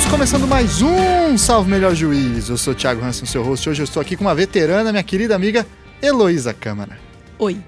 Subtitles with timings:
[0.00, 2.48] Estamos começando mais um Salve Melhor Juiz.
[2.48, 3.68] Eu sou Thiago Hansen, seu host.
[3.68, 5.66] Hoje eu estou aqui com uma veterana, minha querida amiga
[6.00, 6.98] Heloísa Câmara.
[7.38, 7.58] Oi,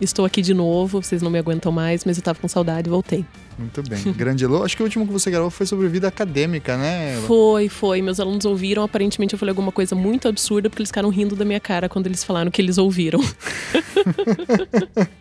[0.00, 2.90] estou aqui de novo, vocês não me aguentam mais, mas eu tava com saudade e
[2.90, 3.26] voltei.
[3.58, 4.12] Muito bem.
[4.12, 4.62] Grande Elo.
[4.62, 7.20] Acho que o último que você gravou foi sobre vida acadêmica, né?
[7.26, 8.02] Foi, foi.
[8.02, 8.82] Meus alunos ouviram.
[8.82, 12.06] Aparentemente eu falei alguma coisa muito absurda porque eles ficaram rindo da minha cara quando
[12.06, 13.20] eles falaram que eles ouviram.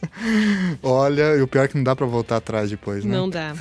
[0.82, 3.16] Olha, e o pior é que não dá para voltar atrás depois, né?
[3.16, 3.54] Não dá.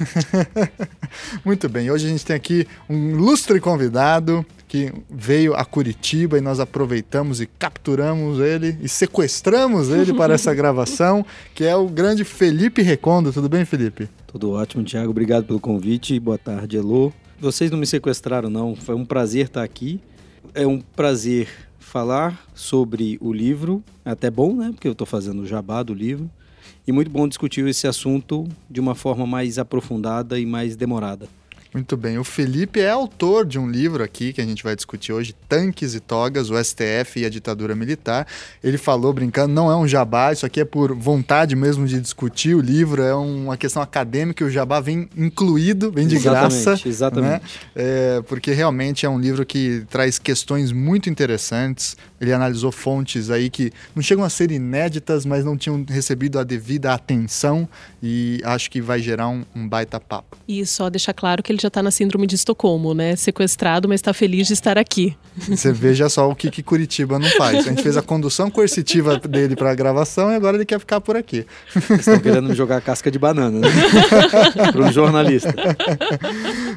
[1.44, 1.90] Muito bem.
[1.90, 7.40] Hoje a gente tem aqui um ilustre convidado que veio a Curitiba e nós aproveitamos
[7.40, 13.32] e capturamos ele e sequestramos ele para essa gravação, que é o grande Felipe Recondo.
[13.32, 14.08] Tudo bem, Felipe?
[14.30, 15.10] Tudo ótimo, Thiago.
[15.10, 16.20] Obrigado pelo convite.
[16.20, 17.12] Boa tarde, Elô.
[17.40, 18.76] Vocês não me sequestraram, não.
[18.76, 20.00] Foi um prazer estar aqui.
[20.54, 21.48] É um prazer
[21.80, 23.82] falar sobre o livro.
[24.04, 24.70] É até bom, né?
[24.70, 26.30] Porque eu estou fazendo o jabá do livro.
[26.86, 31.26] E muito bom discutir esse assunto de uma forma mais aprofundada e mais demorada.
[31.72, 32.18] Muito bem.
[32.18, 35.94] O Felipe é autor de um livro aqui que a gente vai discutir hoje, Tanques
[35.94, 38.26] e Togas, o STF e a ditadura militar.
[38.62, 42.56] Ele falou brincando, não é um jabá, isso aqui é por vontade mesmo de discutir
[42.56, 46.88] o livro, é uma questão acadêmica, o jabá vem incluído, vem de exatamente, graça.
[46.88, 47.30] Exatamente.
[47.30, 47.40] Né?
[47.76, 51.96] É, porque realmente é um livro que traz questões muito interessantes.
[52.20, 56.44] Ele analisou fontes aí que não chegam a ser inéditas, mas não tinham recebido a
[56.44, 57.68] devida atenção
[58.02, 60.36] e acho que vai gerar um, um baita papo.
[60.46, 63.16] E só deixar claro que ele já está na síndrome de Estocolmo, né?
[63.16, 65.16] Sequestrado, mas está feliz de estar aqui.
[65.48, 67.58] Você veja só o que, que Curitiba não faz.
[67.58, 71.00] A gente fez a condução coercitiva dele para a gravação e agora ele quer ficar
[71.00, 71.46] por aqui.
[71.98, 73.68] Estão querendo me jogar casca de banana, né?
[74.72, 75.54] para um jornalista.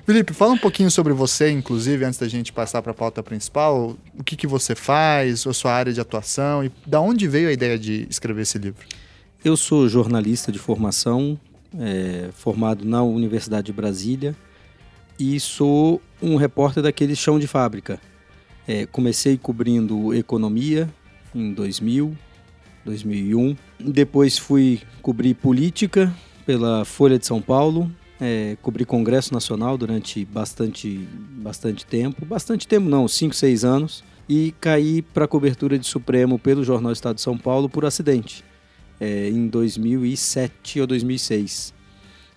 [0.05, 3.95] Felipe, fala um pouquinho sobre você, inclusive, antes da gente passar para a pauta principal.
[4.17, 7.51] O que, que você faz, a sua área de atuação e da onde veio a
[7.51, 8.85] ideia de escrever esse livro?
[9.43, 11.37] Eu sou jornalista de formação,
[11.77, 14.35] é, formado na Universidade de Brasília
[15.19, 17.99] e sou um repórter daquele chão de fábrica.
[18.67, 20.89] É, comecei cobrindo economia
[21.35, 22.17] em 2000,
[22.85, 23.55] 2001.
[23.79, 26.13] Depois fui cobrir política
[26.45, 27.91] pela Folha de São Paulo.
[28.21, 32.25] É, cobri Congresso Nacional durante bastante, bastante tempo.
[32.25, 34.03] Bastante tempo não, 5, 6 anos.
[34.27, 38.43] E caí para a cobertura de Supremo pelo Jornal Estado de São Paulo por acidente.
[38.99, 41.73] É, em 2007 ou 2006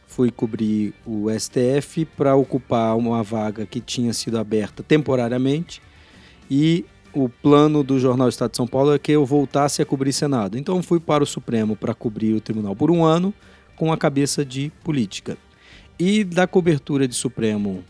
[0.06, 5.82] fui cobrir o STF para ocupar uma vaga que tinha sido aberta temporariamente
[6.50, 10.12] e o plano do jornal Estado de São Paulo é que eu voltasse a cobrir
[10.12, 10.58] Senado.
[10.58, 13.32] Então fui para o Supremo para cobrir o tribunal por um ano
[13.74, 15.36] com a cabeça de política.
[15.98, 17.82] E da cobertura de Supremo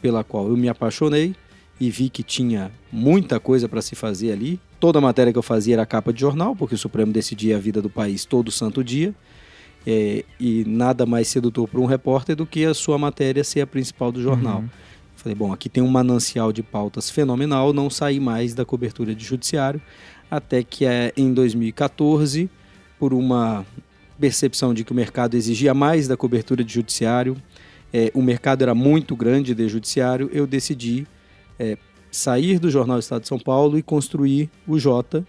[0.00, 1.34] pela qual eu me apaixonei
[1.80, 4.60] e vi que tinha muita coisa para se fazer ali.
[4.80, 7.60] Toda a matéria que eu fazia era capa de jornal, porque o Supremo decidia a
[7.60, 9.14] vida do país todo santo dia.
[9.86, 13.66] É, e nada mais sedutor para um repórter do que a sua matéria ser a
[13.66, 14.60] principal do jornal.
[14.60, 14.68] Uhum.
[15.16, 19.24] Falei, bom, aqui tem um manancial de pautas fenomenal, não saí mais da cobertura de
[19.24, 19.80] judiciário,
[20.30, 22.50] até que é, em 2014,
[22.98, 23.64] por uma
[24.18, 27.36] percepção de que o mercado exigia mais da cobertura de judiciário,
[27.92, 31.06] é, o mercado era muito grande de judiciário, eu decidi
[31.58, 31.76] é,
[32.10, 35.26] sair do Jornal Estado de São Paulo e construir o Jota,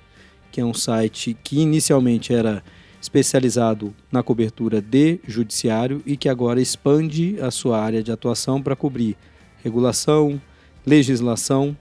[0.51, 2.63] que é um site que inicialmente era
[3.01, 8.75] especializado na cobertura de judiciário e que agora expande a sua área de atuação para
[8.75, 9.16] cobrir
[9.63, 10.41] regulação,
[10.85, 11.75] legislação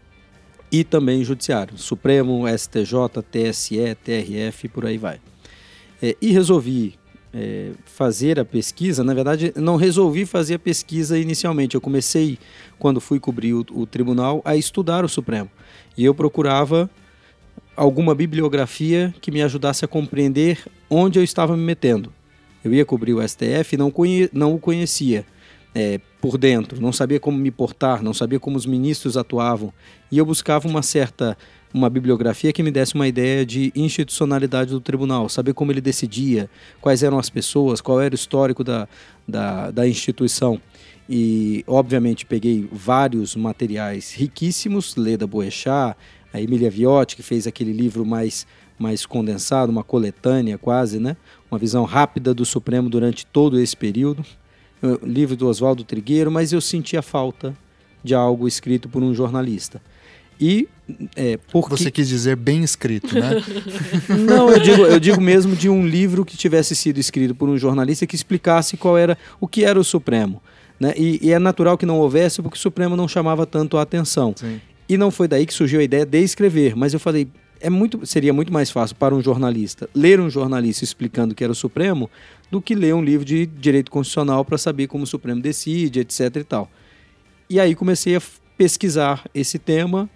[0.71, 5.21] e também judiciário, Supremo, STJ, TSE, TRF, por aí vai.
[6.01, 6.98] É, e resolvi
[7.33, 11.75] é, fazer a pesquisa, na verdade, não resolvi fazer a pesquisa inicialmente.
[11.75, 12.39] Eu comecei,
[12.79, 15.51] quando fui cobrir o, o tribunal, a estudar o Supremo.
[15.97, 16.89] E eu procurava
[17.77, 22.13] alguma bibliografia que me ajudasse a compreender onde eu estava me metendo.
[22.65, 25.25] Eu ia cobrir o STF e não, conhe não o conhecia
[25.75, 29.73] é, por dentro, não sabia como me portar, não sabia como os ministros atuavam.
[30.11, 31.39] E eu buscava uma certa
[31.73, 36.49] uma bibliografia que me desse uma ideia de institucionalidade do tribunal, saber como ele decidia,
[36.81, 38.89] quais eram as pessoas, qual era o histórico da,
[39.27, 40.61] da, da instituição.
[41.09, 45.97] E, obviamente, peguei vários materiais riquíssimos, Leda Boechat,
[46.33, 48.47] a Emília Viotti, que fez aquele livro mais,
[48.79, 51.17] mais condensado, uma coletânea quase, né?
[51.51, 54.25] uma visão rápida do Supremo durante todo esse período.
[54.83, 57.57] O livro do Oswaldo Trigueiro, mas eu sentia falta
[58.05, 59.83] de algo escrito por um jornalista.
[60.41, 60.69] E
[61.15, 61.71] é, porque...
[61.71, 63.43] Você quis dizer bem escrito, né?
[64.27, 67.59] Não, eu digo, eu digo mesmo de um livro que tivesse sido escrito por um
[67.59, 70.43] jornalista que explicasse qual era o que era o Supremo.
[70.81, 70.95] Né?
[70.97, 74.35] E, e, é natural que não houvesse porque o Supremo não chamava tanto a atenção.
[74.37, 74.61] Sim.
[74.89, 77.29] E não foi daí que surgiu a ideia de escrever, mas eu falei,
[77.61, 81.53] é muito, seria muito mais fácil para um jornalista ler um jornalista explicando que era
[81.53, 82.09] o Supremo
[82.51, 86.37] do que ler um livro de direito constitucional para saber como o Supremo decide, etc
[86.37, 86.71] e tal.
[87.51, 88.23] E aí comecei a
[88.57, 90.09] pesquisar esse tema,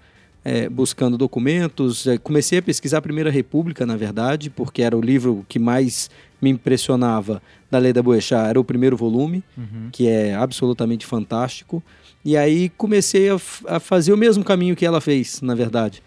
[0.45, 2.07] é, buscando documentos.
[2.07, 6.11] É, comecei a pesquisar a Primeira República, na verdade, porque era o livro que mais
[6.41, 7.41] me impressionava
[7.71, 9.89] da Lei da Boechat, era o primeiro volume, uhum.
[9.93, 11.83] que é absolutamente fantástico.
[12.25, 13.37] E aí comecei a,
[13.67, 16.03] a fazer o mesmo caminho que ela fez, na verdade.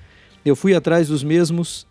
[0.46, 1.88] Eu fui atrás dos mesmos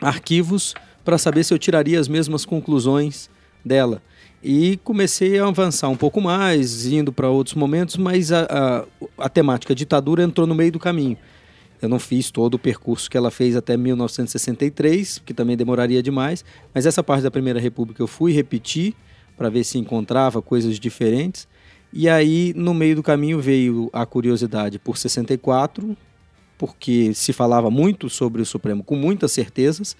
[0.00, 0.74] arquivos
[1.04, 3.28] para saber se eu tiraria as mesmas conclusões
[3.64, 4.02] dela.
[4.42, 8.46] E comecei a avançar um pouco mais, indo para outros momentos, mas a,
[9.18, 11.16] a, a temática ditadura entrou no meio do caminho.
[11.80, 16.44] Eu não fiz todo o percurso que ela fez até 1963, que também demoraria demais,
[16.74, 18.94] mas essa parte da Primeira República eu fui repetir
[19.36, 21.48] para ver se encontrava coisas diferentes.
[21.92, 25.96] E aí, no meio do caminho, veio a curiosidade por 64,
[26.58, 29.96] porque se falava muito sobre o Supremo com muitas certezas,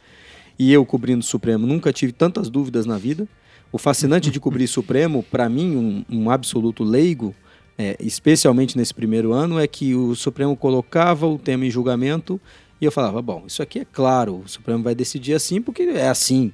[0.59, 3.27] e eu cobrindo o Supremo nunca tive tantas dúvidas na vida.
[3.73, 7.35] O fascinante de cobrir Supremo, para mim, um, um absoluto leigo,
[7.81, 12.39] é, especialmente nesse primeiro ano, é que o Supremo colocava o tema em julgamento
[12.79, 16.07] e eu falava: bom, isso aqui é claro, o Supremo vai decidir assim porque é
[16.07, 16.53] assim.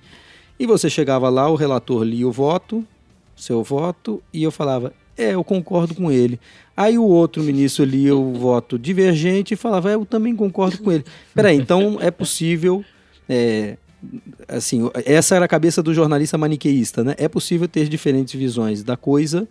[0.56, 2.86] E você chegava lá, o relator lia o voto,
[3.34, 6.38] seu voto, e eu falava: é, eu concordo com ele.
[6.76, 10.92] Aí o outro ministro lia o voto divergente e falava: é, eu também concordo com
[10.92, 11.04] ele.
[11.34, 12.84] Peraí, então é possível.
[13.28, 13.76] É,
[14.46, 17.16] assim, essa era a cabeça do jornalista maniqueísta, né?
[17.18, 19.48] É possível ter diferentes visões da coisa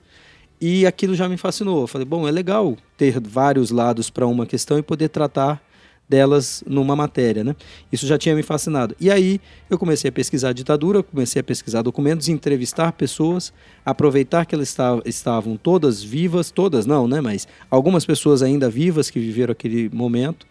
[0.60, 1.82] e aquilo já me fascinou.
[1.82, 5.62] Eu falei, bom, é legal ter vários lados para uma questão e poder tratar
[6.08, 7.56] delas numa matéria, né?
[7.92, 8.96] Isso já tinha me fascinado.
[9.00, 13.52] E aí eu comecei a pesquisar ditadura, comecei a pesquisar documentos, entrevistar pessoas,
[13.84, 14.76] aproveitar que elas
[15.06, 17.22] estavam todas vivas, todas não, né?
[17.22, 20.46] Mas algumas pessoas ainda vivas que viveram aquele momento.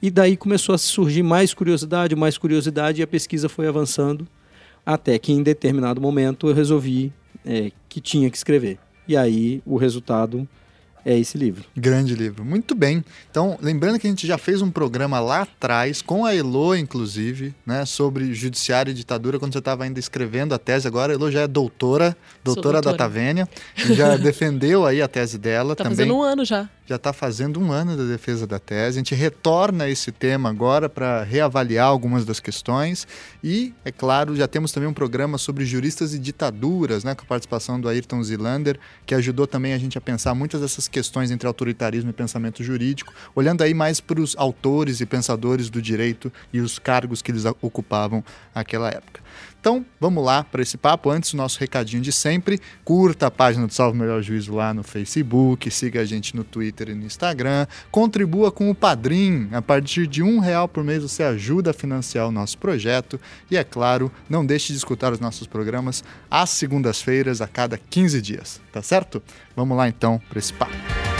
[0.00, 4.26] E daí começou a surgir mais curiosidade, mais curiosidade, e a pesquisa foi avançando
[4.84, 7.12] até que em determinado momento eu resolvi
[7.46, 8.78] é, que tinha que escrever.
[9.06, 10.48] E aí o resultado
[11.04, 11.64] é esse livro.
[11.76, 12.44] Grande livro.
[12.44, 13.04] Muito bem.
[13.30, 17.54] Então, lembrando que a gente já fez um programa lá atrás, com a Elo, inclusive,
[17.66, 20.86] né, sobre judiciário e ditadura, quando você estava ainda escrevendo a tese.
[20.86, 22.92] Agora a Elo já é doutora, doutora, doutora.
[22.92, 25.74] da Tavênia, já defendeu aí a tese dela.
[25.74, 25.96] Tá também.
[25.96, 28.98] fazendo um ano já já está fazendo um ano da defesa da tese.
[28.98, 33.06] A gente retorna a esse tema agora para reavaliar algumas das questões.
[33.42, 37.26] E, é claro, já temos também um programa sobre juristas e ditaduras, né, com a
[37.26, 41.46] participação do Ayrton Zilander, que ajudou também a gente a pensar muitas dessas questões entre
[41.46, 46.60] autoritarismo e pensamento jurídico, olhando aí mais para os autores e pensadores do direito e
[46.60, 48.24] os cargos que eles ocupavam
[48.54, 49.21] naquela época.
[49.62, 51.08] Então, vamos lá para esse papo.
[51.08, 52.60] Antes, o nosso recadinho de sempre.
[52.84, 56.88] Curta a página do Salve Melhor Juízo lá no Facebook, siga a gente no Twitter
[56.88, 57.68] e no Instagram.
[57.88, 59.48] Contribua com o Padrim.
[59.52, 63.20] A partir de um real por mês você ajuda a financiar o nosso projeto.
[63.48, 68.20] E, é claro, não deixe de escutar os nossos programas às segundas-feiras, a cada 15
[68.20, 68.60] dias.
[68.72, 69.22] Tá certo?
[69.54, 71.11] Vamos lá então para esse papo.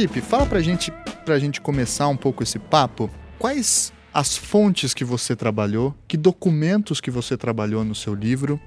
[0.00, 0.90] Felipe, fala pra gente,
[1.26, 3.10] pra gente começar um pouco esse papo.
[3.38, 8.58] Quais as fontes que você trabalhou, que documentos que você trabalhou no seu livro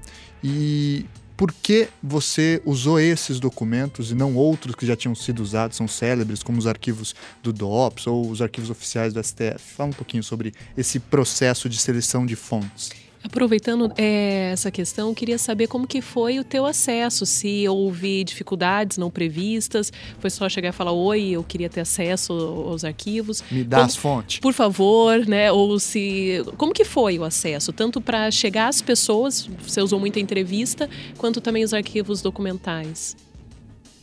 [0.44, 5.76] e por que você usou esses documentos e não outros que já tinham sido usados,
[5.76, 9.58] são célebres, como os arquivos do DOPS ou os arquivos oficiais do STF?
[9.76, 12.92] Fala um pouquinho sobre esse processo de seleção de fontes.
[13.24, 18.98] Aproveitando é, essa questão, queria saber como que foi o teu acesso, se houve dificuldades
[18.98, 23.42] não previstas, foi só chegar e falar, oi, eu queria ter acesso aos arquivos.
[23.50, 24.40] Me dá como, as fontes.
[24.40, 25.50] Por favor, né?
[25.52, 26.44] Ou se...
[26.58, 27.72] Como que foi o acesso?
[27.72, 33.16] Tanto para chegar às pessoas, você usou muita entrevista, quanto também os arquivos documentais.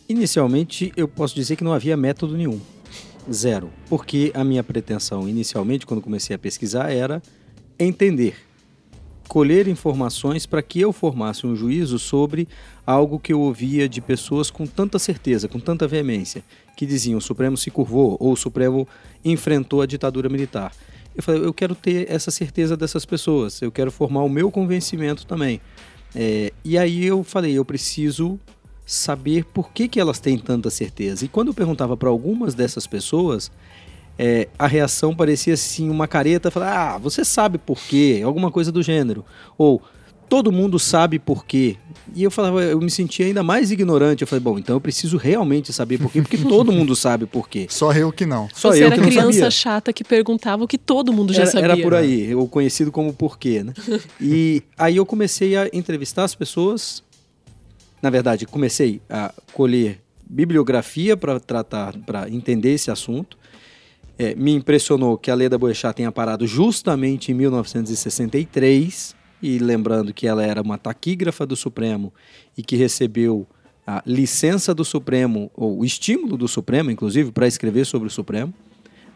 [0.08, 2.58] Inicialmente, eu posso dizer que não havia método nenhum.
[3.30, 3.70] Zero.
[3.88, 7.22] Porque a minha pretensão, inicialmente, quando comecei a pesquisar, era
[7.78, 8.34] entender
[9.30, 12.48] colher informações para que eu formasse um juízo sobre
[12.84, 16.42] algo que eu ouvia de pessoas com tanta certeza, com tanta veemência,
[16.76, 18.88] que diziam o Supremo se curvou ou o Supremo
[19.24, 20.72] enfrentou a ditadura militar.
[21.14, 25.24] Eu falei, eu quero ter essa certeza dessas pessoas, eu quero formar o meu convencimento
[25.24, 25.60] também.
[26.12, 28.36] É, e aí eu falei, eu preciso
[28.84, 31.24] saber por que, que elas têm tanta certeza.
[31.24, 33.48] E quando eu perguntava para algumas dessas pessoas,
[34.22, 38.70] é, a reação parecia assim uma careta, falar, ah, você sabe por quê, alguma coisa
[38.70, 39.24] do gênero.
[39.56, 39.80] Ou
[40.28, 41.78] todo mundo sabe por quê.
[42.14, 44.20] E eu falava, eu me sentia ainda mais ignorante.
[44.20, 47.48] Eu falei, bom, então eu preciso realmente saber por quê, porque todo mundo sabe por
[47.48, 47.66] quê.
[47.70, 48.46] Só eu que não.
[48.52, 49.50] Só Você eu era que criança sabia.
[49.50, 51.72] chata que perguntava o que todo mundo já era, sabia.
[51.72, 53.72] Era por aí, o conhecido como porquê, né?
[54.20, 57.02] e aí eu comecei a entrevistar as pessoas.
[58.02, 59.98] Na verdade, comecei a colher
[60.28, 63.39] bibliografia para tratar, para entender esse assunto.
[64.22, 70.26] É, me impressionou que a Leda Boechat tenha parado justamente em 1963, e lembrando que
[70.26, 72.12] ela era uma taquígrafa do Supremo
[72.54, 73.46] e que recebeu
[73.86, 78.52] a licença do Supremo, ou o estímulo do Supremo, inclusive, para escrever sobre o Supremo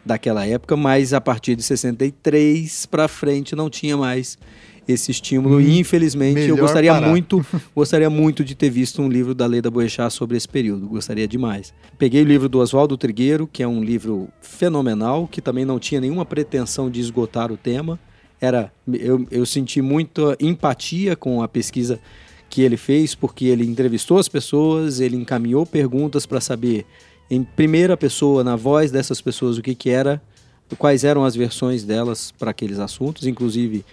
[0.03, 4.39] daquela época, mas a partir de 63 para frente não tinha mais
[4.87, 7.07] esse estímulo hum, e infelizmente eu gostaria parar.
[7.07, 11.27] muito gostaria muito de ter visto um livro da Leda Boechat sobre esse período gostaria
[11.27, 15.79] demais peguei o livro do Oswaldo Trigueiro que é um livro fenomenal que também não
[15.79, 17.99] tinha nenhuma pretensão de esgotar o tema
[18.39, 21.99] era eu, eu senti muita empatia com a pesquisa
[22.49, 26.85] que ele fez porque ele entrevistou as pessoas ele encaminhou perguntas para saber
[27.29, 30.21] em primeira pessoa, na voz dessas pessoas, o que, que era,
[30.77, 33.25] quais eram as versões delas para aqueles assuntos.
[33.25, 33.83] Inclusive,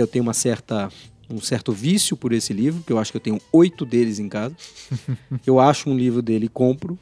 [0.00, 0.90] eu tenho uma certa
[1.28, 4.28] um certo vício por esse livro, que eu acho que eu tenho oito deles em
[4.28, 4.54] casa.
[5.44, 6.96] eu acho um livro dele e compro.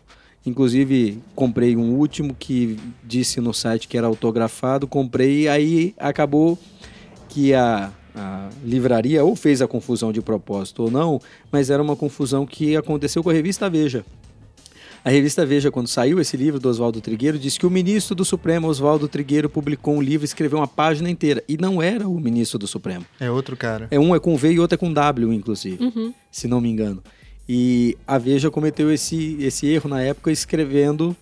[0.46, 6.58] Inclusive, comprei um último que disse no site que era autografado, comprei e aí acabou
[7.30, 11.20] que a, a livraria ou fez a confusão de propósito ou não,
[11.50, 14.04] mas era uma confusão que aconteceu com a revista Veja.
[15.04, 18.24] A revista Veja, quando saiu esse livro do Oswaldo Trigueiro, disse que o ministro do
[18.24, 21.44] Supremo, Oswaldo Trigueiro, publicou um livro e escreveu uma página inteira.
[21.46, 23.04] E não era o ministro do Supremo.
[23.20, 23.86] É outro cara.
[23.90, 26.14] É um é com V e outro é com W, inclusive, uhum.
[26.30, 27.02] se não me engano.
[27.46, 31.14] E a Veja cometeu esse, esse erro na época escrevendo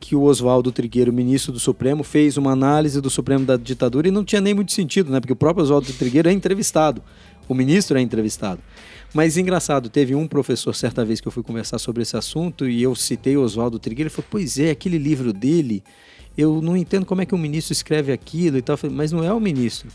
[0.00, 4.10] que o Oswaldo Trigueiro, ministro do Supremo, fez uma análise do Supremo da ditadura e
[4.10, 5.20] não tinha nem muito sentido, né?
[5.20, 7.02] Porque o próprio Oswaldo Trigueiro é entrevistado,
[7.46, 8.62] o ministro é entrevistado.
[9.12, 12.82] Mas engraçado, teve um professor certa vez que eu fui conversar sobre esse assunto e
[12.82, 15.82] eu citei o Oswaldo Trigueiro, ele falou: "Pois é, aquele livro dele,
[16.36, 18.78] eu não entendo como é que o ministro escreve aquilo e tal".
[18.90, 19.88] Mas não é o ministro.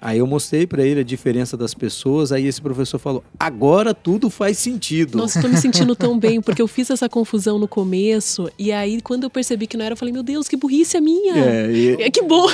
[0.00, 4.30] Aí eu mostrei para ele a diferença das pessoas, aí esse professor falou: agora tudo
[4.30, 5.18] faz sentido.
[5.18, 9.00] Nossa, estou me sentindo tão bem, porque eu fiz essa confusão no começo, e aí
[9.02, 11.36] quando eu percebi que não era, eu falei: meu Deus, que burrice a minha.
[11.36, 12.02] É, e...
[12.02, 12.48] é que bom,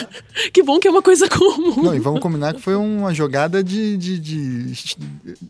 [0.52, 1.82] que bom que é uma coisa comum.
[1.82, 4.96] Não, e vamos combinar que foi uma jogada de, de, de,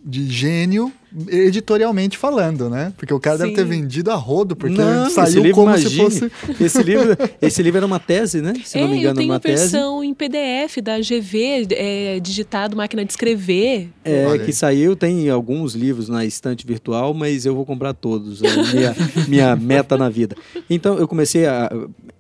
[0.05, 0.93] de gênio
[1.29, 2.93] editorialmente falando, né?
[2.97, 3.45] Porque o cara Sim.
[3.45, 5.91] deve ter vendido a rodo, porque não, saiu como imagine.
[5.91, 5.97] se
[6.29, 6.33] fosse.
[6.61, 8.53] Esse livro, esse livro era uma tese, né?
[8.63, 10.11] Se é, não me engano, eu tenho uma versão tese.
[10.11, 13.89] em PDF da GV, é, digitado, máquina de escrever.
[14.05, 18.43] É, que saiu, tem alguns livros na estante virtual, mas eu vou comprar todos.
[18.43, 18.97] É minha,
[19.27, 20.37] minha meta na vida.
[20.69, 21.71] Então, eu comecei a.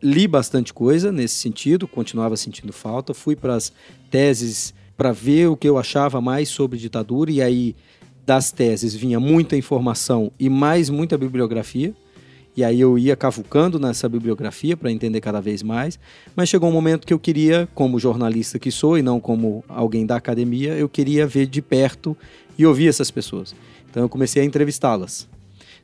[0.03, 3.73] li bastante coisa nesse sentido, continuava sentindo falta, fui para as
[4.11, 7.76] teses para ver o que eu achava mais sobre ditadura, e aí
[8.26, 11.95] das teses vinha muita informação e mais muita bibliografia.
[12.56, 15.99] E aí eu ia cavucando nessa bibliografia para entender cada vez mais.
[16.35, 20.04] Mas chegou um momento que eu queria, como jornalista que sou e não como alguém
[20.04, 22.16] da academia, eu queria ver de perto
[22.59, 23.54] e ouvir essas pessoas.
[23.88, 25.28] Então eu comecei a entrevistá-las.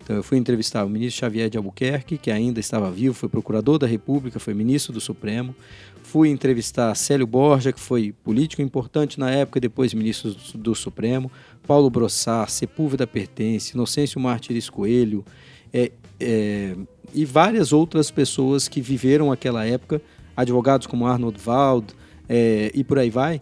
[0.03, 3.79] Então eu fui entrevistar o ministro Xavier de Albuquerque, que ainda estava vivo, foi procurador
[3.79, 5.55] da República, foi ministro do Supremo.
[6.03, 11.31] Fui entrevistar Célio Borja, que foi político importante na época e depois ministro do Supremo.
[11.67, 15.25] Paulo Brossar, Sepúlveda Pertence, Inocêncio Martires Coelho
[15.73, 16.77] é, é,
[17.15, 20.03] e várias outras pessoas que viveram aquela época,
[20.37, 21.95] advogados como Arnold Wald
[22.29, 23.41] é, e por aí vai,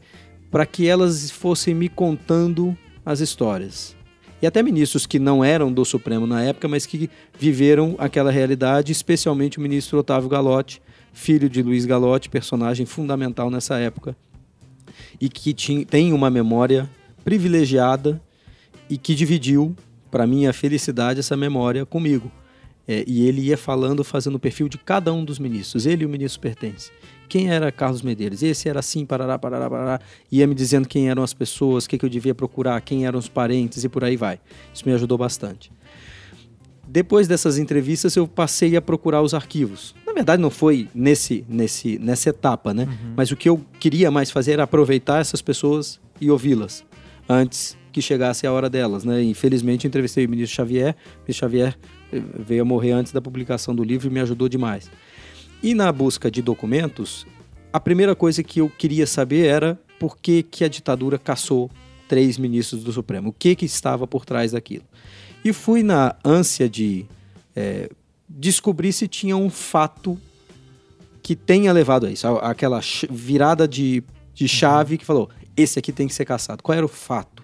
[0.50, 3.97] para que elas fossem me contando as histórias.
[4.42, 8.90] E até ministros que não eram do Supremo na época, mas que viveram aquela realidade,
[8.90, 10.80] especialmente o ministro Otávio Galotti,
[11.12, 14.16] filho de Luiz Galotti, personagem fundamental nessa época,
[15.20, 16.88] e que tinha, tem uma memória
[17.25, 18.20] privilegiada
[18.88, 19.76] e que dividiu,
[20.11, 22.32] para minha felicidade, essa memória comigo.
[22.88, 25.87] É, e ele ia falando, fazendo o perfil de cada um dos ministros.
[25.87, 26.90] Ele e o ministro pertence.
[27.30, 28.42] Quem era Carlos Medeiros?
[28.42, 30.00] Esse era assim, parará, parará, parará.
[30.32, 33.20] Ia me dizendo quem eram as pessoas, o que, que eu devia procurar, quem eram
[33.20, 34.40] os parentes e por aí vai.
[34.75, 35.70] Isso me ajudou bastante.
[36.88, 39.94] Depois dessas entrevistas, eu passei a procurar os arquivos.
[40.04, 42.82] Na verdade, não foi nesse, nesse, nessa etapa, né?
[42.82, 43.14] Uhum.
[43.16, 46.84] Mas o que eu queria mais fazer era aproveitar essas pessoas e ouvi-las
[47.28, 49.22] antes que chegasse a hora delas, né?
[49.22, 50.96] Infelizmente, entrevistei o ministro Xavier.
[51.18, 51.78] O ministro Xavier
[52.12, 54.90] eh, veio a morrer antes da publicação do livro e me ajudou demais.
[55.62, 57.26] E na busca de documentos,
[57.73, 61.71] a primeira coisa que eu queria saber era por que, que a ditadura caçou
[62.09, 63.29] três ministros do Supremo.
[63.29, 64.85] O que, que estava por trás daquilo.
[65.45, 67.07] E fui na ânsia de
[67.55, 67.90] é,
[68.29, 70.19] descobrir se tinha um fato
[71.23, 72.26] que tenha levado a isso.
[72.38, 74.02] Aquela virada de,
[74.35, 76.62] de chave que falou: esse aqui tem que ser caçado.
[76.62, 77.43] Qual era o fato?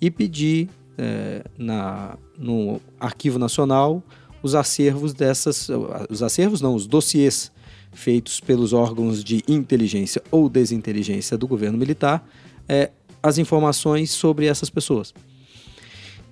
[0.00, 0.68] E pedi
[0.98, 4.02] é, na, no Arquivo Nacional
[4.44, 5.70] os acervos dessas,
[6.10, 7.50] os acervos não, os dossiês
[7.94, 12.28] feitos pelos órgãos de inteligência ou desinteligência do governo militar,
[12.68, 12.90] é,
[13.22, 15.14] as informações sobre essas pessoas.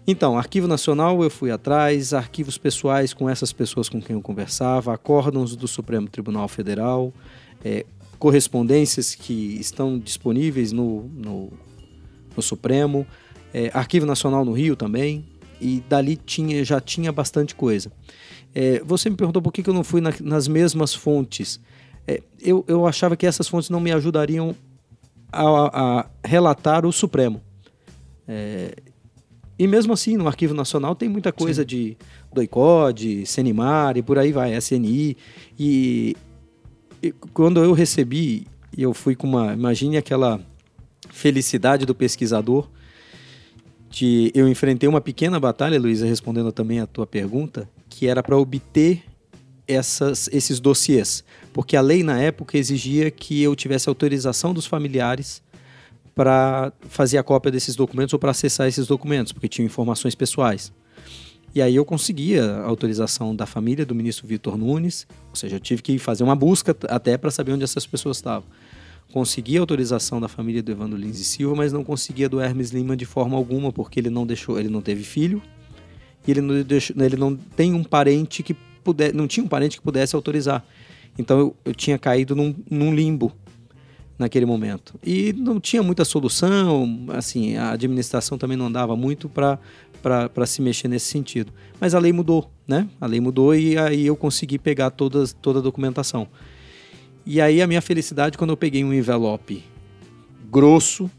[0.07, 4.92] Então, Arquivo Nacional eu fui atrás, arquivos pessoais com essas pessoas com quem eu conversava,
[4.92, 7.14] acórdãos do Supremo Tribunal Federal,
[7.64, 7.87] é,
[8.19, 11.50] correspondências que estão disponíveis no, no,
[12.37, 13.07] no Supremo,
[13.54, 15.25] é, Arquivo Nacional no Rio também,
[15.62, 17.92] e dali tinha, já tinha bastante coisa.
[18.52, 21.61] É, você me perguntou por que, que eu não fui na, nas mesmas fontes.
[22.07, 24.57] É, eu, eu achava que essas fontes não me ajudariam
[25.31, 27.40] a, a relatar o Supremo.
[28.26, 28.75] É,
[29.59, 31.66] e mesmo assim, no Arquivo Nacional tem muita coisa Sim.
[31.66, 31.97] de
[32.35, 35.16] DOICOD, Senimar e por aí vai, SNI.
[35.57, 36.16] E,
[37.00, 39.52] e quando eu recebi, eu fui com uma.
[39.52, 40.40] Imagine aquela
[41.09, 42.69] felicidade do pesquisador.
[43.92, 48.38] De, eu enfrentei uma pequena batalha, Luísa, respondendo também a tua pergunta, que era para
[48.38, 49.02] obter
[49.68, 51.22] essas, esses dossiês.
[51.52, 55.42] Porque a lei na época exigia que eu tivesse autorização dos familiares
[56.14, 60.72] para fazer a cópia desses documentos ou para acessar esses documentos, porque tinham informações pessoais.
[61.54, 65.61] E aí eu conseguia a autorização da família do ministro Vitor Nunes, ou seja, eu
[65.61, 68.49] tive que fazer uma busca até para saber onde essas pessoas estavam.
[69.12, 72.71] Consegui a autorização da família do Evandro Lins e Silva, mas não conseguia do Hermes
[72.71, 75.42] Lima de forma alguma, porque ele não deixou, ele não teve filho
[76.26, 79.76] e ele não, deixou, ele não tem um parente que puder, não tinha um parente
[79.76, 80.64] que pudesse autorizar.
[81.19, 83.31] Então eu, eu tinha caído num, num limbo
[84.19, 84.95] naquele momento.
[85.04, 89.59] E não tinha muita solução, assim, a administração também não andava muito para
[90.02, 91.52] para se mexer nesse sentido.
[91.81, 92.88] Mas a lei mudou, né?
[93.00, 96.26] A lei mudou e aí eu consegui pegar todas, toda a documentação.
[97.25, 99.64] E aí a minha felicidade quando eu peguei um envelope
[100.50, 101.11] grosso,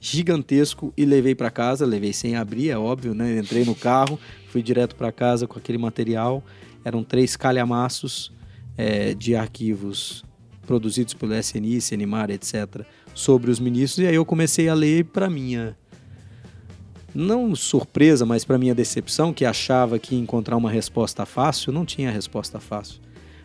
[0.00, 3.38] gigantesco e levei para casa, levei sem abrir, é óbvio, né?
[3.38, 4.18] Entrei no carro,
[4.48, 6.44] fui direto para casa com aquele material.
[6.84, 8.30] Eram três calhamaços
[8.76, 10.24] é, de arquivos
[10.66, 12.82] produzidos pelo SNI, CNMAR, etc.,
[13.14, 15.76] sobre os ministros, e aí eu comecei a ler para minha
[17.14, 22.10] não surpresa, mas para minha decepção, que achava que encontrar uma resposta fácil, não tinha
[22.10, 23.00] resposta fácil.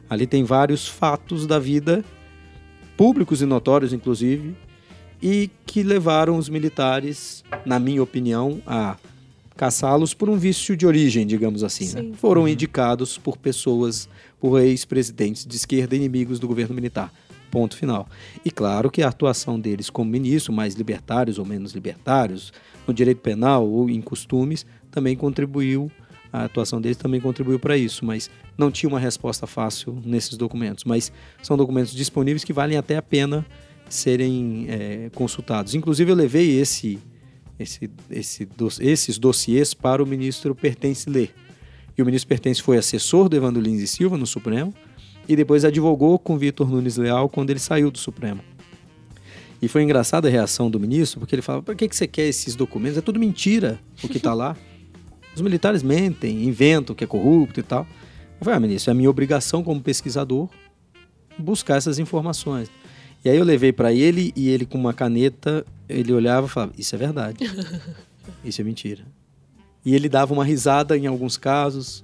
[0.10, 2.04] Ali tem vários fatos da vida,
[2.98, 4.56] públicos e notórios, inclusive,
[5.22, 8.98] e que levaram os militares, na minha opinião, a
[9.56, 11.94] caçá-los por um vício de origem, digamos assim.
[11.94, 12.12] Né?
[12.16, 12.48] Foram uhum.
[12.48, 14.08] indicados por pessoas,
[14.40, 17.14] por ex-presidentes de esquerda inimigos do governo militar.
[17.52, 18.08] Ponto final.
[18.46, 22.54] E claro que a atuação deles como ministro, mais libertários ou menos libertários,
[22.88, 25.92] no direito penal ou em costumes, também contribuiu,
[26.32, 30.84] a atuação deles também contribuiu para isso, mas não tinha uma resposta fácil nesses documentos.
[30.84, 31.12] Mas
[31.42, 33.46] são documentos disponíveis que valem até a pena
[33.90, 35.74] serem é, consultados.
[35.74, 37.00] Inclusive, eu levei esse
[37.60, 38.48] esse, esse,
[38.80, 41.34] esses dossiês para o ministro Pertence ler.
[41.98, 44.74] E o ministro Pertence foi assessor do Evandro Lins e Silva no Supremo
[45.28, 48.42] e depois advogou com Vitor Nunes Leal quando ele saiu do Supremo.
[49.62, 52.28] E foi engraçada a reação do ministro, porque ele falava: para que, que você quer
[52.28, 52.98] esses documentos?
[52.98, 54.56] É tudo mentira o que está lá.
[55.36, 57.88] Os militares mentem, inventam que é corrupto e tal.
[58.40, 60.50] Eu falei: ah, ministro, é a minha obrigação como pesquisador
[61.38, 62.70] buscar essas informações.
[63.24, 66.74] E aí eu levei para ele e ele com uma caneta, ele olhava e falava:
[66.78, 67.38] "Isso é verdade.
[68.44, 69.04] Isso é mentira".
[69.86, 72.04] E ele dava uma risada em alguns casos,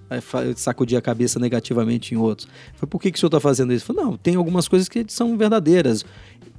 [0.55, 2.47] sacudia a cabeça negativamente em outros.
[2.75, 3.85] Foi por que, que o senhor está fazendo isso?
[3.85, 6.05] Falei, não, tem algumas coisas que são verdadeiras.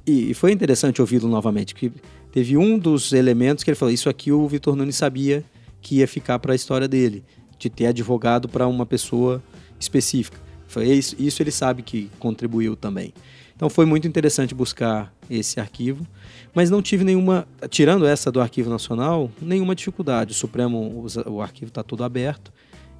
[0.05, 1.91] E, e foi interessante ouvi-lo novamente, que
[2.31, 5.43] teve um dos elementos que ele falou: isso aqui o Vitor Nunes sabia
[5.87, 7.23] que ia ficar para a história dele,
[7.57, 9.41] de ter advogado para uma pessoa
[9.79, 10.37] específica.
[10.67, 13.13] Foi isso, isso ele sabe que contribuiu também.
[13.55, 16.05] Então foi muito interessante buscar esse arquivo,
[16.53, 20.33] mas não tive nenhuma, tirando essa do Arquivo Nacional, nenhuma dificuldade.
[20.33, 22.51] O Supremo, o arquivo está todo aberto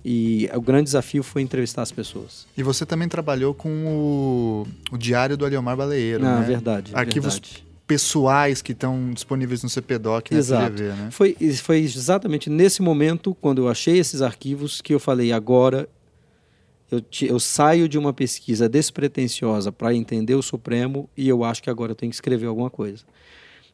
[0.04, 2.48] e o grande desafio foi entrevistar as pessoas.
[2.58, 6.46] E você também trabalhou com o, o Diário do Aliomar Baleeiro, ah, né?
[6.48, 6.92] verdade.
[6.96, 7.67] Arquivos verdade.
[7.88, 10.76] Pessoais que estão disponíveis no CPDOC, na Exato.
[10.76, 11.10] TV, né?
[11.10, 15.88] Foi, foi exatamente nesse momento, quando eu achei esses arquivos, que eu falei, agora
[16.92, 21.64] eu, te, eu saio de uma pesquisa despretensiosa para entender o Supremo e eu acho
[21.64, 23.06] que agora eu tenho que escrever alguma coisa.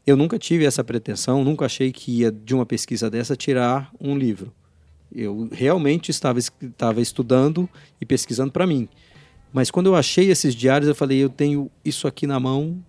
[0.06, 4.16] Eu nunca tive essa pretensão, nunca achei que ia de uma pesquisa dessa tirar um
[4.16, 4.54] livro.
[5.12, 8.88] Eu realmente estava, estava estudando e pesquisando para mim.
[9.52, 12.84] Mas quando eu achei esses diários, eu falei: eu tenho isso aqui na mão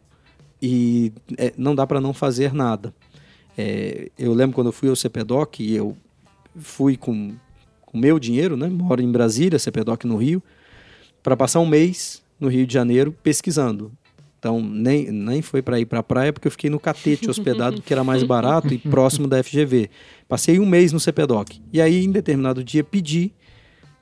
[0.67, 2.95] e é, não dá para não fazer nada.
[3.57, 5.95] É, eu lembro quando eu fui ao CPDOC, eu
[6.57, 7.35] fui com
[7.93, 8.67] o meu dinheiro, né?
[8.67, 10.43] Moro em Brasília, CPDOC no Rio,
[11.23, 13.93] para passar um mês no Rio de Janeiro pesquisando.
[14.39, 17.83] Então, nem, nem foi para ir para a praia, porque eu fiquei no Catete hospedado,
[17.83, 19.91] que era mais barato e próximo da FGV.
[20.27, 21.61] Passei um mês no CPDOC.
[21.71, 23.35] E aí, em determinado dia, pedi,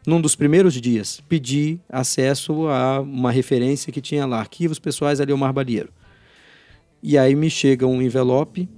[0.06, 5.32] num dos primeiros dias, pedi acesso a uma referência que tinha lá, arquivos pessoais ali,
[5.32, 5.90] Omar Balieiro.
[7.02, 8.68] E aí me chega um envelope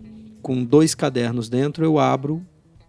[0.41, 2.41] com dois cadernos dentro, eu abro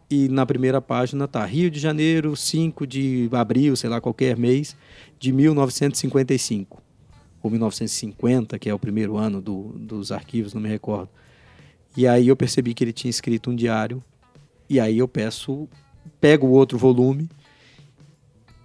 [0.10, 4.76] e na primeira página tá Rio de Janeiro, 5 de abril, sei lá, qualquer mês,
[5.20, 6.82] de 1955.
[7.42, 11.10] Ou 1950, que é o primeiro ano do, dos arquivos, não me recordo.
[11.98, 14.04] E aí eu percebi que ele tinha escrito um diário.
[14.70, 15.68] E aí eu peço,
[16.20, 17.30] pego o outro volume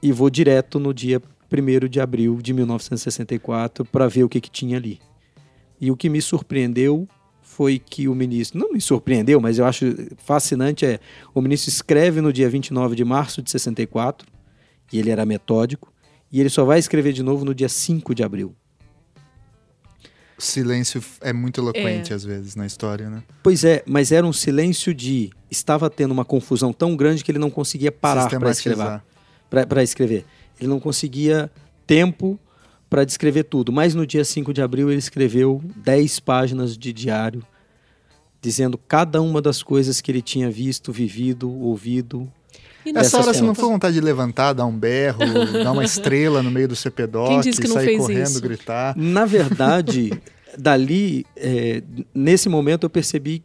[0.02, 4.50] e vou direto no dia 1 de abril de 1964 para ver o que, que
[4.50, 5.00] tinha ali.
[5.80, 7.08] E o que me surpreendeu
[7.40, 9.86] foi que o ministro, não me surpreendeu, mas eu acho
[10.18, 11.00] fascinante é,
[11.34, 14.26] o ministro escreve no dia 29 de março de 64,
[14.92, 15.92] e ele era metódico,
[16.30, 18.54] e ele só vai escrever de novo no dia 5 de abril.
[20.38, 22.16] O silêncio é muito eloquente é.
[22.16, 23.22] às vezes na história, né?
[23.42, 27.38] Pois é, mas era um silêncio de estava tendo uma confusão tão grande que ele
[27.38, 29.02] não conseguia parar para escrever.
[29.50, 30.24] Para escrever.
[30.58, 31.50] Ele não conseguia
[31.86, 32.40] tempo
[32.90, 33.72] para descrever tudo.
[33.72, 37.42] Mas no dia 5 de abril ele escreveu 10 páginas de diário,
[38.42, 42.30] dizendo cada uma das coisas que ele tinha visto, vivido, ouvido.
[42.84, 45.20] E nessa hora você não foi vontade de levantar, dar um berro,
[45.62, 48.40] dar uma estrela no meio do CPDOC, sair correndo, isso?
[48.40, 48.96] gritar?
[48.96, 50.10] Na verdade,
[50.58, 53.44] dali, é, nesse momento eu percebi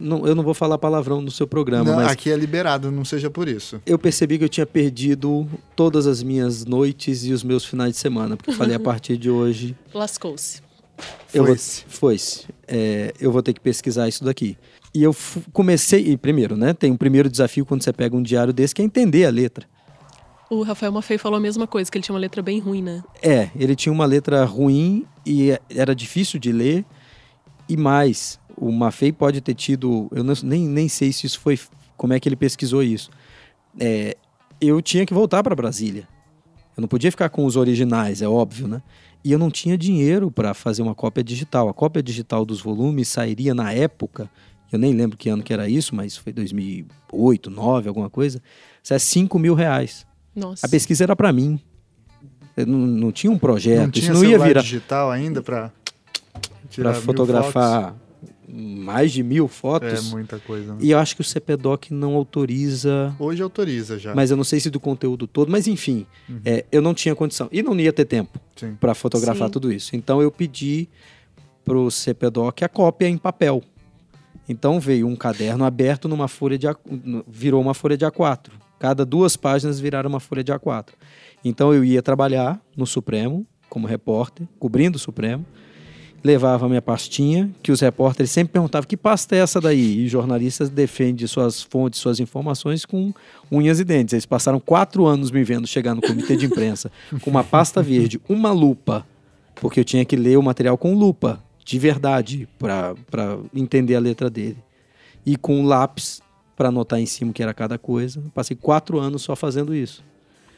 [0.00, 2.10] não, eu não vou falar palavrão no seu programa, não, mas.
[2.10, 3.80] Aqui é liberado, não seja por isso.
[3.84, 7.98] Eu percebi que eu tinha perdido todas as minhas noites e os meus finais de
[7.98, 9.76] semana, porque eu falei a partir de hoje.
[9.92, 10.62] Lascou-se.
[11.28, 11.84] Foi-se.
[11.88, 12.46] Foi-se.
[12.66, 14.56] É, eu vou ter que pesquisar isso daqui.
[14.94, 15.14] E eu
[15.52, 16.08] comecei.
[16.08, 16.74] E primeiro, né?
[16.74, 19.66] Tem um primeiro desafio quando você pega um diário desse, que é entender a letra.
[20.50, 23.04] O Rafael Maffei falou a mesma coisa, que ele tinha uma letra bem ruim, né?
[23.22, 26.84] É, ele tinha uma letra ruim e era difícil de ler.
[27.68, 31.58] E mais, o Maffei pode ter tido, eu não, nem, nem sei se isso foi,
[31.96, 33.10] como é que ele pesquisou isso.
[33.78, 34.16] É,
[34.60, 36.06] eu tinha que voltar para Brasília.
[36.76, 38.82] Eu não podia ficar com os originais, é óbvio, né?
[39.24, 41.68] E eu não tinha dinheiro para fazer uma cópia digital.
[41.68, 44.30] A cópia digital dos volumes sairia na época,
[44.70, 48.42] eu nem lembro que ano que era isso, mas foi 2008, 2009, alguma coisa.
[48.82, 50.06] Isso é 5 mil reais.
[50.36, 50.66] Nossa.
[50.66, 51.58] A pesquisa era para mim.
[52.56, 53.82] Eu não, não tinha um projeto.
[53.82, 55.72] Não tinha isso não ia virar digital ainda para
[56.76, 57.96] para fotografar
[58.52, 60.08] mais de mil fotos.
[60.08, 60.74] É muita coisa.
[60.74, 60.78] Né?
[60.82, 63.14] E eu acho que o CPDOC não autoriza.
[63.18, 64.14] Hoje autoriza já.
[64.14, 65.50] Mas eu não sei se do conteúdo todo.
[65.50, 66.40] Mas enfim, uhum.
[66.44, 67.48] é, eu não tinha condição.
[67.52, 68.38] E não ia ter tempo
[68.78, 69.52] para fotografar Sim.
[69.52, 69.94] tudo isso.
[69.94, 70.88] Então eu pedi
[71.64, 73.62] para o CPDOC a cópia em papel.
[74.48, 76.76] Então veio um caderno aberto numa folha de A...
[77.26, 78.50] virou uma folha de A4.
[78.78, 80.88] Cada duas páginas viraram uma folha de A4.
[81.44, 85.46] Então eu ia trabalhar no Supremo como repórter, cobrindo o Supremo
[86.22, 90.00] levava a minha pastinha, que os repórteres sempre perguntavam que pasta é essa daí?
[90.00, 93.12] E jornalistas defendem suas fontes, suas informações com
[93.50, 94.12] unhas e dentes.
[94.12, 96.90] Eles passaram quatro anos me vendo chegar no comitê de imprensa
[97.22, 99.06] com uma pasta verde, uma lupa,
[99.56, 102.94] porque eu tinha que ler o material com lupa, de verdade, para
[103.54, 104.58] entender a letra dele.
[105.24, 106.20] E com lápis
[106.56, 108.22] para anotar em cima o que era cada coisa.
[108.34, 110.04] Passei quatro anos só fazendo isso.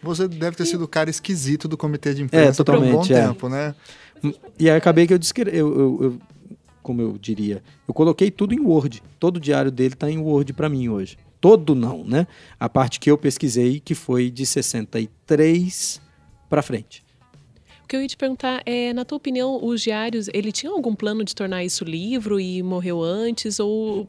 [0.02, 3.02] Você deve ter sido o cara esquisito do comitê de imprensa é, totalmente, por um
[3.02, 3.26] bom é.
[3.26, 3.74] tempo, né?
[4.58, 6.18] E aí acabei que eu, disse eu, eu, eu,
[6.82, 9.02] como eu diria, eu coloquei tudo em Word.
[9.18, 11.16] Todo o diário dele está em Word para mim hoje.
[11.40, 12.26] Todo não, né?
[12.58, 16.00] A parte que eu pesquisei, que foi de 63
[16.48, 17.01] para frente
[17.92, 21.22] que eu ia te perguntar é, na tua opinião, os diários, ele tinha algum plano
[21.22, 23.60] de tornar isso livro e morreu antes?
[23.60, 24.08] Ou,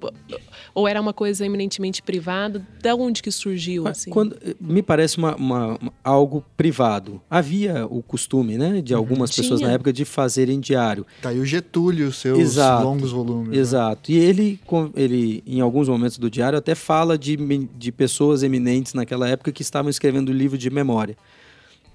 [0.74, 2.66] ou era uma coisa eminentemente privada?
[2.82, 3.86] Da onde que surgiu?
[3.86, 4.10] Assim?
[4.10, 7.22] Quando, me parece uma, uma, algo privado.
[7.30, 9.00] Havia o costume, né, de uhum.
[9.00, 9.36] algumas uhum.
[9.36, 11.06] pessoas na época de fazerem diário.
[11.22, 12.86] Tá aí o Getúlio, seus Exato.
[12.86, 13.50] longos volumes.
[13.50, 13.58] Né?
[13.58, 14.10] Exato.
[14.10, 14.18] Né?
[14.18, 14.60] E ele,
[14.96, 17.36] ele, em alguns momentos do diário, até fala de,
[17.78, 21.18] de pessoas eminentes naquela época que estavam escrevendo livro de memória.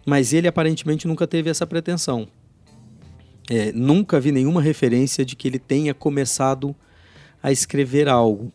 [0.08, 2.26] Mas ele aparentemente nunca teve essa pretensão.
[3.50, 6.74] É, nunca vi nenhuma referência de que ele tenha começado
[7.42, 8.50] a escrever algo.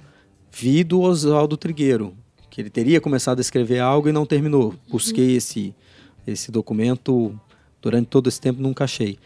[0.52, 2.18] Vi do Oswaldo Trigueiro,
[2.50, 4.74] que ele teria começado a escrever algo e não terminou.
[4.90, 5.38] Busquei uhum.
[5.38, 5.76] esse,
[6.26, 7.40] esse documento
[7.80, 9.20] durante todo esse tempo, nunca achei.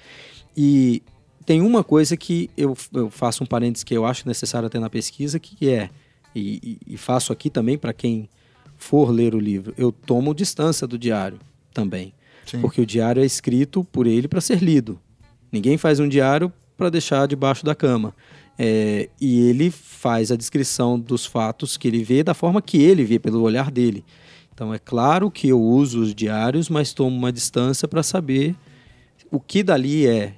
[0.55, 1.01] E
[1.45, 4.89] tem uma coisa que eu, eu faço um parênteses que eu acho necessário ter na
[4.89, 5.89] pesquisa, que é,
[6.35, 8.27] e, e faço aqui também para quem
[8.75, 11.39] for ler o livro, eu tomo distância do diário
[11.73, 12.16] também.
[12.47, 12.61] Sim.
[12.61, 14.99] Porque o diário é escrito por ele para ser lido.
[15.51, 18.15] Ninguém faz um diário para deixar debaixo da cama.
[18.57, 23.03] É, e ele faz a descrição dos fatos que ele vê da forma que ele
[23.03, 24.03] vê, pelo olhar dele.
[24.53, 28.55] Então é claro que eu uso os diários, mas tomo uma distância para saber
[29.29, 30.33] o que dali é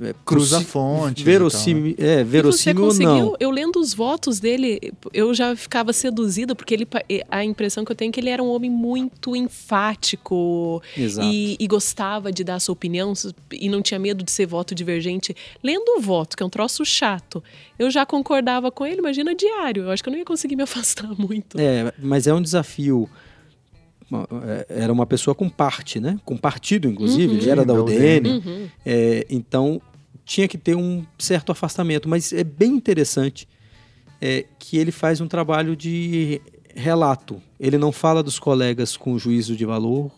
[0.00, 1.22] é, Cruza fontes.
[1.22, 2.12] verossímil, e tal, né?
[2.20, 3.36] é, verossímil ou não.
[3.38, 6.88] Eu lendo os votos dele, eu já ficava seduzida, porque ele,
[7.30, 11.28] a impressão que eu tenho é que ele era um homem muito enfático Exato.
[11.28, 13.12] e, e gostava de dar a sua opinião
[13.52, 15.34] e não tinha medo de ser voto divergente.
[15.62, 17.42] Lendo o voto, que é um troço chato,
[17.78, 19.84] eu já concordava com ele, imagina diário.
[19.84, 21.58] Eu acho que eu não ia conseguir me afastar muito.
[21.58, 23.08] É, mas é um desafio.
[24.10, 26.18] Uma- é, Era uma pessoa com parte, né?
[26.24, 27.32] Com partido, inclusive.
[27.34, 27.38] Uhum.
[27.40, 28.28] Ele era Sim, da UDN.
[28.30, 28.68] Uhum.
[28.84, 29.80] É, então,
[30.24, 32.08] tinha que ter um certo afastamento.
[32.08, 33.48] Mas é bem interessante
[34.20, 36.40] é, que ele faz um trabalho de
[36.74, 37.40] relato.
[37.58, 40.10] Ele não fala dos colegas com juízo de valor.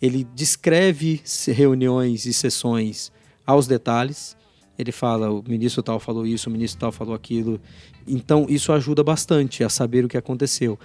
[0.00, 3.10] Ele descreve reuniões e sessões
[3.46, 4.36] aos detalhes.
[4.78, 7.60] Ele fala, o ministro tal falou isso, o ministro tal falou aquilo.
[8.06, 10.78] Então, isso ajuda bastante a saber o que aconteceu.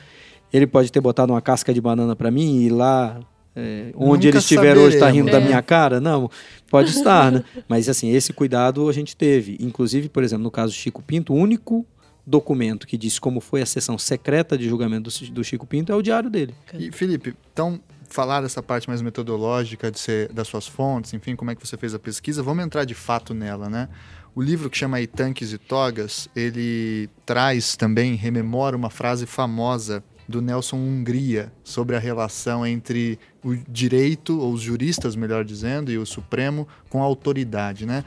[0.53, 3.19] Ele pode ter botado uma casca de banana para mim e ir lá
[3.55, 5.43] é, onde Nunca ele estiver hoje está rindo da É.
[5.45, 5.99] minha cara?
[5.99, 6.29] Não,
[6.69, 7.43] pode estar, né?
[7.67, 9.57] Mas assim, esse cuidado a gente teve.
[9.59, 11.85] Inclusive, por exemplo, no caso do Chico Pinto, o único
[12.25, 15.95] documento que diz como foi a sessão secreta de julgamento do, do Chico Pinto é
[15.95, 16.53] o diário dele.
[16.73, 21.51] E, Felipe, então, falar dessa parte mais metodológica, de ser, das suas fontes, enfim, como
[21.51, 23.89] é que você fez a pesquisa, vamos entrar de fato nela, né?
[24.35, 30.03] O livro que chama aí Tanques e Togas, ele traz também, rememora uma frase famosa
[30.33, 35.97] do Nelson Hungria sobre a relação entre o direito, ou os juristas, melhor dizendo, e
[35.99, 38.03] o Supremo com a autoridade, né?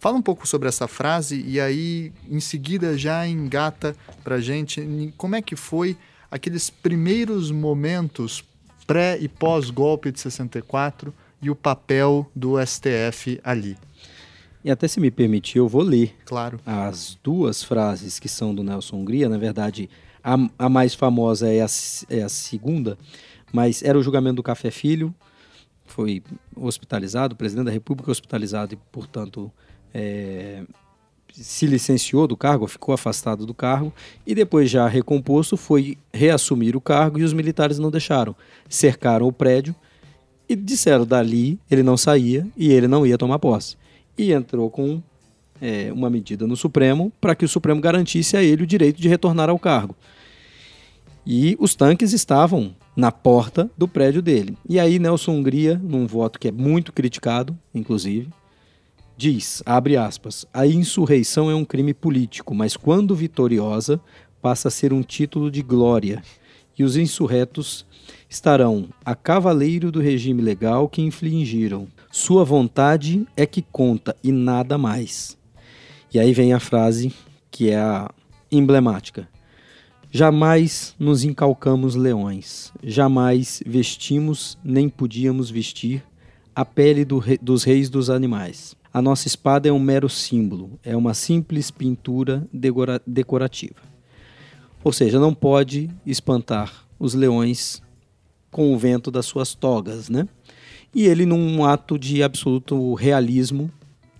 [0.00, 5.36] Fala um pouco sobre essa frase e aí, em seguida, já engata pra gente como
[5.36, 5.96] é que foi
[6.30, 8.44] aqueles primeiros momentos
[8.86, 13.76] pré e pós-golpe de 64 e o papel do STF ali.
[14.64, 16.58] E até se me permitir, eu vou ler Claro.
[16.66, 19.28] as duas frases que são do Nelson Hungria.
[19.28, 19.88] Na verdade,
[20.28, 21.66] a, a mais famosa é a,
[22.10, 22.98] é a segunda,
[23.50, 25.14] mas era o julgamento do Café Filho.
[25.86, 26.22] Foi
[26.54, 29.50] hospitalizado, o presidente da República hospitalizado e, portanto,
[29.94, 30.64] é,
[31.32, 33.90] se licenciou do cargo, ficou afastado do cargo
[34.26, 38.36] e depois já recomposto foi reassumir o cargo e os militares não deixaram.
[38.68, 39.74] Cercaram o prédio
[40.46, 43.76] e disseram dali ele não saía e ele não ia tomar posse.
[44.16, 45.02] E entrou com
[45.58, 49.08] é, uma medida no Supremo para que o Supremo garantisse a ele o direito de
[49.08, 49.96] retornar ao cargo.
[51.30, 54.56] E os tanques estavam na porta do prédio dele.
[54.66, 58.30] E aí Nelson Hungria, num voto que é muito criticado, inclusive,
[59.14, 64.00] diz, abre aspas, a insurreição é um crime político, mas quando vitoriosa,
[64.40, 66.22] passa a ser um título de glória.
[66.78, 67.84] E os insurretos
[68.26, 71.88] estarão a cavaleiro do regime legal que infligiram.
[72.10, 75.36] Sua vontade é que conta e nada mais.
[76.10, 77.12] E aí vem a frase
[77.50, 78.10] que é a
[78.50, 79.28] emblemática.
[80.10, 86.02] Jamais nos encalcamos leões, jamais vestimos nem podíamos vestir
[86.54, 88.74] a pele do re- dos reis dos animais.
[88.92, 93.76] A nossa espada é um mero símbolo, é uma simples pintura decora- decorativa.
[94.82, 97.82] Ou seja, não pode espantar os leões
[98.50, 100.26] com o vento das suas togas, né?
[100.94, 103.70] E ele, num ato de absoluto realismo,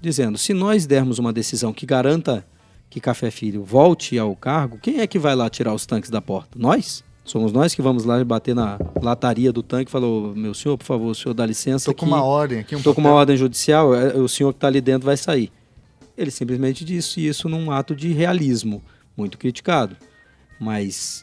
[0.03, 2.47] dizendo: se nós dermos uma decisão que garanta
[2.91, 6.21] que Café Filho volte ao cargo, quem é que vai lá tirar os tanques da
[6.21, 6.59] porta?
[6.59, 7.05] Nós?
[7.25, 10.85] Somos nós que vamos lá bater na lataria do tanque e falou: meu senhor, por
[10.85, 11.85] favor, o senhor dá licença.
[11.85, 14.57] Tô com uma ordem aqui, um Estou com uma ordem judicial, é, o senhor que
[14.57, 15.53] está ali dentro vai sair.
[16.17, 18.83] Ele simplesmente disse isso num ato de realismo,
[19.15, 19.95] muito criticado.
[20.59, 21.23] Mas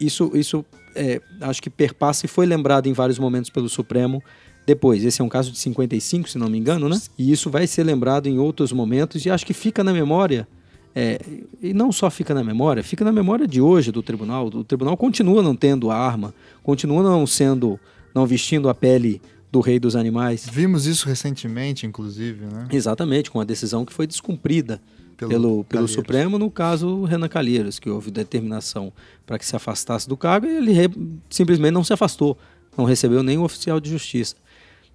[0.00, 4.22] isso, isso é, acho que perpassa e foi lembrado em vários momentos pelo Supremo
[4.64, 5.04] depois.
[5.04, 6.98] Esse é um caso de 55, se não me engano, né?
[7.18, 10.46] E isso vai ser lembrado em outros momentos e acho que fica na memória.
[10.94, 11.20] É,
[11.62, 14.46] e não só fica na memória, fica na memória de hoje do tribunal.
[14.46, 17.78] O tribunal continua não tendo arma, continua não sendo,
[18.14, 19.20] não vestindo a pele
[19.52, 20.48] do rei dos animais.
[20.50, 22.68] Vimos isso recentemente, inclusive, né?
[22.70, 24.80] Exatamente, com a decisão que foi descumprida
[25.16, 25.88] Pelo pelo, pelo.
[25.88, 28.92] Supremo, no caso Renan Calheiros, que houve determinação
[29.26, 30.90] para que se afastasse do cargo e ele re-
[31.28, 32.38] simplesmente não se afastou,
[32.78, 34.36] não recebeu nenhum oficial de justiça.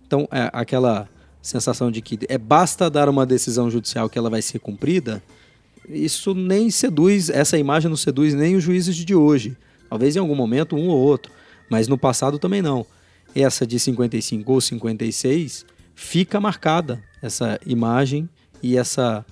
[0.08, 1.08] Então, é, aquela
[1.42, 5.22] sensação de que é basta dar uma decisão judicial que ela vai ser cumprida,
[5.90, 9.58] isso nem seduz, essa imagem não seduz nem os juízes de hoje.
[9.90, 11.32] Talvez em algum momento um ou outro,
[11.70, 12.86] mas no passado também não.
[13.36, 18.30] Essa de 55 ou 56 fica marcada essa imagem
[18.62, 19.26] e essa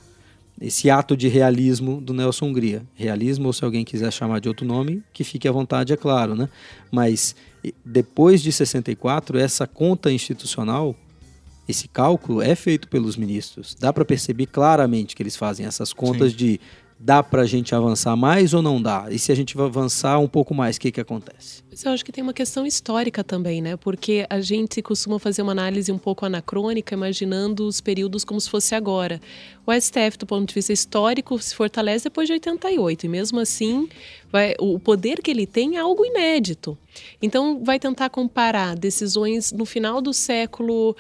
[0.62, 2.84] esse ato de realismo do Nelson Hungria.
[2.94, 6.36] Realismo, ou se alguém quiser chamar de outro nome, que fique à vontade, é claro,
[6.36, 6.48] né?
[6.92, 7.36] Mas
[7.84, 10.96] depois de 64, essa conta institucional,
[11.68, 13.76] esse cálculo é feito pelos ministros.
[13.80, 16.38] Dá para perceber claramente que eles fazem essas contas Sim.
[16.38, 16.62] de
[17.04, 19.08] dá para a gente avançar mais ou não dá?
[19.10, 21.62] E se a gente vai avançar um pouco mais, o que, que acontece?
[21.70, 23.76] Mas eu acho que tem uma questão histórica também, né?
[23.76, 28.50] Porque a gente costuma fazer uma análise um pouco anacrônica, imaginando os períodos como se
[28.50, 29.20] fosse agora.
[29.66, 33.90] O STF, do ponto de vista histórico, se fortalece depois de 88, e mesmo assim,
[34.32, 36.78] vai, o poder que ele tem é algo inédito.
[37.22, 40.96] Então, vai tentar comparar decisões no final do século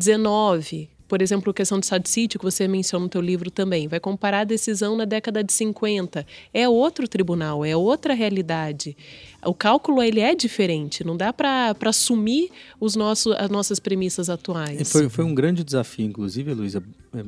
[0.00, 4.00] XIX, por exemplo, a questão de sítio, que você menciona no teu livro também, vai
[4.00, 6.26] comparar a decisão na década de 50.
[6.52, 8.96] É outro tribunal, é outra realidade.
[9.44, 14.90] O cálculo ele é diferente, não dá para assumir os nossos, as nossas premissas atuais.
[14.90, 16.82] Foi, foi um grande desafio, inclusive, Luísa.
[17.14, 17.24] É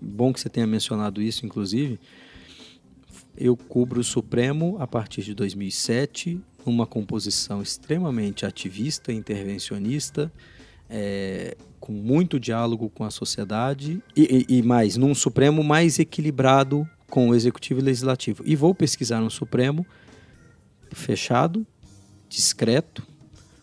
[0.00, 1.98] bom que você tenha mencionado isso, inclusive.
[3.36, 10.30] Eu cubro o Supremo a partir de 2007, numa composição extremamente ativista, intervencionista,
[10.88, 11.56] é,
[11.86, 17.28] com muito diálogo com a sociedade e, e, e, mais, num Supremo mais equilibrado com
[17.28, 18.42] o Executivo e Legislativo.
[18.44, 19.86] E vou pesquisar um Supremo
[20.90, 21.64] fechado,
[22.28, 23.06] discreto,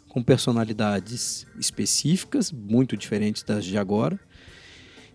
[0.07, 4.17] com personalidades específicas, muito diferentes das de agora,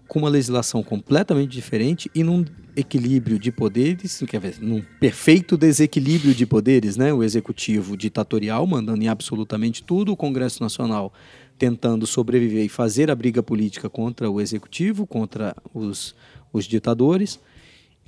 [0.07, 2.45] com uma legislação completamente diferente e num
[2.77, 7.11] equilíbrio de poderes, quer dizer, num perfeito desequilíbrio de poderes, né?
[7.11, 11.11] O executivo ditatorial mandando em absolutamente tudo, o Congresso Nacional
[11.59, 16.15] tentando sobreviver e fazer a briga política contra o executivo, contra os,
[16.53, 17.41] os ditadores,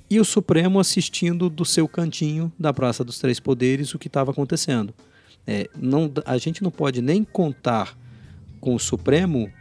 [0.09, 4.31] e o Supremo assistindo do seu cantinho da Praça dos Três Poderes o que estava
[4.31, 4.93] acontecendo.
[5.45, 7.97] É, não, a gente não pode nem contar
[8.59, 9.51] com o Supremo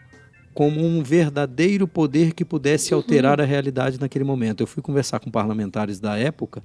[0.53, 3.45] como um verdadeiro poder que pudesse alterar uhum.
[3.45, 4.61] a realidade naquele momento.
[4.61, 6.63] Eu fui conversar com parlamentares da época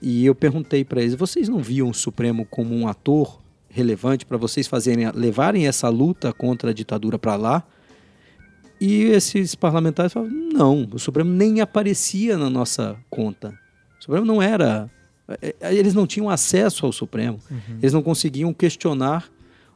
[0.00, 3.41] e eu perguntei para eles: vocês não viam o Supremo como um ator
[3.72, 7.64] relevante para vocês fazerem, levarem essa luta contra a ditadura para lá.
[8.80, 13.58] E esses parlamentares falaram: não, o Supremo nem aparecia na nossa conta.
[13.98, 14.90] O Supremo não era.
[15.40, 17.40] É, é, eles não tinham acesso ao Supremo.
[17.50, 17.78] Uhum.
[17.80, 19.28] Eles não conseguiam questionar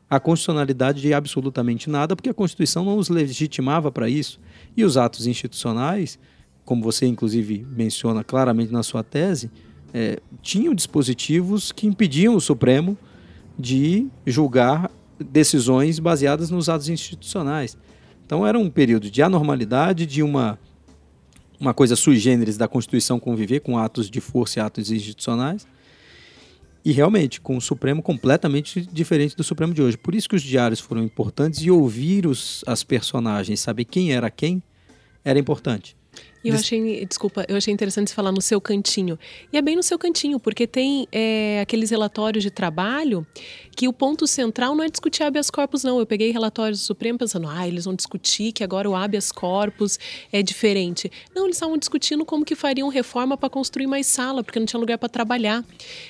[0.08, 4.38] a constitucionalidade de absolutamente nada, porque a Constituição não os legitimava para isso.
[4.76, 6.18] E os atos institucionais,
[6.64, 9.50] como você inclusive menciona claramente na sua tese,
[9.94, 12.98] é, tinham dispositivos que impediam o Supremo
[13.58, 17.76] de julgar decisões baseadas nos atos institucionais.
[18.24, 20.58] Então era um período de anormalidade, de uma,
[21.58, 25.66] uma coisa sui generis da Constituição conviver com atos de força e atos institucionais.
[26.84, 29.96] E realmente, com o Supremo completamente diferente do Supremo de hoje.
[29.96, 34.30] Por isso que os diários foram importantes e ouvir os, as personagens, saber quem era
[34.30, 34.62] quem,
[35.24, 35.95] era importante.
[36.48, 39.18] Eu achei, desculpa, eu achei interessante você falar no seu cantinho.
[39.52, 43.26] E é bem no seu cantinho, porque tem é, aqueles relatórios de trabalho
[43.76, 45.98] que o ponto central não é discutir habeas corpus, não.
[45.98, 49.98] Eu peguei relatórios do Supremo pensando, ah, eles vão discutir que agora o habeas corpus
[50.32, 51.12] é diferente.
[51.34, 54.80] Não, eles estavam discutindo como que fariam reforma para construir mais sala, porque não tinha
[54.80, 55.62] lugar para trabalhar.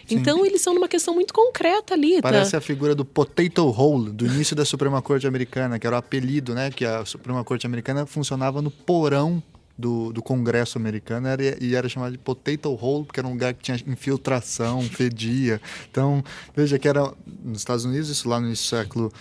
[0.07, 0.17] Sim.
[0.17, 2.17] Então, eles são numa questão muito concreta ali.
[2.17, 2.23] Tá?
[2.23, 2.59] Parece tá?
[2.59, 6.55] a figura do potato hole, do início da Suprema Corte Americana, que era o apelido,
[6.55, 6.71] né?
[6.71, 9.43] Que a Suprema Corte Americana funcionava no porão
[9.79, 13.53] do, do Congresso americano era, e era chamado de potato hole, porque era um lugar
[13.55, 15.61] que tinha infiltração, fedia.
[15.91, 17.13] Então, veja que era
[17.45, 19.13] nos Estados Unidos, isso lá no século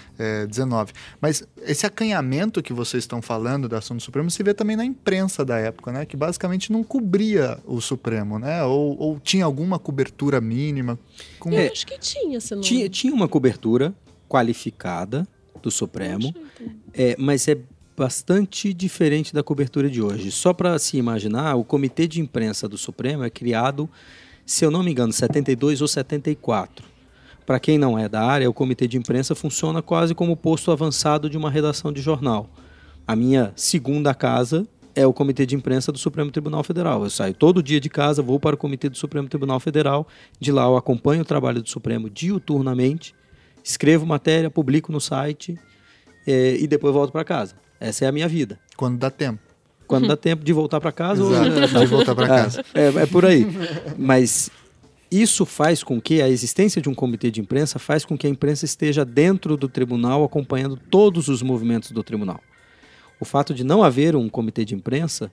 [0.51, 0.89] XIX.
[0.89, 4.75] É, Mas esse acanhamento que vocês estão falando da ação do Supremo se vê também
[4.75, 6.05] na imprensa da época, né?
[6.05, 8.63] Que basicamente não cobria o Supremo, né?
[8.63, 10.97] Ou, ou tinha alguma cobertura mínima.
[11.39, 11.51] Com...
[11.51, 12.61] Eu acho que tinha, se não...
[12.61, 13.93] tinha, tinha uma cobertura
[14.29, 15.27] qualificada
[15.61, 16.33] do Supremo,
[16.93, 17.57] é, mas é
[17.95, 20.31] bastante diferente da cobertura de hoje.
[20.31, 23.89] Só para se imaginar, o Comitê de Imprensa do Supremo é criado,
[24.45, 26.86] se eu não me engano, 72 ou 74.
[27.45, 30.71] Para quem não é da área, o Comitê de Imprensa funciona quase como o posto
[30.71, 32.49] avançado de uma redação de jornal.
[33.08, 37.03] A minha segunda casa é o Comitê de Imprensa do Supremo Tribunal Federal.
[37.03, 40.08] Eu saio todo dia de casa, vou para o Comitê do Supremo Tribunal Federal,
[40.39, 43.13] de lá eu acompanho o trabalho do Supremo diuturnamente,
[43.63, 45.58] escrevo matéria, publico no site
[46.25, 47.64] eh, e depois volto para casa.
[47.79, 48.59] Essa é a minha vida.
[48.75, 49.39] Quando dá tempo.
[49.88, 51.21] Quando dá tempo de voltar para casa.
[51.23, 51.81] Exato, ou...
[51.81, 52.65] de voltar para casa.
[52.73, 53.45] É, é, por aí.
[53.97, 54.49] Mas
[55.11, 58.29] isso faz com que a existência de um comitê de imprensa faz com que a
[58.29, 62.41] imprensa esteja dentro do tribunal, acompanhando todos os movimentos do tribunal.
[63.19, 65.31] O fato de não haver um comitê de imprensa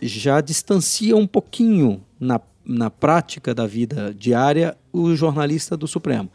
[0.00, 6.30] já distancia um pouquinho na, na prática da vida diária o jornalista do Supremo.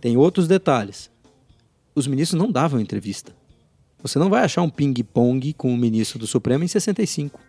[0.00, 1.10] Tem outros detalhes.
[1.94, 3.32] Os ministros não davam entrevista.
[4.02, 7.40] Você não vai achar um ping-pong com o ministro do Supremo em 65.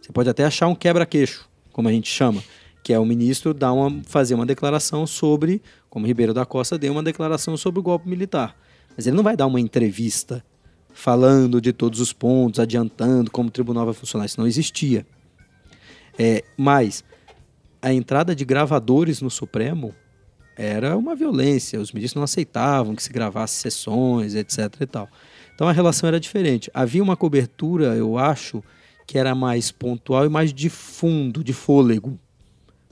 [0.00, 2.42] Você pode até achar um quebra-queixo, como a gente chama,
[2.82, 6.92] que é o ministro dar uma, fazer uma declaração sobre, como Ribeiro da Costa deu
[6.92, 8.54] uma declaração sobre o golpe militar.
[8.94, 10.44] Mas ele não vai dar uma entrevista
[10.92, 14.26] falando de todos os pontos, adiantando como o tribunal vai funcionar.
[14.26, 15.06] Isso não existia.
[16.18, 17.02] É, mas
[17.80, 19.94] a entrada de gravadores no Supremo
[20.56, 21.80] era uma violência.
[21.80, 24.58] Os ministros não aceitavam que se gravasse sessões, etc.
[24.80, 25.08] e tal.
[25.54, 26.70] Então a relação era diferente.
[26.74, 28.62] Havia uma cobertura, eu acho,
[29.06, 32.18] que era mais pontual e mais de fundo, de fôlego.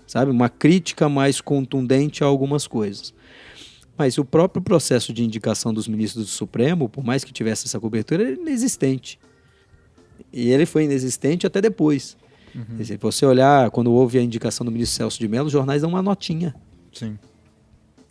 [0.07, 0.31] Sabe?
[0.31, 3.15] Uma crítica mais contundente a algumas coisas.
[3.97, 7.81] Mas o próprio processo de indicação dos ministros do Supremo, por mais que tivesse essa
[7.81, 9.19] cobertura, era inexistente.
[10.33, 12.17] E ele foi inexistente até depois.
[12.55, 12.85] Uhum.
[12.85, 15.91] Se você olhar, quando houve a indicação do ministro Celso de Mello, os jornais dão
[15.91, 16.55] uma notinha.
[16.93, 17.19] Sim.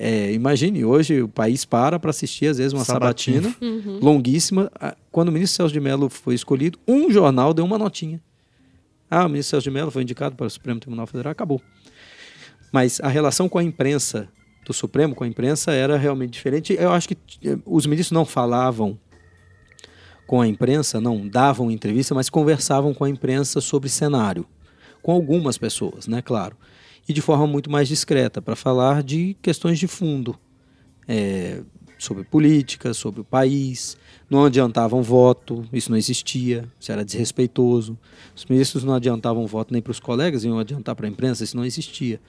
[0.03, 3.99] É, imagine, hoje o país para para assistir, às vezes, uma sabatina, sabatina uhum.
[4.01, 4.71] longuíssima.
[5.11, 8.19] Quando o ministro Celso de Mello foi escolhido, um jornal deu uma notinha.
[9.07, 11.61] Ah, o ministro Celso de Mello foi indicado para o Supremo Tribunal Federal, acabou.
[12.71, 14.27] Mas a relação com a imprensa
[14.65, 16.73] do Supremo, com a imprensa, era realmente diferente.
[16.73, 18.97] Eu acho que eh, os ministros não falavam
[20.25, 24.47] com a imprensa, não davam entrevista, mas conversavam com a imprensa sobre cenário.
[25.03, 26.57] Com algumas pessoas, né, claro
[27.07, 30.37] e de forma muito mais discreta, para falar de questões de fundo,
[31.07, 31.61] é,
[31.97, 33.95] sobre política, sobre o país.
[34.29, 37.97] Não adiantavam voto, isso não existia, isso era desrespeitoso.
[38.35, 41.55] Os ministros não adiantavam voto nem para os colegas, iam adiantar para a imprensa, isso
[41.55, 42.19] não existia.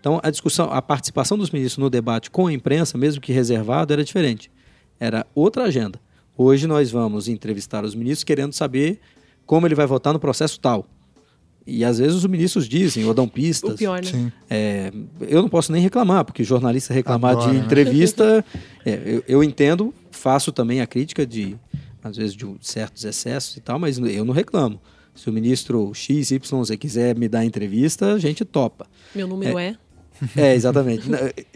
[0.00, 3.92] Então a discussão, a participação dos ministros no debate com a imprensa, mesmo que reservado,
[3.92, 4.50] era diferente.
[4.98, 6.00] Era outra agenda.
[6.36, 8.98] Hoje nós vamos entrevistar os ministros querendo saber
[9.46, 10.86] como ele vai votar no processo tal.
[11.66, 13.74] E às vezes os ministros dizem, ou dão pistas.
[13.74, 14.32] O pior, né?
[14.48, 17.58] É, eu não posso nem reclamar, porque jornalista reclamar de né?
[17.58, 18.44] entrevista,
[18.84, 21.56] é, eu, eu, entendo, faço também a crítica de,
[22.02, 24.80] às vezes, de certos excessos e tal, mas eu não reclamo.
[25.14, 28.86] Se o ministro X, Y, Z quiser me dar entrevista, a gente topa.
[29.14, 29.76] Meu número é?
[30.36, 31.08] É, é exatamente.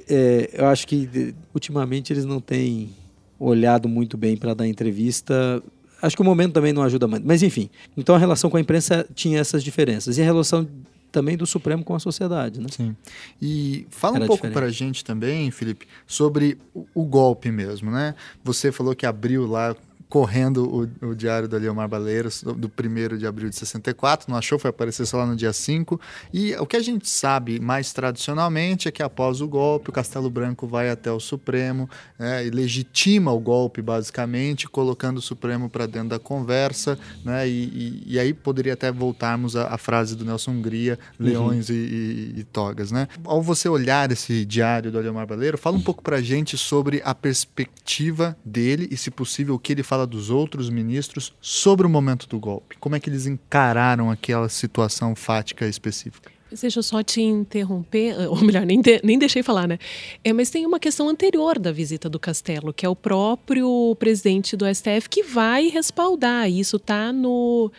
[0.09, 2.91] é, eu acho que ultimamente eles não têm
[3.39, 5.63] olhado muito bem para dar entrevista
[6.05, 7.27] Acho que o momento também não ajuda muito.
[7.27, 7.71] Mas, enfim.
[7.97, 10.19] Então, a relação com a imprensa tinha essas diferenças.
[10.19, 10.69] E a relação
[11.11, 12.67] também do Supremo com a sociedade, né?
[12.71, 12.95] Sim.
[13.41, 17.91] E fala Era um pouco para a gente também, Felipe, sobre o, o golpe mesmo,
[17.91, 18.15] né?
[18.43, 19.75] Você falou que abriu lá
[20.15, 24.39] correndo o, o diário do Leomar Baleiros, do, do 1 de abril de 64, não
[24.39, 26.01] achou, foi aparecer só lá no dia 5.
[26.33, 30.31] E o que a gente sabe mais tradicionalmente é que após o golpe, o Castelo
[30.31, 35.85] Branco vai até o Supremo né, e legitima o golpe, basicamente, colocando o Supremo para
[35.85, 36.97] dentro da conversa.
[37.25, 41.27] Né, e, e, e, aí poderia até voltarmos à, à frase do Nelson Hungria, uhum.
[41.27, 41.75] leões uhum.
[41.75, 42.93] e, e, togas.
[42.93, 43.09] Né?
[43.25, 47.03] Ao você olhar esse diário do Leomar Baleiro, fala um pouco para a gente sobre
[47.05, 51.87] a perspectiva dele e, se possível, o que ele fala fala dos outros ministros sobre
[51.87, 52.77] o momento do golpe.
[52.79, 56.31] Como é que eles encararam aquela situação fática específica?
[56.61, 59.79] Deixa eu só te interromper, ou melhor, nem, de, nem deixei falar, né?
[60.23, 64.57] É, mas tem uma questão anterior da visita do Castelo, que é o próprio presidente
[64.57, 66.49] do STF que vai respaldar.
[66.49, 67.73] Isso está no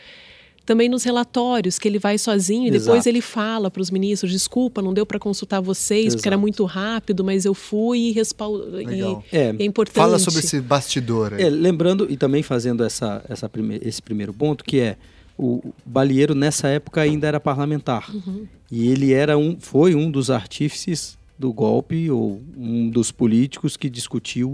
[0.66, 4.82] também nos relatórios que ele vai sozinho e depois ele fala para os ministros: desculpa,
[4.82, 6.18] não deu para consultar vocês Exato.
[6.18, 9.18] porque era muito rápido, mas eu fui e respaldei.
[9.32, 9.96] É, é, importante.
[9.96, 11.34] Fala sobre esse bastidor.
[11.34, 11.44] Aí.
[11.44, 14.98] É, lembrando e também fazendo essa, essa prime esse primeiro ponto, que é
[15.38, 18.48] o Balieiro nessa época ainda era parlamentar uhum.
[18.72, 23.90] e ele era um, foi um dos artífices do golpe ou um dos políticos que
[23.90, 24.54] discutiu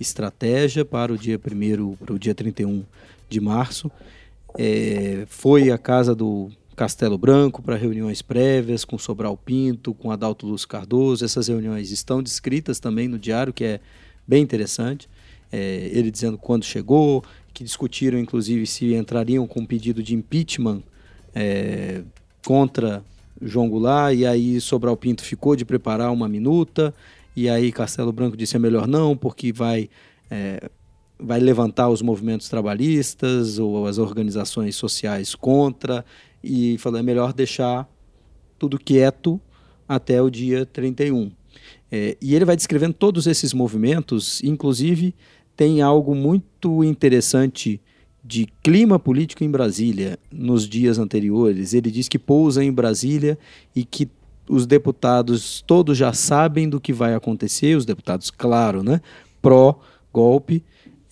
[0.00, 2.82] estratégia para o dia primeiro para o dia 31
[3.28, 3.90] de março
[4.58, 10.46] é, foi à casa do Castelo Branco para reuniões prévias com Sobral Pinto, com Adalto
[10.46, 11.24] Luz Cardoso.
[11.24, 13.80] Essas reuniões estão descritas também no diário, que é
[14.26, 15.08] bem interessante.
[15.52, 20.82] É, ele dizendo quando chegou, que discutiram inclusive se entrariam com um pedido de impeachment
[21.32, 22.02] é,
[22.44, 23.04] contra
[23.40, 26.92] João Goulart, e aí Sobral Pinto ficou de preparar uma minuta,
[27.36, 29.88] e aí Castelo Branco disse é melhor não, porque vai
[30.30, 30.68] é,
[31.18, 36.04] vai levantar os movimentos trabalhistas ou as organizações sociais contra
[36.42, 37.88] e falou é melhor deixar
[38.58, 39.40] tudo quieto
[39.88, 41.30] até o dia 31.
[41.90, 45.14] É, e ele vai descrevendo todos esses movimentos, inclusive
[45.56, 47.80] tem algo muito interessante
[48.24, 51.74] de clima político em Brasília nos dias anteriores.
[51.74, 53.38] Ele diz que pousa em Brasília
[53.76, 54.08] e que
[54.48, 59.00] os deputados todos já sabem do que vai acontecer, os deputados, claro, né,
[59.40, 60.64] pró-golpe,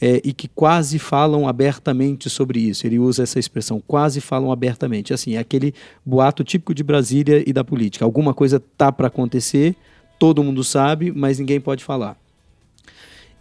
[0.05, 2.84] é, e que quase falam abertamente sobre isso.
[2.84, 5.14] Ele usa essa expressão, quase falam abertamente.
[5.14, 5.72] Assim, é aquele
[6.05, 8.05] boato típico de Brasília e da política.
[8.05, 9.76] Alguma coisa tá para acontecer,
[10.18, 12.20] todo mundo sabe, mas ninguém pode falar.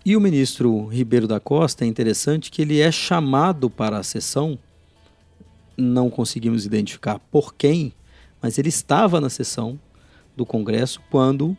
[0.06, 4.56] E o ministro Ribeiro da Costa é interessante que ele é chamado para a sessão,
[5.76, 7.92] não conseguimos identificar por quem,
[8.40, 9.80] mas ele estava na sessão
[10.38, 11.58] do Congresso quando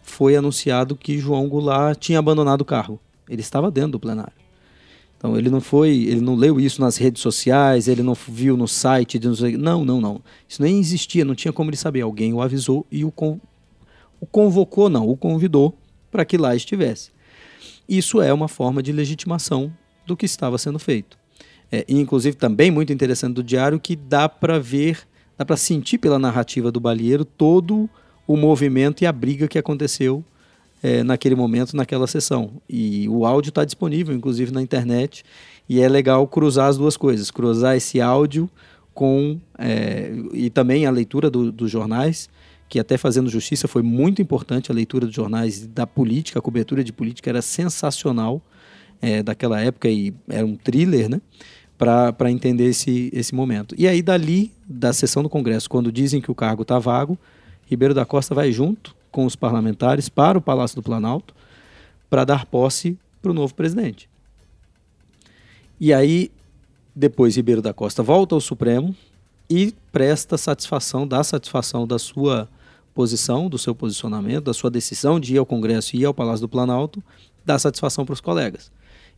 [0.00, 3.00] foi anunciado que João Goulart tinha abandonado o carro.
[3.28, 4.43] Ele estava dentro do plenário.
[5.24, 8.68] Então ele não foi, ele não leu isso nas redes sociais, ele não viu no
[8.68, 9.18] site,
[9.56, 10.20] não, não, não.
[10.46, 12.02] Isso nem existia, não tinha como ele saber.
[12.02, 13.40] Alguém o avisou e o, con
[14.20, 15.78] o convocou, não, o convidou
[16.10, 17.10] para que lá estivesse.
[17.88, 19.72] Isso é uma forma de legitimação
[20.06, 21.16] do que estava sendo feito.
[21.72, 25.08] É, inclusive, também muito interessante do diário que dá para ver,
[25.38, 27.88] dá para sentir pela narrativa do Balieiro todo
[28.26, 30.22] o movimento e a briga que aconteceu
[30.84, 32.60] é, naquele momento, naquela sessão.
[32.68, 35.24] E o áudio está disponível, inclusive, na internet.
[35.66, 38.50] E é legal cruzar as duas coisas, cruzar esse áudio
[38.92, 42.28] com é, e também a leitura do, dos jornais,
[42.68, 46.84] que até fazendo justiça foi muito importante a leitura dos jornais da política, a cobertura
[46.84, 48.42] de política era sensacional
[49.00, 51.18] é, daquela época e era um thriller, né?
[51.78, 53.74] Para entender esse, esse momento.
[53.78, 57.18] E aí, dali, da sessão do Congresso, quando dizem que o cargo está vago,
[57.66, 61.32] Ribeiro da Costa vai junto com os parlamentares para o Palácio do Planalto
[62.10, 64.10] para dar posse para o novo presidente.
[65.78, 66.32] E aí,
[66.92, 68.92] depois, Ribeiro da Costa volta ao Supremo
[69.48, 72.48] e presta satisfação, dá satisfação da sua
[72.92, 76.40] posição, do seu posicionamento, da sua decisão de ir ao Congresso e ir ao Palácio
[76.40, 77.00] do Planalto,
[77.44, 78.72] dá satisfação para os colegas.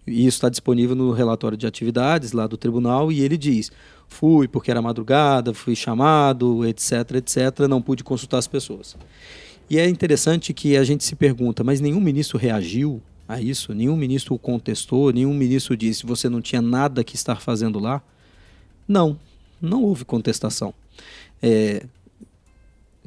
[0.06, 3.72] E isso está disponível no relatório de atividades lá do tribunal e ele diz:
[4.06, 8.94] fui porque era madrugada, fui chamado, etc, etc, não pude consultar as pessoas.
[9.68, 13.74] E é interessante que a gente se pergunta, mas nenhum ministro reagiu a isso?
[13.74, 15.12] Nenhum ministro contestou?
[15.12, 18.02] Nenhum ministro disse você não tinha nada que estar fazendo lá?
[18.86, 19.18] Não,
[19.60, 20.72] não houve contestação.
[21.42, 21.84] É,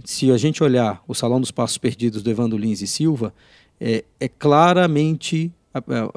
[0.03, 3.33] se a gente olhar o Salão dos Passos Perdidos do Evandro Lins e Silva,
[3.79, 5.51] é, é claramente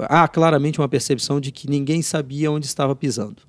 [0.09, 3.43] há claramente uma percepção de que ninguém sabia onde estava pisando.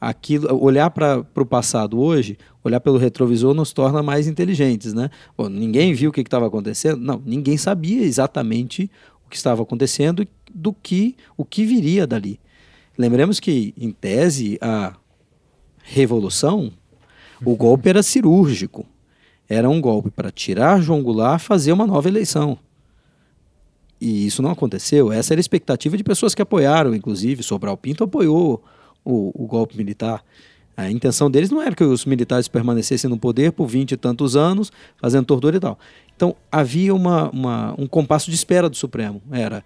[0.00, 5.10] Aquilo, olhar para o passado hoje, olhar pelo retrovisor nos torna mais inteligentes, né?
[5.36, 6.98] Bom, ninguém viu o que estava acontecendo?
[6.98, 8.90] Não, ninguém sabia exatamente
[9.26, 12.38] o que estava acontecendo do que o que viria dali.
[12.98, 14.94] Lembremos que, em tese, a
[15.82, 16.72] revolução,
[17.44, 18.84] o golpe era cirúrgico.
[19.48, 22.58] Era um golpe para tirar João Goulart, fazer uma nova eleição.
[24.00, 25.12] E isso não aconteceu.
[25.12, 27.42] Essa era a expectativa de pessoas que apoiaram, inclusive.
[27.42, 28.62] Sobral Pinto apoiou
[29.04, 30.24] o, o golpe militar.
[30.80, 34.34] A intenção deles não era que os militares permanecessem no poder por vinte e tantos
[34.34, 35.78] anos, fazendo tortura e tal.
[36.16, 39.20] Então, havia uma, uma, um compasso de espera do Supremo.
[39.30, 39.62] Era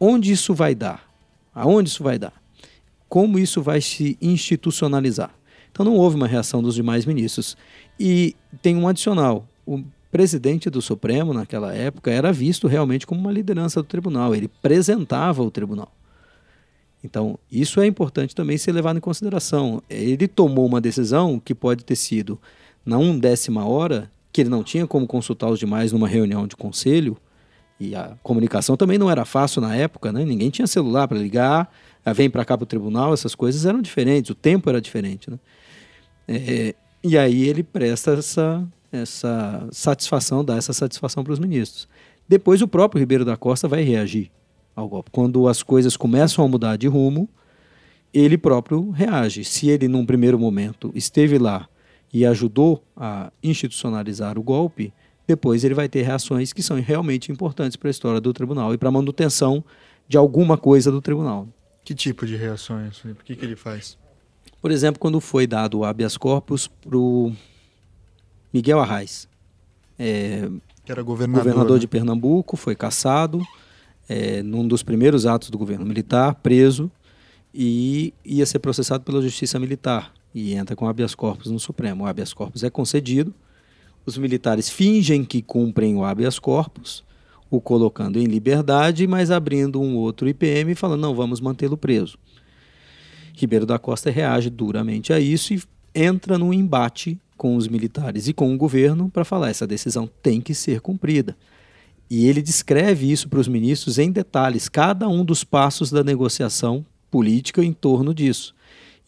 [0.00, 1.06] onde isso vai dar?
[1.54, 2.32] Aonde isso vai dar?
[3.06, 5.30] Como isso vai se institucionalizar?
[5.70, 7.54] Então, não houve uma reação dos demais ministros.
[8.00, 9.46] E tem um adicional.
[9.66, 14.50] O presidente do Supremo, naquela época, era visto realmente como uma liderança do tribunal, ele
[14.62, 15.92] representava o tribunal.
[17.06, 19.80] Então, isso é importante também ser levado em consideração.
[19.88, 22.38] Ele tomou uma decisão que pode ter sido
[22.84, 27.16] na undécima hora, que ele não tinha como consultar os demais numa reunião de conselho,
[27.78, 30.24] e a comunicação também não era fácil na época, né?
[30.24, 31.72] ninguém tinha celular para ligar,
[32.04, 35.30] ah, vem para cá para o tribunal, essas coisas eram diferentes, o tempo era diferente.
[35.30, 35.38] Né?
[36.26, 41.86] É, e aí ele presta essa, essa satisfação, dar essa satisfação para os ministros.
[42.28, 44.30] Depois o próprio Ribeiro da Costa vai reagir
[44.76, 45.10] ao golpe.
[45.10, 47.28] Quando as coisas começam a mudar de rumo,
[48.12, 49.42] ele próprio reage.
[49.42, 51.66] Se ele, num primeiro momento, esteve lá
[52.12, 54.92] e ajudou a institucionalizar o golpe,
[55.26, 58.78] depois ele vai ter reações que são realmente importantes para a história do tribunal e
[58.78, 59.64] para a manutenção
[60.06, 61.48] de alguma coisa do tribunal.
[61.84, 63.02] Que tipo de reações?
[63.04, 63.98] O que, que ele faz?
[64.60, 67.32] Por exemplo, quando foi dado o habeas corpus para o
[68.52, 69.28] Miguel Arraes.
[69.98, 70.48] É,
[70.84, 71.80] que era governador, governador né?
[71.80, 73.42] de Pernambuco, foi caçado
[74.08, 76.90] é, num dos primeiros atos do governo militar, preso
[77.54, 82.04] e ia ser processado pela Justiça Militar e entra com habeas corpus no Supremo.
[82.04, 83.34] O habeas corpus é concedido,
[84.04, 87.02] os militares fingem que cumprem o habeas corpus,
[87.50, 92.18] o colocando em liberdade, mas abrindo um outro IPM e falando, não, vamos mantê-lo preso.
[93.34, 95.62] Ribeiro da Costa reage duramente a isso e
[95.94, 100.40] entra num embate com os militares e com o governo para falar essa decisão tem
[100.40, 101.36] que ser cumprida.
[102.08, 106.84] E ele descreve isso para os ministros em detalhes, cada um dos passos da negociação
[107.10, 108.54] política em torno disso.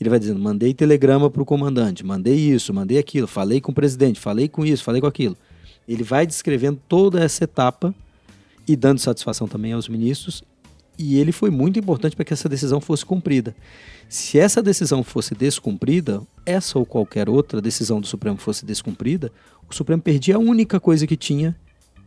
[0.00, 3.74] Ele vai dizendo: mandei telegrama para o comandante, mandei isso, mandei aquilo, falei com o
[3.74, 5.36] presidente, falei com isso, falei com aquilo.
[5.86, 7.94] Ele vai descrevendo toda essa etapa
[8.66, 10.42] e dando satisfação também aos ministros.
[10.98, 13.54] E ele foi muito importante para que essa decisão fosse cumprida.
[14.08, 19.30] Se essa decisão fosse descumprida, essa ou qualquer outra decisão do Supremo fosse descumprida,
[19.70, 21.56] o Supremo perdia a única coisa que tinha,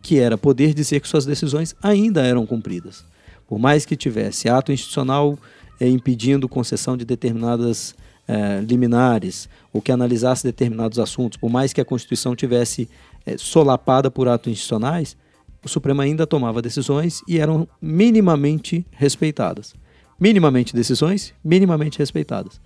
[0.01, 3.05] que era poder dizer que suas decisões ainda eram cumpridas.
[3.47, 5.37] Por mais que tivesse ato institucional
[5.79, 7.93] é, impedindo concessão de determinadas
[8.27, 12.89] é, liminares, ou que analisasse determinados assuntos, por mais que a Constituição tivesse
[13.25, 15.17] é, solapada por atos institucionais,
[15.63, 19.73] o Supremo ainda tomava decisões e eram minimamente respeitadas.
[20.19, 22.61] minimamente decisões, minimamente respeitadas.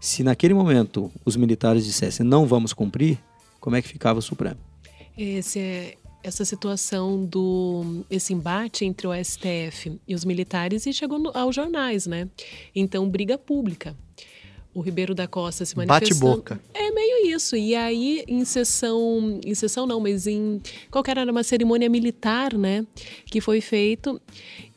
[0.00, 3.18] Se naquele momento os militares dissessem não vamos cumprir,
[3.58, 4.58] como é que ficava o Supremo?
[5.18, 11.18] Esse é, essa situação do esse embate entre o STF e os militares e chegou
[11.18, 12.28] no, aos jornais, né?
[12.74, 13.96] Então briga pública.
[14.72, 16.20] O Ribeiro da Costa se manifestando.
[16.20, 16.60] Bate boca.
[16.72, 17.56] É meio isso.
[17.56, 20.60] E aí em sessão, em sessão não, mas em
[20.90, 22.86] qualquer era uma cerimônia militar, né,
[23.26, 24.20] que foi feito.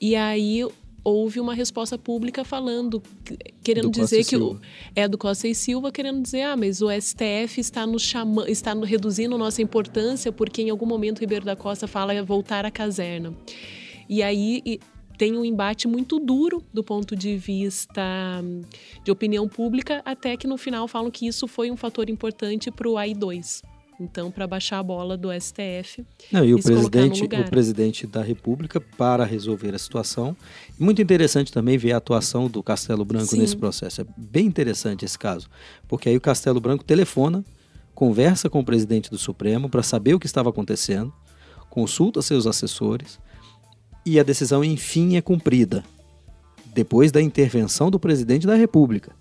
[0.01, 0.65] E aí
[1.03, 3.01] houve uma resposta pública falando,
[3.61, 4.59] querendo Do dizer que o,
[4.95, 8.73] é do Costa e Silva querendo dizer, ah, mas o STF está nos chamando, está
[8.73, 12.65] no- reduzindo nossa importância porque em algum momento o Ribeiro da Costa fala é voltar
[12.65, 13.33] à caserna.
[14.07, 14.79] E aí e
[15.17, 18.01] tem um embate muito duro do ponto de vista
[18.43, 18.61] hum,
[19.03, 22.89] de opinião pública, até que no final falam que isso foi um fator importante para
[22.89, 23.61] o AI2.
[23.99, 26.05] Então, para baixar a bola do STF.
[26.31, 30.35] Não, e o presidente, o presidente da República para resolver a situação.
[30.79, 33.39] Muito interessante também ver a atuação do Castelo Branco Sim.
[33.39, 34.01] nesse processo.
[34.01, 35.47] É bem interessante esse caso,
[35.87, 37.43] porque aí o Castelo Branco telefona,
[37.93, 41.13] conversa com o presidente do Supremo para saber o que estava acontecendo,
[41.69, 43.19] consulta seus assessores
[44.05, 45.83] e a decisão enfim é cumprida
[46.73, 49.15] depois da intervenção do presidente da República.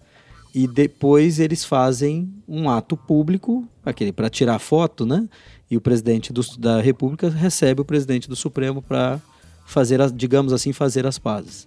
[0.54, 5.26] E depois eles fazem um ato público, aquele para tirar foto, né?
[5.70, 9.18] E o presidente do- da República recebe o presidente do Supremo para
[9.64, 11.66] fazer, as, digamos assim, fazer as pazes.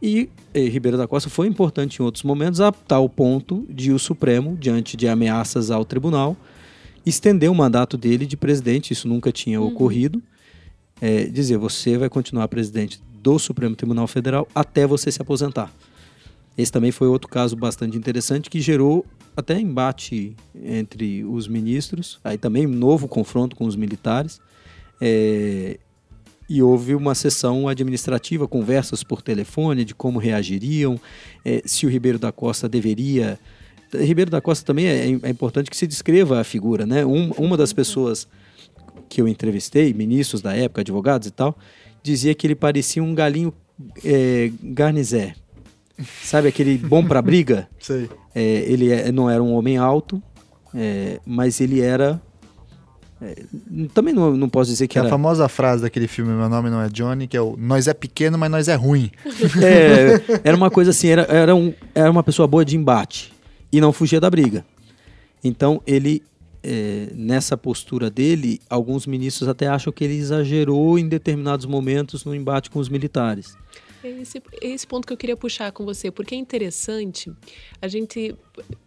[0.00, 3.98] E eh, Ribeiro da Costa foi importante em outros momentos, a tal ponto de o
[3.98, 6.36] Supremo, diante de ameaças ao tribunal,
[7.04, 10.22] estender o mandato dele de presidente, isso nunca tinha ocorrido,
[11.00, 15.70] é, dizer você vai continuar presidente do Supremo Tribunal Federal até você se aposentar.
[16.56, 19.04] Esse também foi outro caso bastante interessante que gerou
[19.36, 24.40] até embate entre os ministros, aí também um novo confronto com os militares.
[25.00, 25.78] é,
[26.48, 31.00] e houve uma sessão administrativa, conversas por telefone de como reagiriam,
[31.44, 33.38] é, se o Ribeiro da Costa deveria.
[33.92, 37.04] Ribeiro da Costa também é, é importante que se descreva a figura, né?
[37.04, 38.28] Um- uma das pessoas
[39.08, 41.56] que eu entrevistei, ministros da época, advogados e tal,
[42.02, 43.52] dizia que ele parecia um galinho
[44.04, 45.34] é, garnizé.
[46.22, 47.68] Sabe aquele bom para briga?
[47.78, 48.08] Sei.
[48.34, 50.22] É, ele é- não era um homem alto,
[50.74, 52.20] é, mas ele era.
[53.22, 53.36] é,
[53.94, 55.10] também não, não posso dizer que é a era.
[55.10, 58.36] famosa frase daquele filme Meu Nome Não É Johnny, que é o Nós é pequeno,
[58.36, 59.10] mas nós é ruim.
[59.62, 63.32] É, era uma coisa assim, era, era, um, era uma pessoa boa de embate
[63.72, 64.64] e não fugia da briga.
[65.44, 66.22] Então ele,
[66.62, 72.34] é, nessa postura dele, alguns ministros até acham que ele exagerou em determinados momentos no
[72.34, 73.56] embate com os militares.
[74.04, 77.32] É esse, é esse ponto que eu queria puxar com você, porque é interessante
[77.80, 78.34] a gente,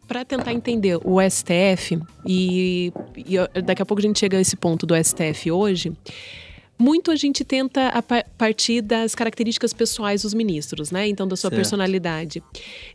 [0.07, 4.55] para tentar entender o STF, e, e daqui a pouco a gente chega a esse
[4.55, 5.91] ponto do STF hoje,
[6.79, 11.07] muito a gente tenta a pa- partir das características pessoais dos ministros, né?
[11.07, 11.55] Então, da sua Certo.
[11.57, 12.43] personalidade.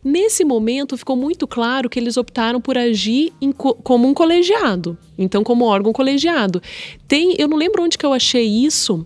[0.01, 4.97] Nesse momento, ficou muito claro que eles optaram por agir co- como um colegiado.
[5.17, 6.61] Então, como órgão colegiado.
[7.09, 9.05] Tem, eu não lembro onde que eu achei isso,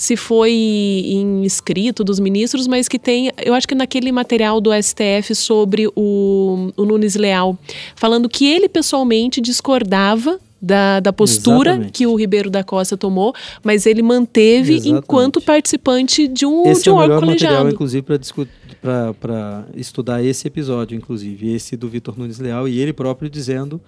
[0.00, 4.70] se foi em escrito dos ministros, mas que tem, eu acho que naquele material do
[4.72, 7.58] STF sobre o, o Nunes Leal,
[7.94, 11.92] falando que ele pessoalmente discordava da, da postura Exatamente.
[11.92, 15.04] que o Ribeiro da Costa tomou, mas ele manteve Exatamente.
[15.04, 17.74] enquanto participante de um, Esse de é um o órgão melhor material, colegiado.
[17.74, 18.06] inclusive,
[19.20, 23.78] para estudar esse episódio, inclusive, esse do Vitor Nunes Leal, e ele próprio dizendo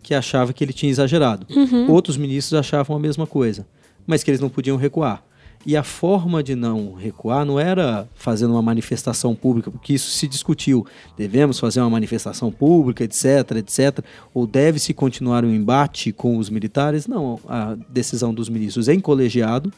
[0.00, 1.44] que achava que ele tinha exagerado.
[1.52, 1.90] Uhum.
[1.90, 3.66] Outros ministros achavam a mesma coisa,
[4.06, 5.28] mas que eles não podiam recuar.
[5.66, 10.26] E a forma de não recuar não era fazendo uma manifestação pública, porque isso se
[10.26, 10.86] discutiu.
[11.18, 14.04] Devemos fazer uma manifestação pública, etc, etc.
[14.32, 17.06] Ou deve-se continuar o embate com os militares?
[17.06, 19.70] Não, a decisão dos ministros é em colegiado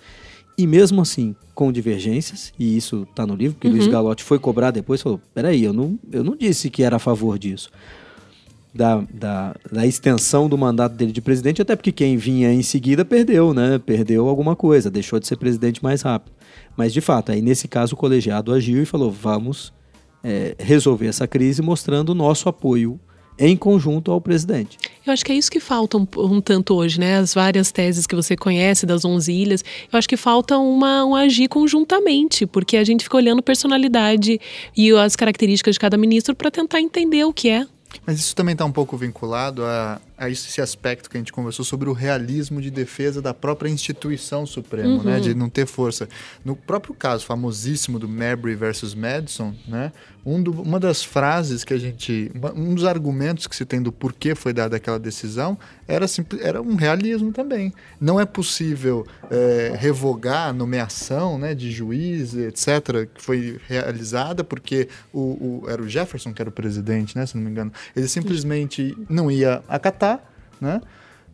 [0.57, 4.71] e mesmo assim, com divergências, e isso está no livro, porque Luiz Galotti foi cobrar
[4.71, 7.71] depois e falou: peraí, eu não, eu não disse que era a favor disso.
[8.75, 13.05] Da, da, da extensão do mandato dele de presidente, até porque quem vinha em seguida
[13.05, 13.79] perdeu, né?
[13.79, 16.33] Perdeu alguma coisa, deixou de ser presidente mais rápido.
[16.75, 19.75] Mas, de fato, aí nesse caso o colegiado agiu e falou: vamos
[20.25, 22.99] é, resolver essa crise mostrando o nosso apoio
[23.39, 24.79] em conjunto ao presidente.
[25.05, 27.17] Eu acho que é isso que falta um, um tanto hoje, né?
[27.17, 29.65] As várias teses que você conhece das 11 ilhas.
[29.93, 34.41] Eu acho que falta uma, um agir conjuntamente, porque a gente fica olhando personalidade
[34.77, 37.67] e as características de cada ministro para tentar entender o que é.
[38.07, 41.65] Mas isso também está um pouco vinculado à a esse aspecto que a gente conversou
[41.65, 45.03] sobre o realismo de defesa da própria instituição suprema, uhum.
[45.03, 46.09] né, de não ter força.
[46.45, 49.91] No próprio caso famosíssimo do Marbury versus Madison, né,
[50.25, 53.91] um do, uma das frases que a gente, um dos argumentos que se tem do
[53.91, 55.59] porquê foi dada aquela decisão
[55.89, 56.07] era,
[56.41, 57.73] era um realismo também.
[58.01, 64.89] Não é possível é, revogar a nomeação né, de juiz, etc., que foi realizada porque
[65.13, 65.21] o,
[65.65, 67.73] o, era o Jefferson que era o presidente, né, se não me engano.
[67.97, 70.12] Ele simplesmente não ia acatar,
[70.63, 70.81] né?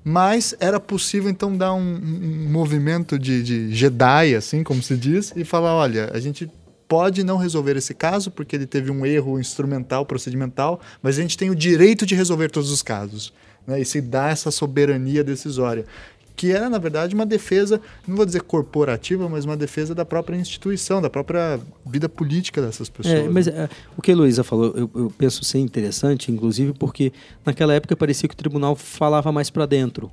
[0.03, 5.35] mas era possível então dar um, um movimento de, de Jedi, assim como se diz,
[5.37, 6.51] e falar: olha, a gente
[6.89, 11.37] pode não resolver esse caso porque ele teve um erro instrumental, procedimental, mas a gente
[11.37, 13.35] tem o direito de resolver todos os casos.
[13.67, 13.83] Né?
[13.83, 15.85] E se dá essa soberania decisória.
[16.39, 20.37] Que era, na verdade, uma defesa, não vou dizer corporativa, mas uma defesa da própria
[20.37, 23.27] instituição, da própria vida política dessas pessoas.
[23.27, 27.13] É, mas é, o que a Luísa falou, eu, eu, penso ser interessante, inclusive porque
[27.45, 30.13] naquela época parecia que o tribunal falava mais para dentro.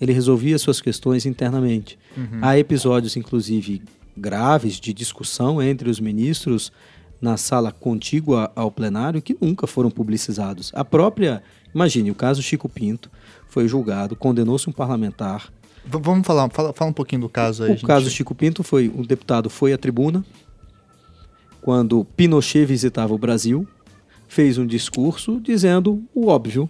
[0.00, 1.98] Ele resolvia suas questões internamente.
[2.16, 2.38] Uhum.
[2.40, 3.82] Há episódios, inclusive,
[4.16, 6.70] graves de discussão entre os ministros
[7.20, 10.70] na sala contígua ao plenário que nunca foram publicizados.
[10.72, 11.42] A própria,
[11.74, 13.10] imagine, o caso Chico Pinto
[13.48, 15.52] foi julgado, condenou-se um parlamentar.
[15.86, 17.70] Vamos falar, fala, fala, um pouquinho do caso aí.
[17.70, 17.86] O gente.
[17.86, 20.24] caso Chico Pinto foi, um deputado foi à tribuna
[21.64, 23.66] quando Pinochet visitava o Brasil,
[24.28, 26.68] fez um discurso dizendo o óbvio.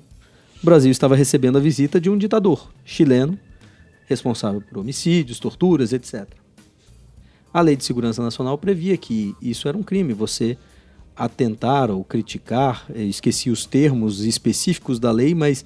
[0.62, 3.36] O Brasil estava recebendo a visita de um ditador chileno,
[4.06, 6.28] responsável por homicídios, torturas, etc.
[7.52, 10.56] A Lei de Segurança Nacional previa que isso era um crime, você
[11.16, 15.64] atentar ou criticar, eh, esqueci os termos específicos da lei, mas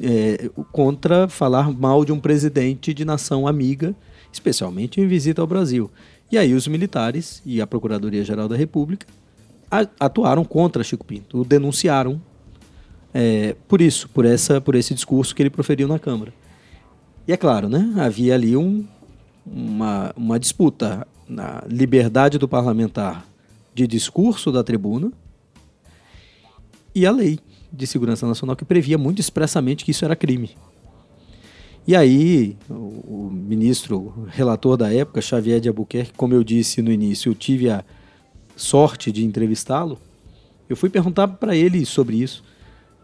[0.00, 3.94] é, contra falar mal de um presidente de nação amiga,
[4.32, 5.90] especialmente em visita ao Brasil.
[6.30, 9.06] E aí os militares e a Procuradoria-Geral da República
[9.98, 12.20] atuaram contra Chico Pinto, o denunciaram
[13.14, 16.32] é, por isso, por, essa, por esse discurso que ele proferiu na Câmara.
[17.26, 18.84] E é claro, né, havia ali um,
[19.46, 23.26] uma, uma disputa na liberdade do parlamentar
[23.74, 25.12] de discurso da tribuna
[26.94, 27.38] e a lei
[27.72, 30.50] de segurança nacional que previa muito expressamente que isso era crime.
[31.86, 37.30] E aí, o, ministro relator da época, Xavier de Albuquerque, como eu disse no início,
[37.30, 37.84] eu tive a
[38.54, 39.98] sorte de entrevistá-lo.
[40.68, 42.44] Eu fui perguntar para ele sobre isso.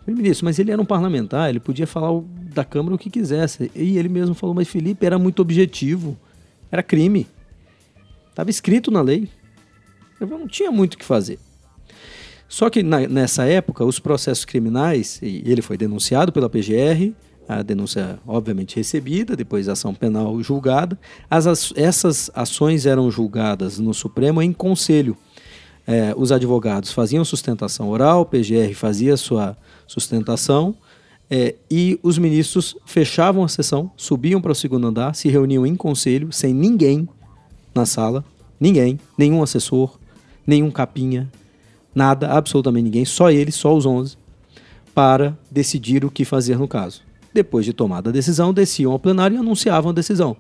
[0.00, 2.22] falei, ministro, mas ele era um parlamentar, ele podia falar
[2.54, 3.70] da Câmara o que quisesse.
[3.74, 6.16] E ele mesmo falou, mas Felipe era muito objetivo.
[6.70, 7.26] Era crime.
[8.30, 9.28] Estava escrito na lei.
[10.20, 11.40] Eu não tinha muito o que fazer.
[12.48, 17.12] Só que na, nessa época, os processos criminais, e ele foi denunciado pela PGR,
[17.48, 20.98] a denúncia obviamente recebida, depois a ação penal julgada.
[21.30, 25.16] As, essas ações eram julgadas no Supremo em conselho.
[25.86, 30.76] É, os advogados faziam sustentação oral, o PGR fazia sua sustentação,
[31.30, 35.74] é, e os ministros fechavam a sessão, subiam para o segundo andar, se reuniam em
[35.74, 37.08] conselho, sem ninguém
[37.74, 38.22] na sala,
[38.60, 39.98] ninguém, nenhum assessor,
[40.46, 41.30] nenhum capinha,
[41.98, 44.16] nada, absolutamente ninguém, só eles, só os 11,
[44.94, 47.02] para decidir o que fazer no caso.
[47.34, 50.36] Depois de tomada a decisão, desciam ao plenário e anunciavam a decisão.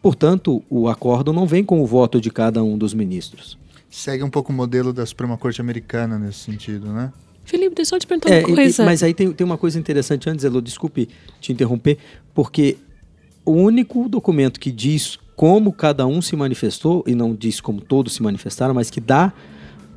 [0.00, 3.58] Portanto, o acordo não vem com o voto de cada um dos ministros.
[3.90, 7.12] Segue um pouco o modelo da Suprema Corte Americana nesse sentido, né?
[7.44, 8.84] Felipe, deixa eu te perguntar é, uma coisa.
[8.84, 11.08] mas aí tem, tem uma coisa interessante antes, Elo, desculpe
[11.40, 11.98] te interromper,
[12.32, 12.78] porque
[13.44, 18.14] o único documento que diz como cada um se manifestou, e não diz como todos
[18.14, 19.32] se manifestaram, mas que dá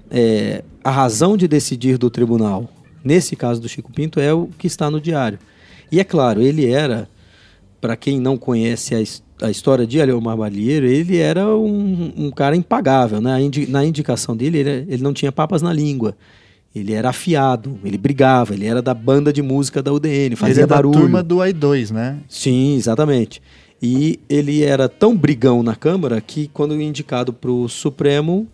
[0.09, 2.69] é, a razão de decidir do tribunal,
[3.03, 5.39] nesse caso do Chico Pinto, é o que está no diário.
[5.91, 7.09] E é claro, ele era,
[7.81, 12.55] para quem não conhece a, a história de Aleomar Balieiro, ele era um, um cara
[12.55, 13.19] impagável.
[13.19, 13.31] Né?
[13.67, 16.15] Na indicação dele, ele, ele não tinha papas na língua.
[16.75, 20.63] Ele era afiado, ele brigava, ele era da banda de música da UDN, fazia ele
[20.65, 20.93] é barulho.
[20.93, 22.19] da turma do AI2, né?
[22.29, 23.41] Sim, exatamente.
[23.81, 28.47] E ele era tão brigão na Câmara que, quando indicado para o Supremo,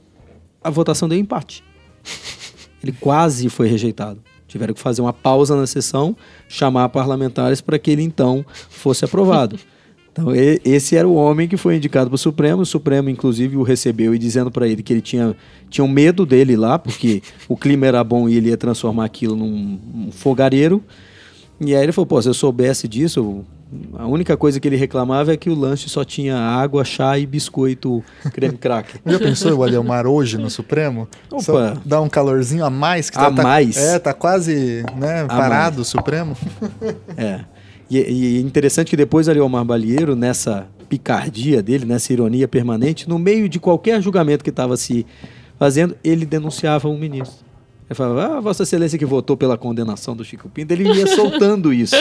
[0.63, 1.61] a votação deu empate.
[2.83, 4.21] Ele quase foi rejeitado.
[4.47, 6.15] Tiveram que fazer uma pausa na sessão,
[6.49, 9.57] chamar parlamentares para que ele então fosse aprovado.
[10.13, 10.27] Então,
[10.65, 12.63] esse era o homem que foi indicado para o Supremo.
[12.63, 15.33] O Supremo, inclusive, o recebeu e dizendo para ele que ele tinha,
[15.69, 19.37] tinha um medo dele lá, porque o clima era bom e ele ia transformar aquilo
[19.37, 20.83] num, num fogareiro.
[21.61, 23.45] E aí ele falou: pô, se eu soubesse disso,
[23.97, 27.25] a única coisa que ele reclamava é que o lanche só tinha água, chá e
[27.25, 28.03] biscoito
[28.33, 28.99] creme cracker.
[29.05, 31.07] Já pensou o Ademar hoje no Supremo?
[31.31, 31.41] Opa.
[31.41, 33.09] Só dá um calorzinho a mais?
[33.09, 33.77] Que tá, a tá, mais?
[33.77, 36.35] É, tá quase né, parado o Supremo.
[37.15, 37.41] É.
[37.89, 43.07] E, é interessante que depois ali o Omar Balieiro, nessa picardia dele, nessa ironia permanente,
[43.07, 45.05] no meio de qualquer julgamento que estava se
[45.59, 47.50] fazendo, ele denunciava um ministro.
[47.91, 51.73] Ele falava, ah, Vossa Excelência que votou pela condenação do Chico Pinto, ele ia soltando
[51.73, 51.93] isso.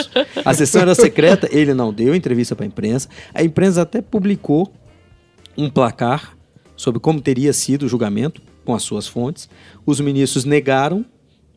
[0.44, 3.08] A sessão era secreta, ele não deu entrevista para a imprensa.
[3.34, 4.72] A imprensa até publicou
[5.58, 6.36] um placar
[6.76, 9.50] sobre como teria sido o julgamento, com as suas fontes.
[9.84, 11.04] Os ministros negaram,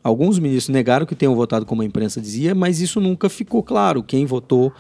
[0.04, 4.02] alguns ministros negaram que tenham votado como a imprensa dizia, mas isso nunca ficou claro
[4.02, 4.74] quem votou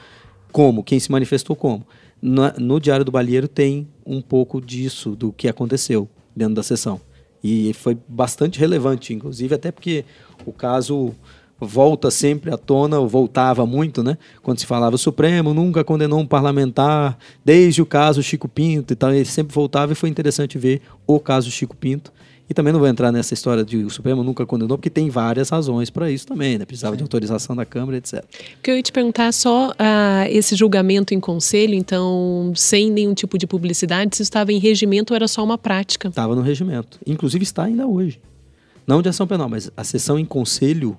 [0.51, 1.85] como, quem se manifestou como.
[2.19, 6.99] No, no Diário do Balieiro tem um pouco disso, do que aconteceu dentro da sessão.
[7.43, 10.05] E foi bastante relevante, inclusive, até porque
[10.45, 11.13] o caso
[11.59, 14.17] volta sempre à tona, ou voltava muito, né?
[14.41, 18.95] Quando se falava o Supremo nunca condenou um parlamentar, desde o caso Chico Pinto e
[18.95, 22.11] tal, ele sempre voltava e foi interessante ver o caso Chico Pinto
[22.49, 25.49] e também não vou entrar nessa história de o Supremo nunca condenou, porque tem várias
[25.49, 26.65] razões para isso também, né?
[26.65, 26.97] Precisava Sim.
[26.97, 28.23] de autorização da Câmara, etc.
[28.55, 29.73] Porque eu ia te perguntar só uh,
[30.29, 35.15] esse julgamento em conselho, então, sem nenhum tipo de publicidade, se estava em regimento ou
[35.15, 36.09] era só uma prática?
[36.09, 36.99] Estava no regimento.
[37.07, 38.19] Inclusive está ainda hoje.
[38.85, 40.97] Não de ação penal, mas a sessão em conselho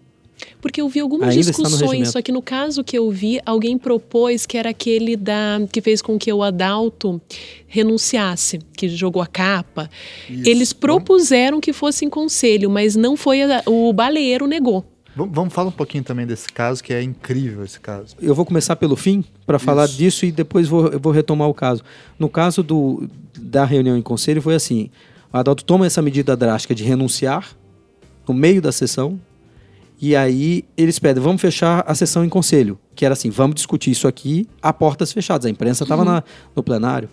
[0.60, 4.46] porque eu vi algumas Ainda discussões, só que no caso que eu vi, alguém propôs
[4.46, 7.20] que era aquele da que fez com que o Adalto
[7.66, 9.90] renunciasse, que jogou a capa.
[10.28, 10.48] Isso.
[10.48, 14.84] Eles propuseram que fosse em conselho, mas não foi a, o baleeiro negou.
[15.16, 18.16] Vamos falar um pouquinho também desse caso, que é incrível esse caso.
[18.20, 21.54] Eu vou começar pelo fim, para falar disso, e depois vou, eu vou retomar o
[21.54, 21.82] caso.
[22.18, 24.90] No caso do, da reunião em conselho, foi assim:
[25.32, 27.56] o Adalto toma essa medida drástica de renunciar
[28.26, 29.20] no meio da sessão,
[30.04, 33.90] e aí eles pedem, vamos fechar a sessão em conselho, que era assim, vamos discutir
[33.90, 35.46] isso aqui a portas fechadas.
[35.46, 36.20] A imprensa estava uhum.
[36.54, 37.08] no plenário.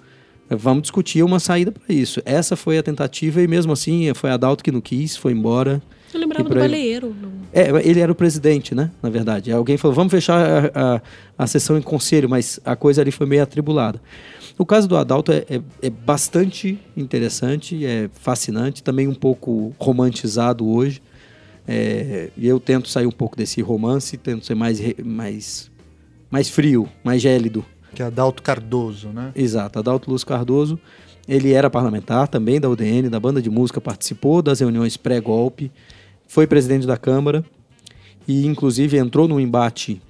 [0.50, 2.22] Vamos discutir uma saída para isso.
[2.26, 5.82] Essa foi a tentativa e mesmo assim foi a Adalto que não quis, foi embora.
[6.14, 7.16] Eu lembrava do baleeiro.
[7.54, 8.92] É, ele era o presidente, né?
[9.02, 9.54] Na verdade.
[9.54, 11.02] Alguém falou, vamos fechar a, a,
[11.38, 14.02] a, sessão em conselho, mas a coisa ali foi meio atribulada.
[14.58, 20.68] O caso do Adalto é, é, é bastante interessante, é fascinante, também um pouco romantizado
[20.68, 21.02] hoje.
[21.74, 25.72] É, eu tento sair um pouco desse romance, tento ser mais, mais,
[26.30, 27.64] mais frio, mais gélido.
[27.96, 29.32] Que é Adalto Cardoso, né?
[29.34, 30.78] Exato, Adalto Luz Cardoso.
[31.26, 35.72] Ele era parlamentar também da UDN, da banda de música, participou das reuniões pré-golpe,
[36.28, 37.46] foi presidente da Câmara
[38.28, 40.02] e, inclusive, entrou num embate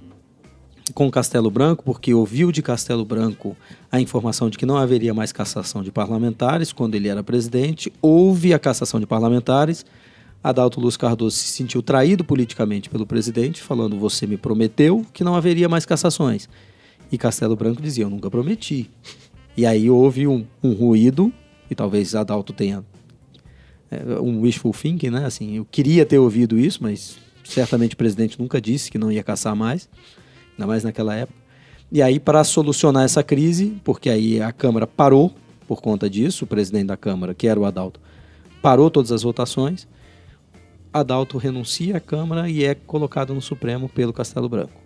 [0.94, 3.56] com Castelo Branco, porque ouviu de Castelo Branco
[3.90, 7.92] a informação de que não haveria mais cassação de parlamentares quando ele era presidente.
[8.02, 9.86] Houve a cassação de parlamentares
[10.42, 15.36] Adalto Luz Cardoso se sentiu traído politicamente pelo presidente, falando: Você me prometeu que não
[15.36, 16.48] haveria mais cassações.
[17.10, 18.90] E Castelo Branco dizia: Eu nunca prometi.
[19.56, 21.32] E aí houve um, um ruído,
[21.70, 22.84] e talvez Adalto tenha
[23.90, 25.24] é, um wishful thinking, né?
[25.24, 29.22] Assim, eu queria ter ouvido isso, mas certamente o presidente nunca disse que não ia
[29.22, 29.88] caçar mais,
[30.52, 31.38] ainda mais naquela época.
[31.90, 35.32] E aí, para solucionar essa crise, porque aí a Câmara parou
[35.68, 38.00] por conta disso, o presidente da Câmara, que era o Adalto,
[38.60, 39.86] parou todas as votações
[40.92, 44.82] Adalto renuncia à Câmara e é colocado no Supremo pelo Castelo Branco.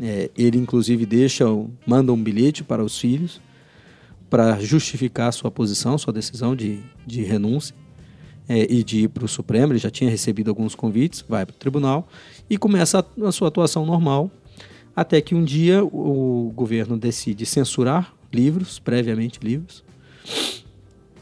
[0.00, 1.44] É, ele, inclusive, deixa,
[1.86, 3.40] manda um bilhete para os filhos
[4.28, 7.74] para justificar sua posição, sua decisão de, de renúncia
[8.48, 9.72] é, e de ir para o Supremo.
[9.72, 12.08] Ele já tinha recebido alguns convites, vai para o tribunal
[12.48, 14.30] e começa a, a sua atuação normal,
[14.96, 19.84] até que um dia o governo decide censurar livros, previamente livros,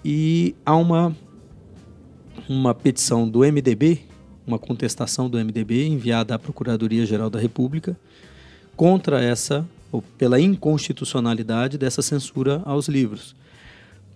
[0.05, 1.15] e há uma,
[2.49, 4.01] uma petição do MDB,
[4.47, 7.97] uma contestação do MDB enviada à Procuradoria-Geral da República
[8.77, 13.37] contra essa, ou pela inconstitucionalidade dessa censura aos livros.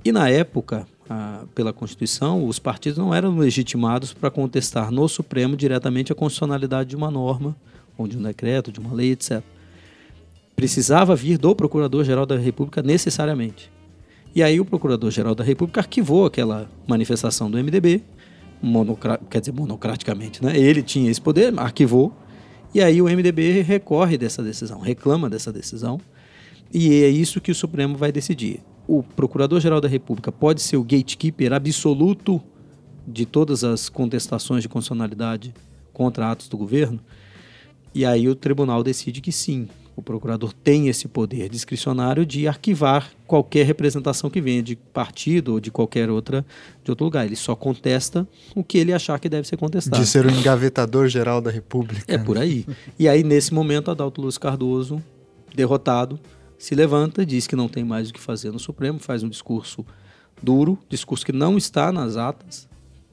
[0.05, 5.57] E na época, a, pela Constituição, os partidos não eram legitimados para contestar no Supremo
[5.57, 7.57] diretamente a constitucionalidade de uma norma,
[7.99, 9.43] ou de um decreto, de uma lei, etc.
[10.55, 13.71] Precisava vir do Procurador-Geral da República necessariamente.
[14.35, 18.03] E aí o Procurador-Geral da República arquivou aquela manifestação do MDB
[19.31, 20.57] quer dizer, monocraticamente, né?
[20.59, 22.13] Ele tinha esse poder, arquivou,
[22.75, 26.01] e aí o MDB recorre dessa decisão, reclama dessa decisão,
[26.73, 28.61] e é isso que o Supremo vai decidir.
[28.87, 32.41] O Procurador-Geral da República pode ser o gatekeeper absoluto
[33.07, 35.55] de todas as contestações de constitucionalidade
[35.93, 37.01] contra atos do governo,
[37.95, 43.11] e aí o tribunal decide que sim, o procurador tem esse poder discricionário de arquivar
[43.27, 46.45] qualquer representação que venha de partido ou de qualquer outra
[46.85, 47.25] de outro lugar.
[47.25, 49.99] Ele só contesta o que ele achar que deve ser contestado.
[49.99, 52.05] De ser o engavetador geral da República.
[52.07, 52.67] É por aí.
[52.99, 55.03] E aí nesse momento Adalto Luz Cardoso,
[55.55, 56.21] derrotado,
[56.59, 59.85] se levanta, diz que não tem mais o que fazer no Supremo, faz um discurso
[60.43, 62.69] duro, discurso que não está nas atas,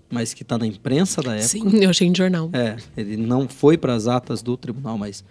[0.09, 1.47] mas que está na imprensa da época.
[1.47, 2.49] Sim, eu achei em jornal.
[2.51, 5.23] É, ele não foi para as atas do tribunal, mas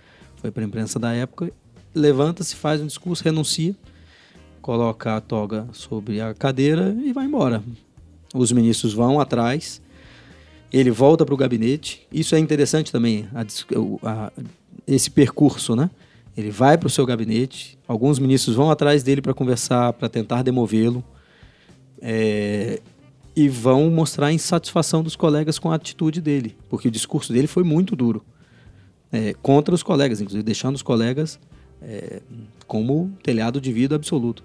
[0.43, 1.53] foi para a imprensa da época,
[1.95, 3.77] levanta-se, faz um discurso, renuncia,
[4.61, 7.63] coloca a toga sobre a cadeira e vai embora.
[8.35, 9.81] Os ministros vão atrás
[10.73, 12.07] Ele volta para o gabinete.
[12.11, 13.45] Isso é interessante também, a,
[14.09, 14.33] a,
[14.85, 15.89] esse percurso, né?
[16.37, 20.43] Ele vai para o seu gabinete, alguns ministros vão atrás dele para conversar, para tentar
[20.43, 21.05] demovê-lo,
[22.01, 22.81] é,
[23.37, 27.47] e vão mostrar a insatisfação dos colegas com a atitude dele, porque o discurso dele
[27.47, 28.25] foi muito duro
[29.13, 31.39] é, contra os colegas, inclusive deixando os colegas
[31.83, 32.21] é,
[32.67, 34.43] como telhado de vidro absoluto.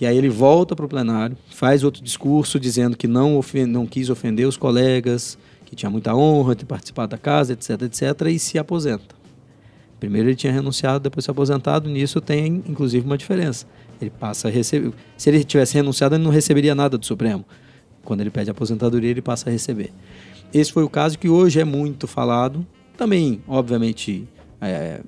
[0.00, 4.10] E aí ele volta para o plenário, faz outro discurso dizendo que não, não quis
[4.10, 8.58] ofender os colegas, que tinha muita honra de participar da casa, etc, etc, e se
[8.58, 9.14] aposenta.
[10.00, 13.66] Primeiro ele tinha renunciado, depois se aposentado, nisso tem inclusive uma diferença.
[14.00, 14.92] Ele passa a receber.
[15.16, 17.44] Se ele tivesse renunciado, ele não receberia nada do Supremo.
[18.04, 19.92] Quando ele pede aposentadoria, ele passa a receber.
[20.52, 22.66] Esse foi o caso que hoje é muito falado.
[22.96, 24.28] Também, obviamente,
[24.60, 25.00] é,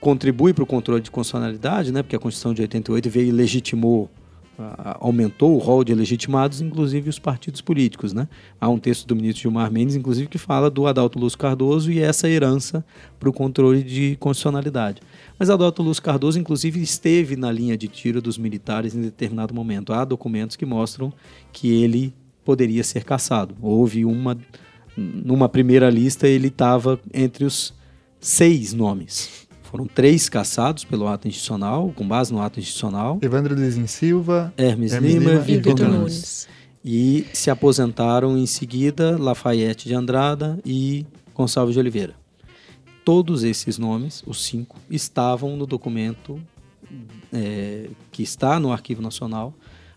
[0.00, 4.10] contribui para o controle de constitucionalidade, né, porque a Constituição de 88 veio e legitimou,
[5.00, 8.12] aumentou o rol de legitimados, inclusive os partidos políticos.
[8.12, 8.28] Né?
[8.60, 12.00] Há um texto do ministro Gilmar Mendes, inclusive, que fala do Adalto Lúcio Cardoso e
[12.00, 12.84] essa herança
[13.20, 15.00] para o controle de constitucionalidade.
[15.38, 19.92] Mas Adalto Lúcio Cardoso, inclusive, esteve na linha de tiro dos militares em determinado momento.
[19.92, 21.12] Há documentos que mostram
[21.52, 22.12] que ele
[22.44, 23.54] poderia ser caçado.
[23.60, 24.36] Houve uma.
[24.98, 27.72] Numa primeira lista, ele estava entre os
[28.20, 33.18] seis nomes foram três caçados pelo ato institucional, com base no ato institucional.
[33.20, 36.48] Evandro Lizin Silva, Hermes, Hermes Lima, Lima, e Vitor Nunes.
[36.82, 42.14] E se aposentaram em seguida Lafayette de Andrada e Gonçalves de Oliveira.
[43.04, 46.40] Todos esses nomes, os cinco, estavam no documento
[47.30, 49.52] é, que está no Arquivo Nacional,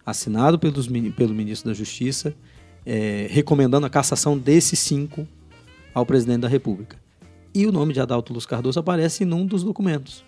[0.05, 2.33] assinado pelos, pelo ministro da Justiça,
[2.85, 5.27] é, recomendando a cassação desses cinco
[5.93, 7.01] ao presidente da República
[7.53, 10.23] e o nome de Adalto Luz Cardoso aparece num dos documentos.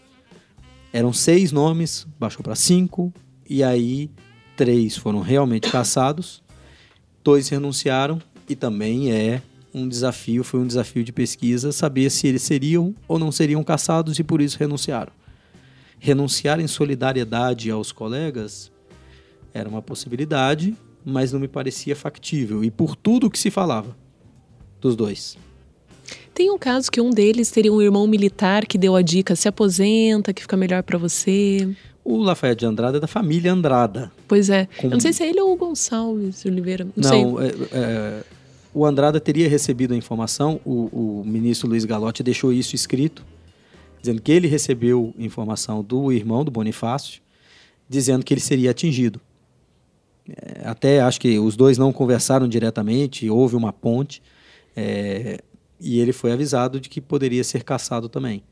[0.92, 3.14] Eram seis nomes, baixou para cinco,
[3.50, 4.12] e aí
[4.56, 6.44] três foram realmente caçados,
[7.24, 9.42] dois renunciaram, e também é
[9.74, 14.20] um desafio, foi um desafio de pesquisa saber se eles seriam ou não seriam caçados
[14.20, 15.12] e por isso renunciaram.
[15.98, 18.72] Renunciar em solidariedade aos colegas
[19.54, 20.76] era uma possibilidade,
[21.06, 23.96] mas não me parecia factível, e por tudo que se falava
[24.80, 25.38] dos dois.
[26.34, 29.48] Tem um caso que um deles teria um irmão militar que deu a dica: se
[29.48, 31.70] aposenta, que fica melhor para você.
[32.04, 34.12] O Lafayette de Andrada é da família Andrada.
[34.28, 34.68] Pois é.
[34.78, 34.88] Com...
[34.88, 36.86] Eu não sei se é ele ou o Gonçalves Oliveira.
[36.98, 38.24] Não, não é, é,
[38.74, 43.24] o Andrada teria recebido a informação, o, o ministro Luiz Galotti deixou isso escrito,
[44.02, 47.22] dizendo que ele recebeu informação do irmão, do Bonifácio,
[47.88, 49.22] dizendo que ele seria atingido.
[50.30, 54.22] É, até acho que os dois não conversaram diretamente, houve uma ponte.
[54.76, 55.40] É,
[55.80, 58.44] e ele foi avisado de que poderia ser caçado também.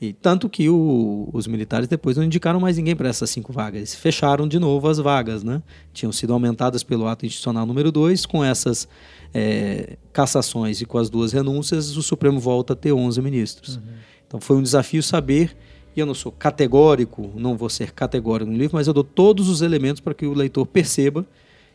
[0.00, 3.94] E tanto que o, os militares depois não indicaram mais ninguém para essas cinco vagas.
[3.94, 5.62] Fecharam de novo as vagas, né?
[5.92, 8.88] Tinham sido aumentadas pelo ato institucional número 2, com essas
[9.32, 13.76] é, cassações e com as duas renúncias, o Supremo volta a ter 11 ministros.
[13.76, 13.82] Uhum.
[14.26, 15.56] Então foi um desafio saber,
[15.94, 19.48] e eu não sou categórico, não vou ser categórico no livro, mas eu dou todos
[19.48, 21.26] os elementos para que o leitor perceba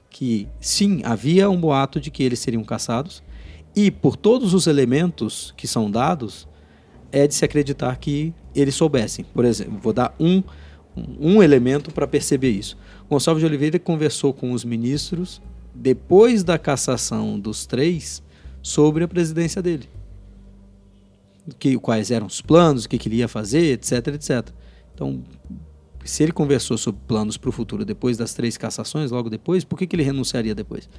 [0.10, 3.22] que sim, havia um boato de que eles seriam caçados,
[3.76, 6.48] e por todos os elementos que são dados,
[7.12, 9.26] é de se acreditar que eles soubessem.
[9.34, 10.42] Por exemplo, vou dar um,
[11.20, 12.78] um elemento para perceber isso.
[13.10, 15.42] Gonçalves de Oliveira conversou com os ministros
[15.74, 18.24] depois da cassação dos três
[18.62, 19.88] sobre a presidência dele.
[21.58, 24.50] Que, quais eram os planos, o que queria fazer, etc, etc.
[24.94, 25.24] Então,
[26.04, 29.78] se ele conversou sobre planos para o futuro depois das três cassações, logo depois, por
[29.78, 30.90] que, que ele renunciaria depois?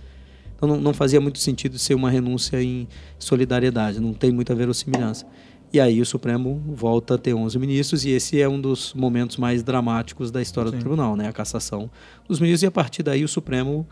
[0.55, 2.89] Então não, não fazia muito sentido ser uma renúncia em
[3.19, 5.25] solidariedade, não tem muita verossimilhança.
[5.73, 9.37] E aí o Supremo volta a ter 11 ministros e esse é um dos momentos
[9.37, 10.79] mais dramáticos da história Sim.
[10.79, 11.29] do tribunal, né?
[11.29, 11.91] A cassação
[12.27, 13.87] dos ministros e a partir daí o Supremo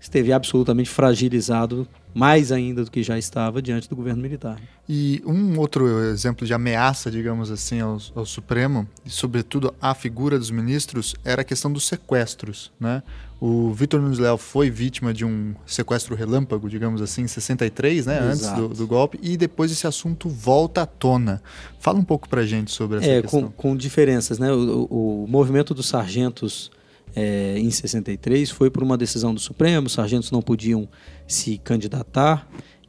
[0.00, 4.58] esteve absolutamente fragilizado, mais ainda do que já estava diante do governo militar.
[4.88, 10.38] E um outro exemplo de ameaça, digamos assim, ao, ao, Supremo, e sobretudo à figura
[10.38, 12.72] dos ministros, era a questão dos sequestros.
[12.80, 13.02] Né?
[13.40, 18.18] O Vitor Nunes Leal foi vítima de um sequestro relâmpago, digamos assim, em 63, né,
[18.18, 21.42] antes do, do, golpe, e depois esse assunto volta à tona.
[21.78, 23.42] Fala um pouco pra gente sobre essa é, questão.
[23.42, 24.50] Com, com diferenças, né?
[24.52, 26.70] O, o, o movimento dos sargentos
[27.14, 30.88] é, em 63 foi por uma decisão do Supremo, os sargentos não podiam
[31.26, 32.48] se candidatar.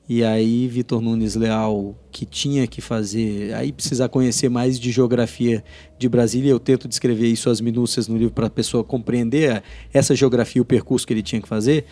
[0.10, 5.64] E aí Vitor Nunes Leal, que tinha que fazer, aí precisa conhecer mais de geografia
[5.98, 9.64] de Brasília, eu tento descrever isso as minúcias no livro para a pessoa compreender
[9.94, 11.86] essa geografia, o percurso que ele tinha que fazer.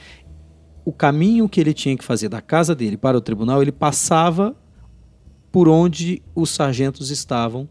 [0.83, 4.53] O caminho que ele tinha que fazer da casa dele para o tribunal, ele passava
[5.51, 7.69] por onde os sargentos estavam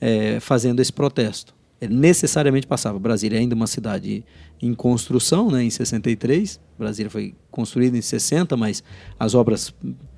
[0.00, 1.57] é, fazendo esse protesto.
[1.80, 2.98] Ele necessariamente passava.
[2.98, 4.24] Brasília é ainda uma cidade
[4.60, 6.60] em construção, né, em 63.
[6.78, 8.82] Brasília foi construída em 60, mas
[9.18, 9.72] as obras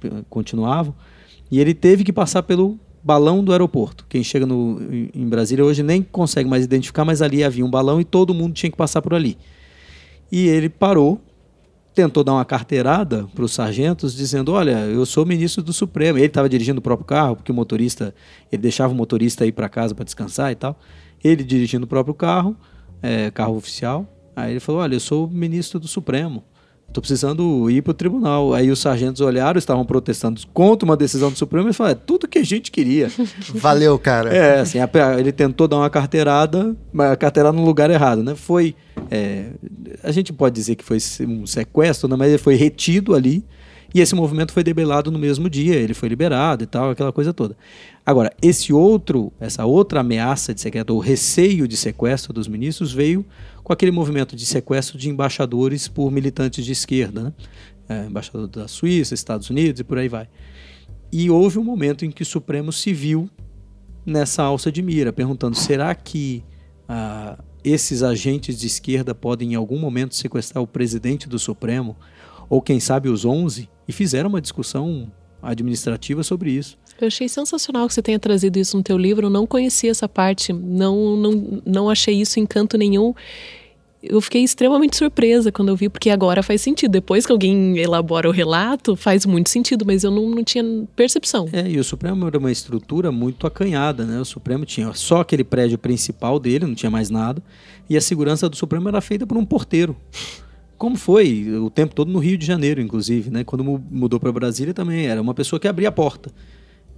[0.05, 0.95] eh, continuavam.
[1.51, 4.07] E ele teve que passar pelo balão do aeroporto.
[4.09, 4.79] Quem chega no,
[5.15, 8.55] em Brasília hoje nem consegue mais identificar, mas ali havia um balão e todo mundo
[8.55, 9.37] tinha que passar por ali.
[10.31, 11.21] E ele parou,
[11.95, 16.19] tentou dar uma carteirada para os sargentos, dizendo: Olha, eu sou ministro do Supremo.
[16.19, 18.15] Ele estava dirigindo o próprio carro, porque o motorista,
[18.51, 20.79] ele deixava o motorista ir para casa para descansar e tal.
[21.23, 22.57] Ele dirigindo o próprio carro,
[23.03, 24.07] é, carro oficial.
[24.35, 26.45] Aí ele falou: Olha, eu sou ministro do Supremo.
[26.91, 28.53] Estou precisando ir para o tribunal.
[28.53, 32.27] Aí os sargentos olharam, estavam protestando contra uma decisão do Supremo e falaram: é tudo
[32.27, 33.09] que a gente queria.
[33.55, 34.35] Valeu, cara.
[34.35, 34.79] É, assim,
[35.17, 38.35] ele tentou dar uma carteirada, mas a carteirada no lugar errado, né?
[38.35, 38.75] Foi.
[39.09, 39.51] É,
[40.03, 42.17] a gente pode dizer que foi um sequestro, né?
[42.17, 43.45] mas ele foi retido ali.
[43.93, 47.33] E esse movimento foi debelado no mesmo dia, ele foi liberado e tal, aquela coisa
[47.33, 47.57] toda.
[48.07, 53.27] Agora, esse outro, essa outra ameaça de sequestro, o receio de sequestro dos ministros veio
[53.65, 57.33] com aquele movimento de sequestro de embaixadores por militantes de esquerda, né?
[57.89, 60.29] É, embaixador da Suíça, Estados Unidos e por aí vai.
[61.13, 63.29] E houve um momento em que o Supremo se viu
[64.07, 66.45] nessa alça de mira, perguntando: será que
[66.89, 71.97] ah, esses agentes de esquerda podem em algum momento sequestrar o presidente do Supremo?
[72.51, 73.67] Ou quem sabe os 11?
[73.89, 76.77] E fizeram uma discussão administrativa sobre isso.
[77.01, 79.27] Eu achei sensacional que você tenha trazido isso no teu livro.
[79.27, 83.15] Eu não conhecia essa parte, não, não, não achei isso em canto nenhum
[84.03, 86.93] eu fiquei extremamente surpresa quando eu vi, porque agora faz sentido.
[86.93, 90.65] Depois que alguém elabora o relato, faz muito sentido, mas eu não, não tinha
[90.97, 91.49] percepção.
[91.53, 94.19] É, e o Supremo era uma estrutura muito acanhada, né?
[94.21, 97.43] O Supremo tinha só aquele prédio principal dele, não tinha mais nada,
[97.89, 99.95] e a segurança do Supremo era feita por um porteiro.
[100.81, 103.45] Como foi o tempo todo no Rio de Janeiro, inclusive, né?
[103.45, 106.33] Quando mudou para Brasília também era uma pessoa que abria a porta.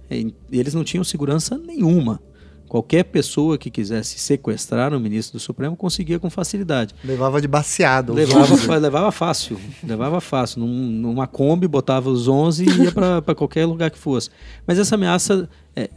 [0.09, 2.21] E eles não tinham segurança nenhuma.
[2.69, 6.95] Qualquer pessoa que quisesse sequestrar o ministro do Supremo conseguia com facilidade.
[7.03, 8.13] Levava de baseado.
[8.13, 9.59] Levava, levava fácil.
[9.83, 10.61] Levava fácil.
[10.61, 14.29] Num, numa Kombi, botava os 11 e ia para qualquer lugar que fosse.
[14.65, 15.89] Mas essa ameaça é,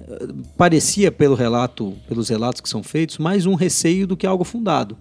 [0.56, 4.98] parecia, pelo relato, pelos relatos que são feitos, mais um receio do que algo fundado.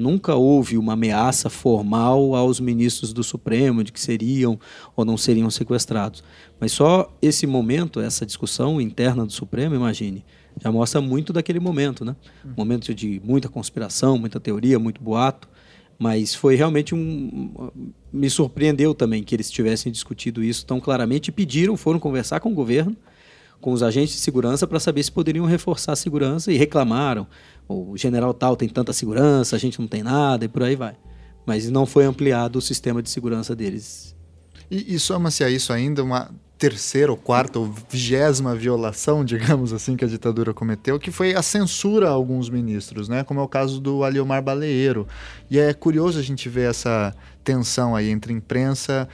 [0.00, 4.58] Nunca houve uma ameaça formal aos ministros do Supremo de que seriam
[4.96, 6.24] ou não seriam sequestrados.
[6.58, 10.24] Mas só esse momento, essa discussão interna do Supremo, imagine,
[10.58, 12.16] já mostra muito daquele momento, né?
[12.44, 15.46] Um momento de muita conspiração, muita teoria, muito boato,
[15.98, 17.70] mas foi realmente um
[18.10, 22.50] me surpreendeu também que eles tivessem discutido isso tão claramente e pediram, foram conversar com
[22.50, 22.96] o governo,
[23.60, 27.26] com os agentes de segurança para saber se poderiam reforçar a segurança e reclamaram.
[27.72, 30.96] O general tal tem tanta segurança, a gente não tem nada e por aí vai.
[31.46, 34.16] Mas não foi ampliado o sistema de segurança deles.
[34.68, 39.96] E, e soma-se a isso ainda uma terceira ou quarta ou vigésima violação, digamos assim,
[39.96, 43.22] que a ditadura cometeu, que foi a censura a alguns ministros, né?
[43.22, 45.06] Como é o caso do Aliomar Baleiro.
[45.48, 47.14] E é curioso a gente ver essa
[47.44, 49.08] tensão aí entre imprensa,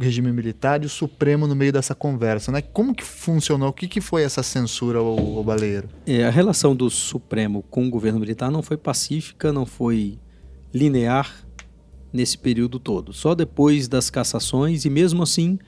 [0.00, 2.60] regime militar e o Supremo no meio dessa conversa, né?
[2.60, 3.70] Como que funcionou?
[3.70, 5.88] O que, que foi essa censura ao, ao Baleiro?
[6.06, 10.18] É, a relação do Supremo com o governo militar não foi pacífica, não foi
[10.72, 11.46] linear
[12.12, 13.12] nesse período todo.
[13.12, 15.58] Só depois das cassações e mesmo assim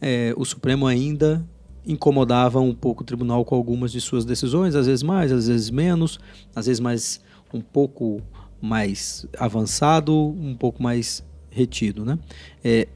[0.00, 1.44] é, o Supremo ainda
[1.86, 5.70] incomodava um pouco o tribunal com algumas de suas decisões, às vezes mais, às vezes
[5.70, 6.18] menos,
[6.54, 7.20] às vezes mais
[7.52, 8.20] um pouco
[8.60, 12.18] mais avançado, um pouco mais retido, né?
[12.64, 12.88] É,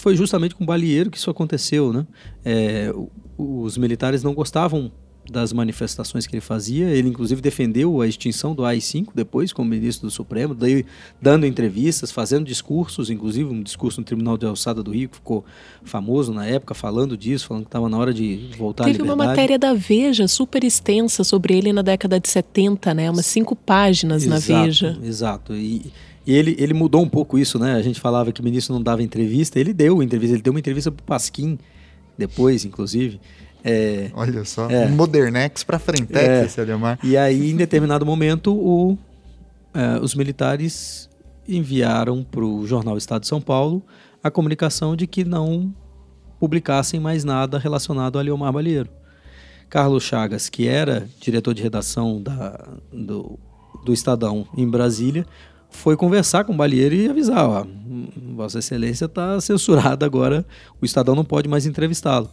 [0.00, 2.06] foi justamente com o Balieiro que isso aconteceu, né?
[2.44, 2.92] É,
[3.36, 4.90] os militares não gostavam
[5.30, 6.88] das manifestações que ele fazia.
[6.88, 10.84] Ele, inclusive, defendeu a extinção do AI-5 depois, como ministro do Supremo, daí,
[11.22, 15.44] dando entrevistas, fazendo discursos, inclusive um discurso no Tribunal de Alçada do Rio, que ficou
[15.84, 19.20] famoso na época, falando disso, falando que estava na hora de voltar Teve à liberdade.
[19.20, 23.10] uma matéria da Veja super extensa sobre ele na década de 70, né?
[23.10, 24.98] Umas cinco páginas exato, na Veja.
[25.02, 25.54] Exato.
[25.54, 25.92] E,
[26.30, 27.74] e ele, ele mudou um pouco isso, né?
[27.74, 30.60] A gente falava que o ministro não dava entrevista, ele deu entrevista, ele deu uma
[30.60, 31.58] entrevista para o Pasquim,
[32.16, 33.20] depois, inclusive.
[33.64, 37.00] É, Olha só, é, Modernex para frente, é, esse Ademar.
[37.02, 38.96] E aí, em determinado momento, o,
[39.74, 41.10] é, os militares
[41.48, 43.82] enviaram para o jornal Estado de São Paulo
[44.22, 45.74] a comunicação de que não
[46.38, 48.88] publicassem mais nada relacionado a Leomar Balheiro.
[49.68, 53.36] Carlos Chagas, que era diretor de redação da, do,
[53.84, 55.26] do Estadão em Brasília,
[55.70, 57.66] foi conversar com o Balheiro e avisar: ó,
[58.34, 60.44] Vossa Excelência está censurado agora,
[60.80, 62.30] o Estadão não pode mais entrevistá-lo.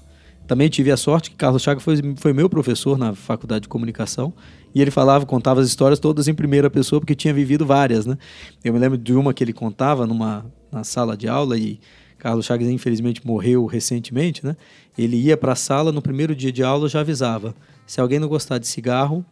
[0.48, 4.34] Também tive a sorte que Carlos Chagas foi, foi meu professor na faculdade de comunicação
[4.74, 8.18] e ele falava, contava as histórias todas em primeira pessoa porque tinha vivido várias, né?
[8.64, 11.80] Eu me lembro de uma que ele contava numa na sala de aula e
[12.18, 14.56] Carlos Chagas infelizmente morreu recentemente, né?
[14.98, 17.54] Ele ia para a sala no primeiro dia de aula já avisava:
[17.86, 19.26] se alguém não gostar de cigarro,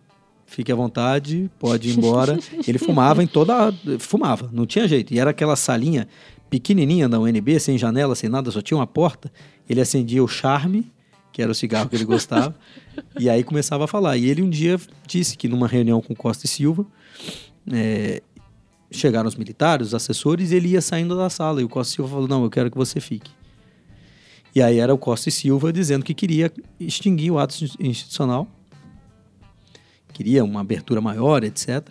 [0.46, 2.38] fique à vontade, pode ir embora.
[2.68, 3.74] Ele fumava em toda.
[4.00, 5.14] Fumava, não tinha jeito.
[5.14, 6.08] E era aquela salinha
[6.50, 9.32] pequenininha da UNB, sem janela, sem nada, só tinha uma porta.
[9.70, 10.92] Ele acendia o charme,
[11.32, 12.56] que era o cigarro que ele gostava,
[13.20, 14.18] e aí começava a falar.
[14.18, 16.86] E ele um dia disse que numa reunião com Costa e Silva,
[17.72, 18.22] é,
[18.92, 21.62] chegaram os militares, os assessores, e ele ia saindo da sala.
[21.62, 23.32] E o Costa e Silva falou: Não, eu quero que você fique.
[24.56, 26.50] E aí era o Costa e Silva dizendo que queria
[26.80, 28.48] extinguir o ato institucional,
[30.16, 31.90] queria uma abertura maior, etc.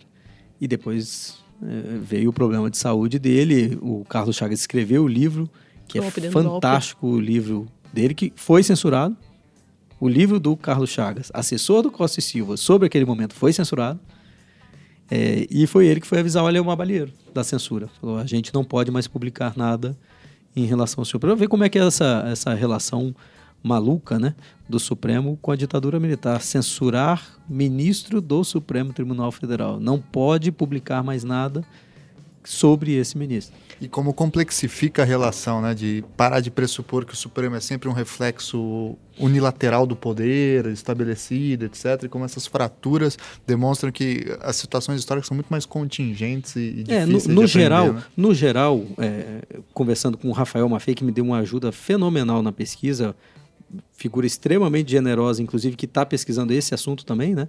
[0.58, 3.78] E depois é, veio o problema de saúde dele.
[3.82, 5.48] O Carlos Chagas escreveu o livro,
[5.86, 9.14] que golpe é fantástico o livro dele, que foi censurado.
[10.00, 14.00] O livro do Carlos Chagas, assessor do Costa e Silva, sobre aquele momento, foi censurado.
[15.10, 17.90] É, e foi ele que foi avisar o Aleomar Balheiro da censura.
[18.00, 19.96] Falou: a gente não pode mais publicar nada
[20.56, 21.36] em relação ao Supremo.
[21.36, 23.14] Ver como é que é essa, essa relação
[23.64, 24.34] maluca né,
[24.68, 26.42] do Supremo com a ditadura militar.
[26.42, 29.80] Censurar ministro do Supremo Tribunal Federal.
[29.80, 31.64] Não pode publicar mais nada
[32.44, 33.56] sobre esse ministro.
[33.80, 35.74] E como complexifica a relação, né?
[35.74, 41.64] De parar de pressupor que o Supremo é sempre um reflexo unilateral do poder estabelecido,
[41.64, 42.04] etc.
[42.04, 47.04] E como essas fraturas demonstram que as situações históricas são muito mais contingentes e, é,
[47.04, 48.06] difíceis no, no de geral, aprender, né?
[48.16, 49.40] No geral, é,
[49.72, 53.16] conversando com o Rafael Maffei, que me deu uma ajuda fenomenal na pesquisa,
[53.92, 57.48] figura extremamente generosa, inclusive, que está pesquisando esse assunto também, né?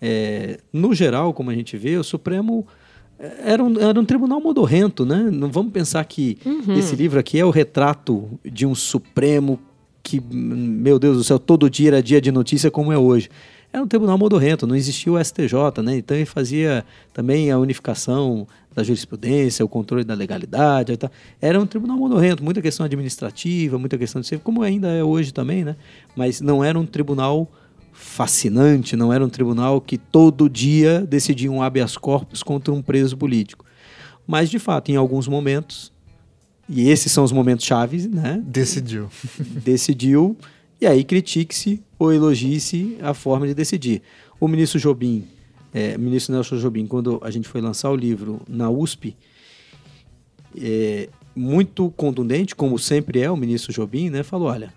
[0.00, 2.66] É, no geral, como a gente vê, o Supremo
[3.18, 5.28] era um, era um tribunal modorrento, né?
[5.32, 6.74] Não vamos pensar que uhum.
[6.78, 9.58] esse livro aqui é o retrato de um Supremo
[10.02, 13.28] que, meu Deus do céu, todo dia era dia de notícia como é hoje.
[13.76, 15.98] Era um tribunal modorrento, não existia o STJ, né?
[15.98, 16.82] Então ele fazia
[17.12, 20.98] também a unificação da jurisprudência, o controle da legalidade.
[21.42, 25.62] Era um tribunal modorrento, muita questão administrativa, muita questão de como ainda é hoje também,
[25.62, 25.76] né?
[26.16, 27.46] Mas não era um tribunal
[27.92, 33.14] fascinante, não era um tribunal que todo dia decidia um habeas corpus contra um preso
[33.14, 33.62] político.
[34.26, 35.92] Mas, de fato, em alguns momentos,
[36.66, 38.42] e esses são os momentos chaves, né?
[38.42, 39.10] Decidiu.
[39.38, 40.34] Decidiu,
[40.80, 44.02] e aí critique-se ou elogie-se a forma de decidir.
[44.38, 45.26] O ministro Jobim,
[45.72, 49.16] é, ministro Nelson Jobim, quando a gente foi lançar o livro na USP,
[50.60, 54.22] é, muito contundente, como sempre é o ministro Jobim, né?
[54.22, 54.72] Falou, olha,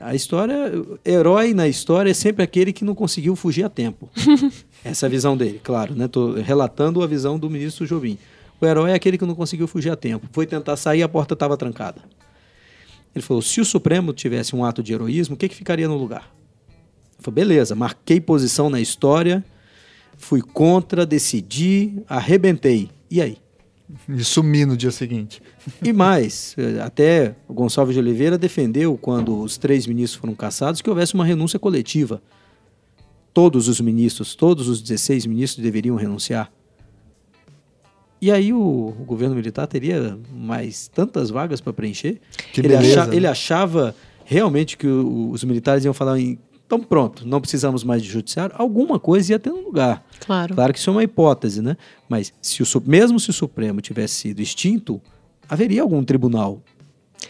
[0.00, 0.72] a história,
[1.04, 4.10] herói na história é sempre aquele que não conseguiu fugir a tempo.
[4.84, 6.08] Essa é a visão dele, claro, né?
[6.08, 8.18] Tô relatando a visão do ministro Jobim.
[8.60, 10.26] O herói é aquele que não conseguiu fugir a tempo.
[10.32, 12.00] Foi tentar sair, a porta estava trancada.
[13.14, 15.96] Ele falou: se o Supremo tivesse um ato de heroísmo, o que, que ficaria no
[15.96, 16.32] lugar?
[17.14, 19.44] Ele falou: beleza, marquei posição na história,
[20.16, 22.90] fui contra, decidi, arrebentei.
[23.10, 23.38] E aí?
[24.08, 25.42] E sumir no dia seguinte.
[25.82, 30.88] E mais, até o Gonçalves de Oliveira defendeu, quando os três ministros foram cassados, que
[30.88, 32.22] houvesse uma renúncia coletiva.
[33.34, 36.50] Todos os ministros, todos os 16 ministros deveriam renunciar.
[38.22, 38.58] E aí o,
[39.00, 42.20] o governo militar teria mais tantas vagas para preencher.
[42.52, 43.16] Que ele, beleza, acha, né?
[43.16, 43.94] ele achava
[44.24, 48.54] realmente que o- os militares iam falar em então pronto, não precisamos mais de judiciário,
[48.58, 50.02] alguma coisa ia ter no lugar.
[50.20, 50.54] Claro.
[50.54, 51.76] Claro que isso é uma hipótese, né?
[52.08, 54.98] Mas se o, mesmo se o Supremo tivesse sido extinto,
[55.46, 56.62] haveria algum tribunal.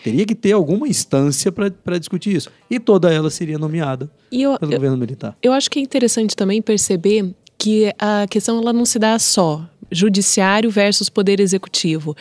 [0.05, 2.51] Teria que ter alguma instância para discutir isso.
[2.71, 5.37] E toda ela seria nomeada E eu, pelo eu, governo militar.
[5.43, 9.69] eu acho que é interessante também perceber que a questão ela não se dá só
[9.93, 12.17] judiciário versus poder executivo.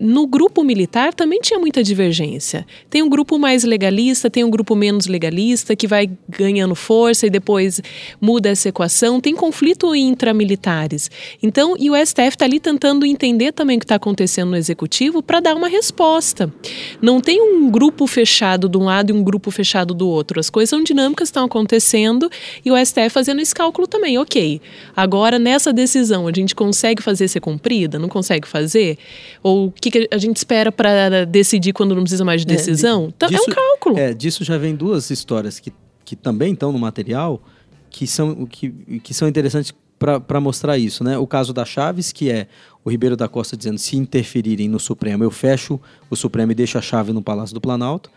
[0.00, 2.66] No grupo militar também tinha muita divergência.
[2.90, 7.30] Tem um grupo mais legalista, tem um grupo menos legalista que vai ganhando força e
[7.30, 7.80] depois
[8.20, 9.20] muda essa equação.
[9.20, 11.10] Tem conflito intramilitares.
[11.42, 15.22] Então, e o STF está ali tentando entender também o que está acontecendo no executivo
[15.22, 16.52] para dar uma resposta.
[17.00, 20.40] Não tem um grupo fechado de um lado e um grupo fechado do outro.
[20.40, 22.30] As coisas são dinâmicas, estão acontecendo
[22.64, 24.18] e o STF fazendo esse cálculo também.
[24.18, 24.60] Ok,
[24.96, 27.98] agora nessa decisão a gente consegue fazer ser cumprida?
[27.98, 28.96] Não consegue fazer?
[29.42, 32.56] Ou o que, que a gente espera para decidir quando não precisa mais de É,
[32.56, 33.12] decisão?
[33.20, 33.98] É disso- um cálculo.
[33.98, 35.72] É, disso já vem duas histórias que,
[36.04, 37.42] que também estão no material
[37.90, 38.70] que são, que,
[39.02, 41.04] que são interessantes para mostrar isso.
[41.04, 41.16] Né?
[41.18, 42.46] O caso da Chaves, que é
[42.84, 45.78] o Ribeiro da Costa dizendo se interferirem no Supremo, eu fecho
[46.10, 48.10] o Supremo e deixo a chave no Palácio do Planalto,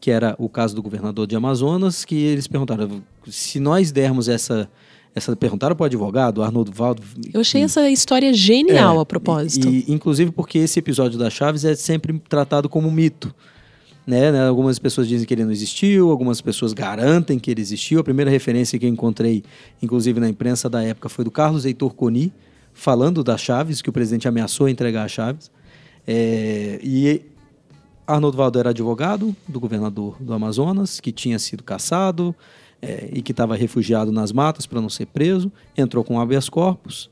[0.00, 4.68] que era o caso do governador de Amazonas, que eles perguntaram, se nós dermos essa...
[5.14, 7.02] essa perguntaram para o advogado, Arnoldo Valdo...
[7.32, 9.68] Eu achei essa história genial é, a propósito.
[9.68, 13.34] E, e, inclusive porque esse episódio da Chaves é sempre tratado como um mito.
[14.06, 14.32] Né?
[14.32, 14.48] né?
[14.48, 18.00] Algumas pessoas dizem que ele não existiu, algumas pessoas garantem que ele existiu.
[18.00, 19.44] A primeira referência que eu encontrei,
[19.82, 22.32] inclusive na imprensa da época, foi do Carlos Heitor Coni,
[22.72, 25.50] falando da Chaves, que o presidente ameaçou entregar a Chaves.
[26.06, 27.20] É, e
[28.06, 32.34] Arnoldo Valdo era advogado do governador do Amazonas, que tinha sido cassado.
[32.80, 37.10] É, e que estava refugiado nas matas para não ser preso, entrou com habeas corpus.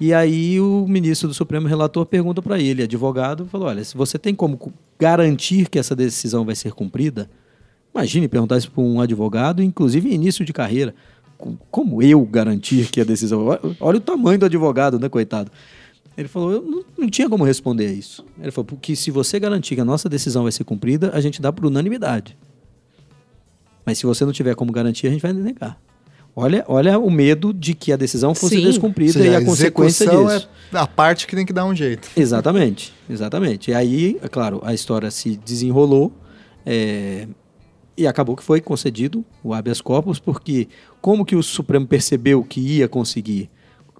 [0.00, 4.18] E aí o ministro do Supremo relator pergunta para ele, advogado, falou: olha, se você
[4.18, 7.28] tem como garantir que essa decisão vai ser cumprida,
[7.92, 10.94] imagine perguntar isso para um advogado, inclusive início de carreira.
[11.70, 13.46] Como eu garantir que a decisão.
[13.80, 15.50] Olha o tamanho do advogado, né, coitado?
[16.16, 18.24] Ele falou, eu não, não tinha como responder a isso.
[18.40, 21.40] Ele falou, porque se você garantir que a nossa decisão vai ser cumprida, a gente
[21.40, 22.36] dá por unanimidade.
[23.88, 25.80] Mas se você não tiver como garantir, a gente vai negar.
[26.36, 28.64] Olha, olha o medo de que a decisão fosse Sim.
[28.64, 30.46] descumprida Sim, e a, a consequência disso.
[30.70, 32.06] É a parte que tem que dar um jeito.
[32.14, 33.70] Exatamente, exatamente.
[33.70, 36.12] E aí, é claro, a história se desenrolou
[36.66, 37.28] é,
[37.96, 40.68] e acabou que foi concedido o habeas corpus, porque
[41.00, 43.48] como que o Supremo percebeu que ia conseguir,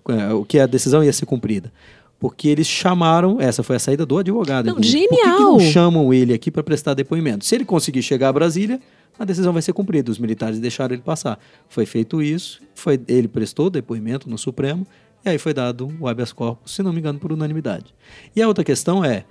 [0.06, 1.72] é, que a decisão ia ser cumprida?
[2.20, 4.66] Porque eles chamaram, essa foi a saída do advogado.
[4.66, 5.08] Não, genial!
[5.08, 7.46] Por que, que não chamam ele aqui para prestar depoimento?
[7.46, 8.78] Se ele conseguir chegar a Brasília,
[9.18, 10.10] a decisão vai ser cumprida.
[10.10, 11.38] Os militares deixaram ele passar.
[11.68, 14.86] Foi feito isso, foi, ele prestou depoimento no Supremo,
[15.24, 17.94] e aí foi dado o habeas corpus, se não me engano, por unanimidade.
[18.34, 19.24] E a outra questão é,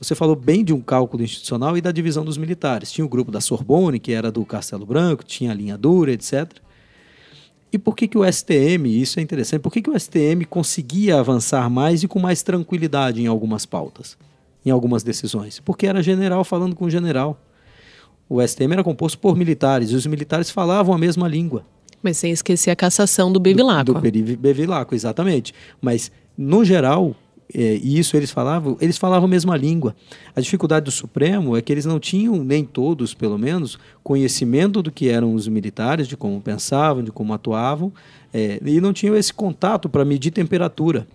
[0.00, 2.90] você falou bem de um cálculo institucional e da divisão dos militares.
[2.90, 6.50] Tinha o grupo da Sorbonne, que era do Castelo Branco, tinha a linha dura, etc.
[7.72, 11.18] E por que, que o STM, isso é interessante, por que, que o STM conseguia
[11.18, 14.16] avançar mais e com mais tranquilidade em algumas pautas,
[14.64, 15.60] em algumas decisões?
[15.60, 17.40] Porque era general falando com general
[18.28, 21.64] o STM era composto por militares e os militares falavam a mesma língua.
[22.02, 23.94] Mas sem esquecer a cassação do Bevilacqua.
[23.94, 25.54] Do, do Bevilacqua, exatamente.
[25.80, 27.16] Mas, no geral,
[27.52, 29.94] é, e isso eles falavam, eles falavam a mesma língua.
[30.34, 34.90] A dificuldade do Supremo é que eles não tinham, nem todos pelo menos, conhecimento do
[34.90, 37.92] que eram os militares, de como pensavam, de como atuavam,
[38.32, 41.06] é, e não tinham esse contato para medir temperatura.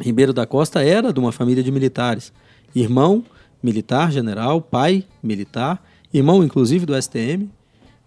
[0.00, 2.32] Ribeiro da Costa era de uma família de militares.
[2.74, 3.24] Irmão
[3.62, 5.82] militar, general, pai militar,
[6.16, 7.48] irmão inclusive do STM,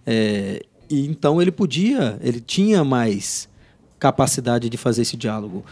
[0.06, 3.48] é, e então ele podia, ele tinha mais
[4.00, 5.64] capacidade de fazer esse diálogo.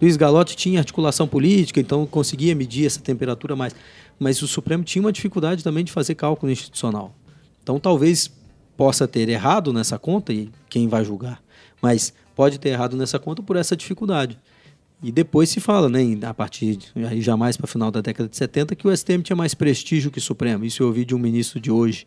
[0.00, 3.74] Luiz Galotti tinha articulação política, então conseguia medir essa temperatura mais,
[4.18, 7.14] mas o Supremo tinha uma dificuldade também de fazer cálculo institucional.
[7.62, 8.30] Então talvez
[8.76, 11.40] possa ter errado nessa conta e quem vai julgar,
[11.80, 14.38] mas pode ter errado nessa conta por essa dificuldade.
[15.04, 18.38] E depois se fala, né, a partir de, jamais para o final da década de
[18.38, 20.64] 70, que o STM tinha mais prestígio que o Supremo.
[20.64, 22.06] Isso eu ouvi de um ministro de hoje,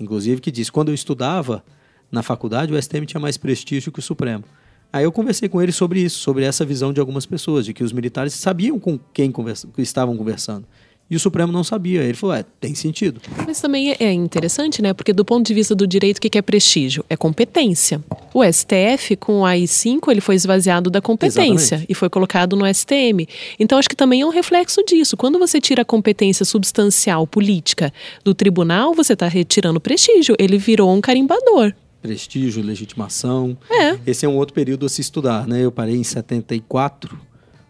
[0.00, 1.62] inclusive, que disse: quando eu estudava
[2.10, 4.42] na faculdade, o STM tinha mais prestígio que o Supremo.
[4.90, 7.84] Aí eu conversei com ele sobre isso, sobre essa visão de algumas pessoas, de que
[7.84, 10.66] os militares sabiam com quem conversa, estavam conversando.
[11.10, 12.02] E o Supremo não sabia.
[12.02, 13.20] Ele falou: é, tem sentido.
[13.44, 14.94] Mas também é interessante, né?
[14.94, 17.04] Porque do ponto de vista do direito, o que é prestígio?
[17.10, 18.00] É competência.
[18.32, 21.86] O STF, com o AI-5, ele foi esvaziado da competência Exatamente.
[21.88, 23.26] e foi colocado no STM.
[23.58, 25.16] Então, acho que também é um reflexo disso.
[25.16, 27.92] Quando você tira a competência substancial política
[28.22, 30.36] do tribunal, você está retirando prestígio.
[30.38, 33.58] Ele virou um carimbador prestígio, legitimação.
[33.70, 33.98] É.
[34.06, 35.62] Esse é um outro período a se estudar, né?
[35.62, 37.18] Eu parei em 74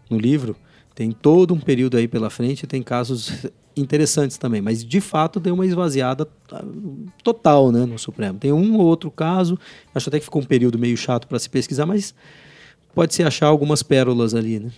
[0.09, 0.55] no livro.
[1.01, 5.55] Tem todo um período aí pela frente, tem casos interessantes também, mas de fato deu
[5.55, 6.63] uma esvaziada ah,
[7.25, 8.39] total né, no Supremo.
[8.39, 9.59] Tem um ou outro caso,
[9.95, 12.15] acho até que ficou um período meio chato para se pesquisar, mas
[12.95, 14.61] pode-se achar algumas pérolas ali.
[14.61, 14.71] Né?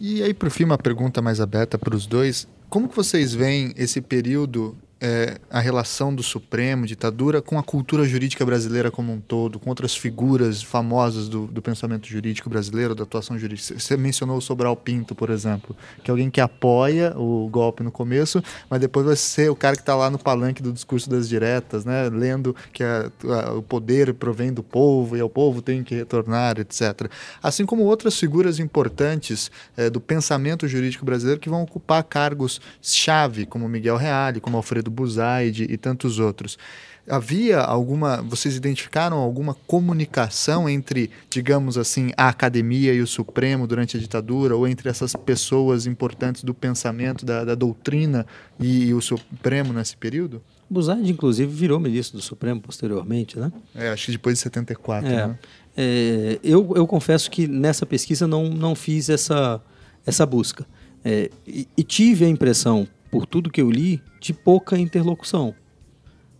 [0.00, 2.48] E aí, por fim, uma pergunta mais aberta para os dois.
[2.70, 4.74] Como que vocês veem esse período
[5.04, 9.68] é, a relação do Supremo, ditadura, com a cultura jurídica brasileira como um todo, com
[9.68, 13.80] outras figuras famosas do, do pensamento jurídico brasileiro, da atuação jurídica.
[13.80, 17.90] Você mencionou o Sobral Pinto, por exemplo, que é alguém que apoia o golpe no
[17.90, 21.28] começo, mas depois vai ser o cara que está lá no palanque do discurso das
[21.28, 25.82] diretas, né, lendo que a, a, o poder provém do povo e o povo tem
[25.82, 27.10] que retornar, etc.
[27.42, 33.68] Assim como outras figuras importantes é, do pensamento jurídico brasileiro que vão ocupar cargos-chave, como
[33.68, 36.58] Miguel Reale, como Alfredo Buzaide e tantos outros.
[37.08, 43.96] Havia alguma, vocês identificaram alguma comunicação entre, digamos assim, a academia e o Supremo durante
[43.96, 48.24] a ditadura, ou entre essas pessoas importantes do pensamento, da, da doutrina
[48.60, 50.40] e, e o Supremo nesse período?
[50.70, 53.52] Buzaide, inclusive, virou ministro do Supremo posteriormente, né?
[53.74, 55.38] É, acho que depois de 74, é, né?
[55.76, 59.60] É, eu, eu confesso que nessa pesquisa não, não fiz essa,
[60.06, 60.64] essa busca.
[61.04, 65.54] É, e, e, tive a impressão, por tudo que eu li, de pouca interlocução.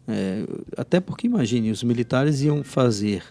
[0.08, 0.42] É,
[0.74, 3.22] até porque, imagine, os militares iam fazer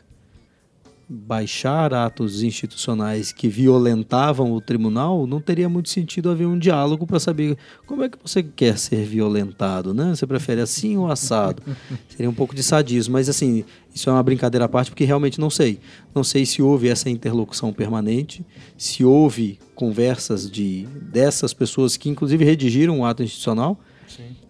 [1.14, 7.20] baixar atos institucionais que violentavam o tribunal, não teria muito sentido haver um diálogo para
[7.20, 10.16] saber como é que você quer ser violentado, né?
[10.16, 11.62] Você prefere assim ou assado?
[12.08, 15.38] Seria um pouco de sadismo, mas assim, isso é uma brincadeira à parte porque realmente
[15.38, 15.80] não sei.
[16.16, 18.46] Não sei se houve essa interlocução permanente,
[18.78, 23.78] se houve conversas de dessas pessoas que inclusive redigiram o ato institucional,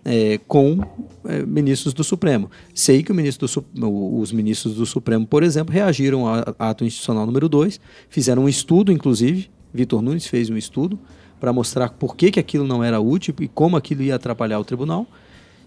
[0.04, 0.80] é, com
[1.26, 2.50] é, ministros do Supremo.
[2.74, 7.48] Sei que ministro do, os ministros do Supremo, por exemplo, reagiram ao ato institucional número
[7.50, 7.80] 2,
[8.10, 11.00] fizeram um estudo, inclusive, Vitor Nunes fez um estudo
[11.40, 14.64] para mostrar por que, que aquilo não era útil e como aquilo ia atrapalhar o
[14.64, 15.08] tribunal.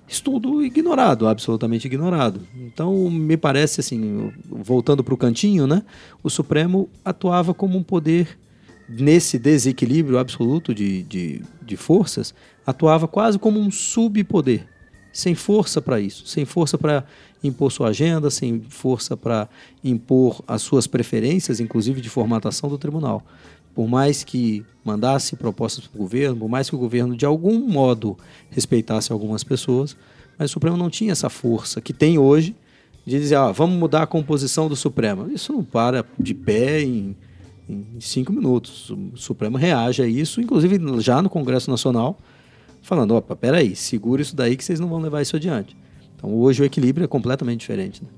[0.07, 2.41] Estudo ignorado, absolutamente ignorado.
[2.55, 5.83] Então, me parece assim, voltando para o cantinho, né,
[6.23, 8.39] o Supremo atuava como um poder
[8.89, 12.35] nesse desequilíbrio absoluto de, de, de forças,
[12.67, 14.67] atuava quase como um subpoder,
[15.13, 17.05] sem força para isso, sem força para
[17.43, 19.49] impor sua agenda, sem força para
[19.83, 23.23] impor as suas preferências, inclusive de formatação do tribunal.
[23.75, 27.59] Por mais que mandasse propostas para o governo, por mais que o governo de algum
[27.61, 28.17] modo
[28.51, 29.97] respeitasse algumas pessoas,
[30.39, 32.55] mas o Supremo não tinha essa força que tem hoje
[33.07, 35.31] de dizer, ah, vamos mudar a composição do Supremo.
[35.31, 37.15] Isso não para de pé em
[37.69, 38.91] em cinco minutos.
[38.91, 42.19] O Supremo reage a isso, inclusive já no Congresso Nacional,
[42.83, 45.77] falando: opa, peraí, segura isso daí que vocês não vão levar isso adiante.
[46.17, 48.03] Então hoje o equilíbrio é completamente diferente.
[48.03, 48.09] Né?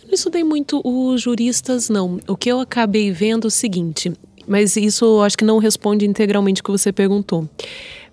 [0.00, 2.20] Eu não estudei muito os juristas, não.
[2.28, 4.12] O que eu acabei vendo é o seguinte,
[4.46, 7.48] mas isso acho que não responde integralmente o que você perguntou.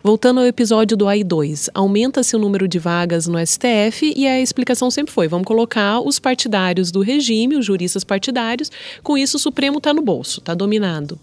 [0.01, 4.89] Voltando ao episódio do AI2, aumenta-se o número de vagas no STF e a explicação
[4.89, 8.71] sempre foi: vamos colocar os partidários do regime, os juristas partidários,
[9.03, 11.19] com isso o Supremo está no bolso, está dominado.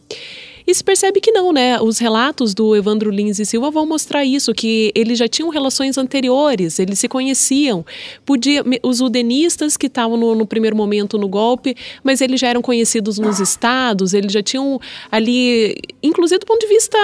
[0.67, 1.81] E se percebe que não, né?
[1.81, 5.97] Os relatos do Evandro Lins e Silva vão mostrar isso, que eles já tinham relações
[5.97, 7.87] anteriores, eles se conheciam.
[8.27, 12.61] Podia, os udenistas que estavam no, no, primeiro momento no golpe, mas eles já eram
[12.61, 14.79] conhecidos nos estados, eles já tinham
[15.11, 16.99] ali, inclusive do ponto de vista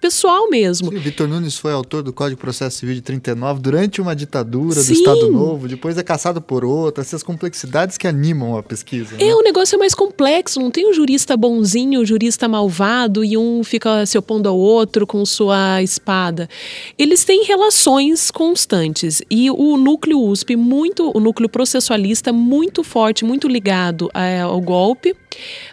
[0.00, 0.90] pessoal mesmo.
[0.90, 4.92] Vitor Nunes foi autor do Código de Processo Civil de 39 durante uma ditadura Sim.
[4.92, 9.16] do Estado Novo, depois é caçado por outra, essas complexidades que animam a pesquisa.
[9.18, 9.34] É, né?
[9.34, 13.64] o negócio é mais complexo, não tem um jurista bonzinho, um jurista malvado e um
[13.64, 16.48] fica se opondo ao outro com sua espada.
[16.96, 23.48] Eles têm relações constantes e o núcleo USP muito, o núcleo processualista muito forte, muito
[23.48, 25.14] ligado é, ao golpe,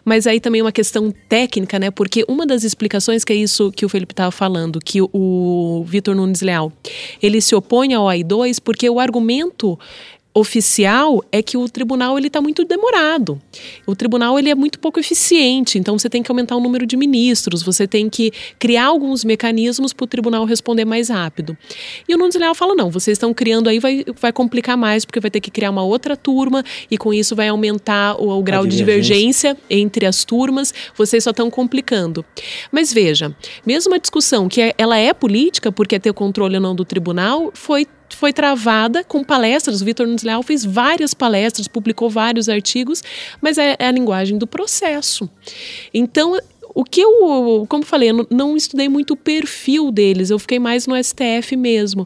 [0.03, 1.91] mas aí também uma questão técnica, né?
[1.91, 6.15] Porque uma das explicações que é isso que o Felipe estava falando, que o Vitor
[6.15, 6.71] Nunes Leal,
[7.21, 9.77] ele se opõe ao AI2 porque o argumento
[10.35, 13.41] oficial é que o tribunal ele está muito demorado.
[13.87, 16.97] O tribunal ele é muito pouco eficiente, então você tem que aumentar o número de
[16.97, 21.57] ministros, você tem que criar alguns mecanismos para o tribunal responder mais rápido.
[22.07, 25.21] E o Nunes Leal fala não, vocês estão criando aí vai, vai complicar mais porque
[25.21, 28.67] vai ter que criar uma outra turma e com isso vai aumentar o, o grau
[28.67, 30.73] de divergência entre as turmas.
[30.97, 32.25] Vocês só estão complicando.
[32.69, 33.33] Mas veja,
[33.65, 36.75] mesmo a discussão que é, ela é política porque é ter o controle ou não
[36.75, 39.81] do tribunal foi foi travada com palestras.
[39.81, 43.01] O Vitor Nunes Leal fez várias palestras, publicou vários artigos,
[43.41, 45.29] mas é, é a linguagem do processo.
[45.93, 46.37] Então,
[46.75, 50.85] o que eu, como falei, eu não estudei muito o perfil deles, eu fiquei mais
[50.85, 52.05] no STF mesmo.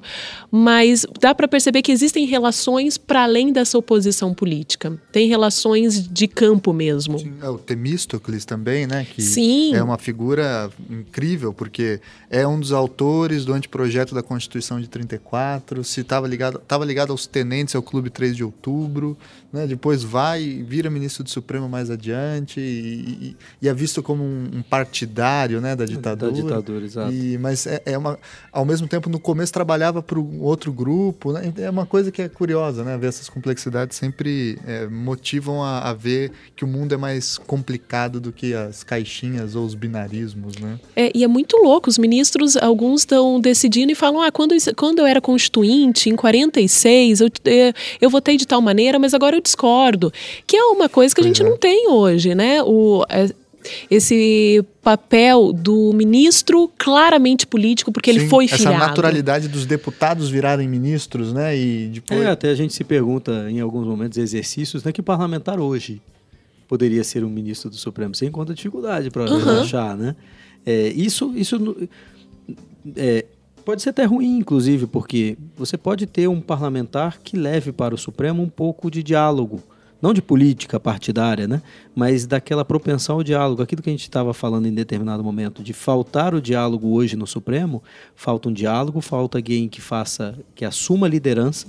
[0.52, 5.02] Mas dá para perceber que existem relações para além dessa oposição política.
[5.12, 7.18] Tem relações de campo mesmo.
[7.18, 9.08] Sim, é o Temístocles também, né?
[9.12, 9.74] Que Sim.
[9.74, 15.84] é uma figura incrível, porque é um dos autores do anteprojeto da Constituição de 34,
[15.84, 19.18] se estava ligado, tava ligado aos tenentes ao Clube 3 de Outubro,
[19.52, 19.66] né?
[19.66, 24.59] depois vai vira ministro do Supremo mais adiante e, e, e é visto como um
[24.60, 26.32] um partidário né, da ditadura.
[26.32, 27.12] Da ditadura, exato.
[27.12, 28.20] E, mas é, é uma,
[28.52, 31.32] ao mesmo tempo, no começo trabalhava para um outro grupo.
[31.32, 31.52] Né?
[31.58, 32.98] É uma coisa que é curiosa, né?
[32.98, 38.20] Ver essas complexidades sempre é, motivam a, a, ver que o mundo é mais complicado
[38.20, 40.80] do que as caixinhas ou os binarismos, né?
[40.96, 41.90] É, e é muito louco.
[41.90, 47.22] Os ministros, alguns estão decidindo e falam: ah, quando, quando eu era constituinte, em 46,
[47.22, 50.12] eu, é, eu votei de tal maneira, mas agora eu discordo.
[50.46, 51.46] Que é uma coisa que a gente é.
[51.46, 52.62] não tem hoje, né?
[52.64, 53.30] O, é,
[53.90, 58.76] esse papel do ministro claramente político, porque Sim, ele foi filiado.
[58.76, 61.58] Essa naturalidade dos deputados virarem ministros, né?
[61.58, 62.22] E depois...
[62.22, 64.92] É, até a gente se pergunta em alguns momentos exercícios, né?
[64.92, 66.02] Que parlamentar hoje
[66.68, 68.16] poderia ser um ministro do Supremo?
[68.16, 69.62] Sem conta dificuldade para uhum.
[69.62, 70.16] achar, né?
[70.66, 71.88] É, isso isso
[72.96, 73.26] é,
[73.66, 77.98] pode ser até ruim, inclusive, porque você pode ter um parlamentar que leve para o
[77.98, 79.62] Supremo um pouco de diálogo
[80.02, 81.62] não de política partidária, né?
[81.94, 83.62] mas daquela propensão ao diálogo.
[83.62, 87.28] Aquilo que a gente estava falando em determinado momento, de faltar o diálogo hoje no
[87.28, 87.84] Supremo,
[88.16, 91.68] falta um diálogo, falta alguém que faça, que assuma a liderança.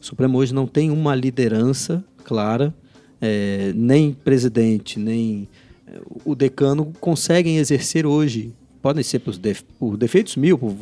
[0.00, 2.74] O Supremo hoje não tem uma liderança clara,
[3.20, 5.48] é, nem presidente, nem
[5.86, 8.52] é, o decano conseguem exercer hoje.
[8.80, 10.74] Podem ser por, def, por defeitos mil, por,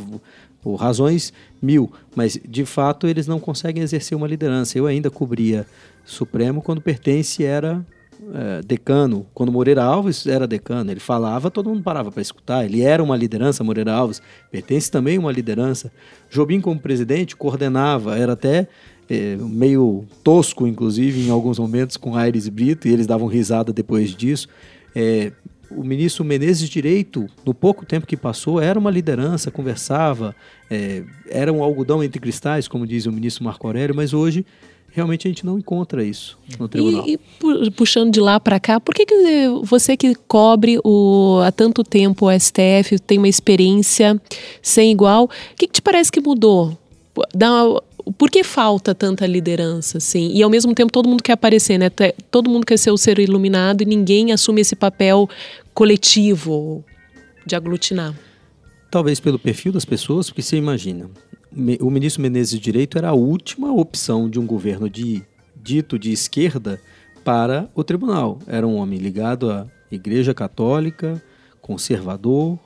[0.62, 4.78] por razões mil, mas de fato eles não conseguem exercer uma liderança.
[4.78, 5.66] Eu ainda cobria
[6.05, 7.85] Supremo quando pertence era
[8.32, 12.64] é, decano, quando Moreira Alves era decano, ele falava, todo mundo parava para escutar.
[12.64, 15.93] Ele era uma liderança, Moreira Alves pertence também a uma liderança.
[16.31, 18.68] Jobim, como presidente, coordenava, era até
[19.10, 24.14] é, meio tosco, inclusive, em alguns momentos, com Aires Brito, e eles davam risada depois
[24.14, 24.48] disso.
[24.94, 25.32] É,
[25.70, 30.35] o ministro Menezes Direito, no pouco tempo que passou, era uma liderança, conversava,
[30.70, 34.47] é, era um algodão entre cristais, como diz o ministro Marco Aurélio, mas hoje
[34.94, 37.04] realmente a gente não encontra isso no tribunal.
[37.06, 37.18] E,
[37.66, 41.82] e puxando de lá para cá, por que, que você que cobre o, há tanto
[41.82, 44.20] tempo o STF, tem uma experiência
[44.62, 46.78] sem igual, o que, que te parece que mudou?
[47.34, 47.50] Dá,
[48.16, 50.30] por que falta tanta liderança, assim?
[50.32, 51.90] E ao mesmo tempo todo mundo quer aparecer, né?
[52.30, 55.28] Todo mundo quer ser o ser iluminado e ninguém assume esse papel
[55.74, 56.84] coletivo
[57.44, 58.14] de aglutinar.
[58.92, 61.10] Talvez pelo perfil das pessoas, porque você imagina,
[61.81, 65.22] o ministro Menezes de Direito era a última opção de um governo de
[65.55, 66.81] dito de esquerda
[67.22, 68.39] para o tribunal.
[68.47, 71.22] Era um homem ligado à Igreja Católica,
[71.62, 72.59] conservador.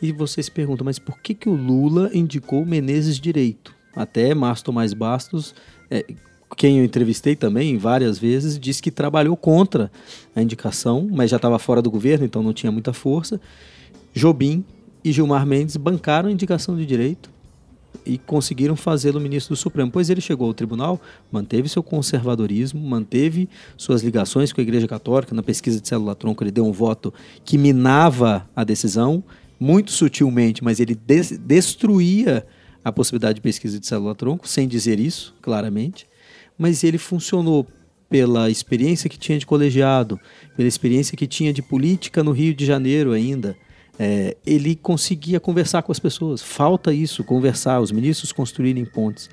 [0.00, 3.74] E você se pergunta, mas por que, que o Lula indicou Menezes Direito?
[3.94, 5.54] Até Márcio Tomás Bastos,
[5.90, 6.04] é,
[6.56, 9.92] quem eu entrevistei também várias vezes, disse que trabalhou contra
[10.34, 13.40] a indicação, mas já estava fora do governo, então não tinha muita força.
[14.14, 14.64] Jobim
[15.04, 17.31] e Gilmar Mendes bancaram a indicação de direito
[18.04, 19.90] e conseguiram fazê-lo ministro do Supremo.
[19.90, 21.00] Pois ele chegou ao tribunal,
[21.30, 25.34] manteve seu conservadorismo, manteve suas ligações com a Igreja Católica.
[25.34, 27.12] Na pesquisa de célula-tronco, ele deu um voto
[27.44, 29.22] que minava a decisão,
[29.58, 32.44] muito sutilmente, mas ele des destruía
[32.84, 36.06] a possibilidade de pesquisa de célula-tronco, sem dizer isso claramente.
[36.58, 37.66] Mas ele funcionou
[38.10, 40.20] pela experiência que tinha de colegiado,
[40.56, 43.56] pela experiência que tinha de política no Rio de Janeiro ainda
[43.98, 46.42] é, ele conseguia conversar com as pessoas.
[46.42, 49.26] Falta isso, conversar, os ministros construírem pontes.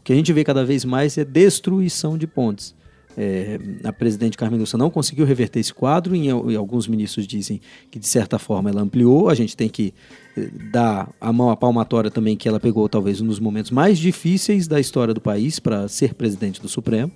[0.00, 2.74] O que a gente vê cada vez mais é destruição de pontes.
[3.20, 7.60] É, a presidente Carmen Lúcia não conseguiu reverter esse quadro e, e, alguns ministros dizem
[7.90, 9.28] que de certa forma ela ampliou.
[9.28, 9.92] A gente tem que
[10.36, 13.98] eh, dar a mão à palmatória também que ela pegou talvez um dos momentos mais
[13.98, 17.10] difíceis da história do país para ser presidente do Supremo.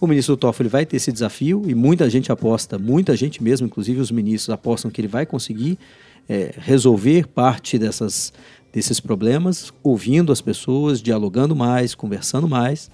[0.00, 4.00] O ministro Toffoli vai ter esse desafio e muita gente aposta, muita gente mesmo, inclusive
[4.00, 5.78] os ministros apostam que ele vai conseguir
[6.28, 8.32] é, resolver parte dessas,
[8.72, 12.90] desses problemas, ouvindo as pessoas, dialogando mais, conversando mais.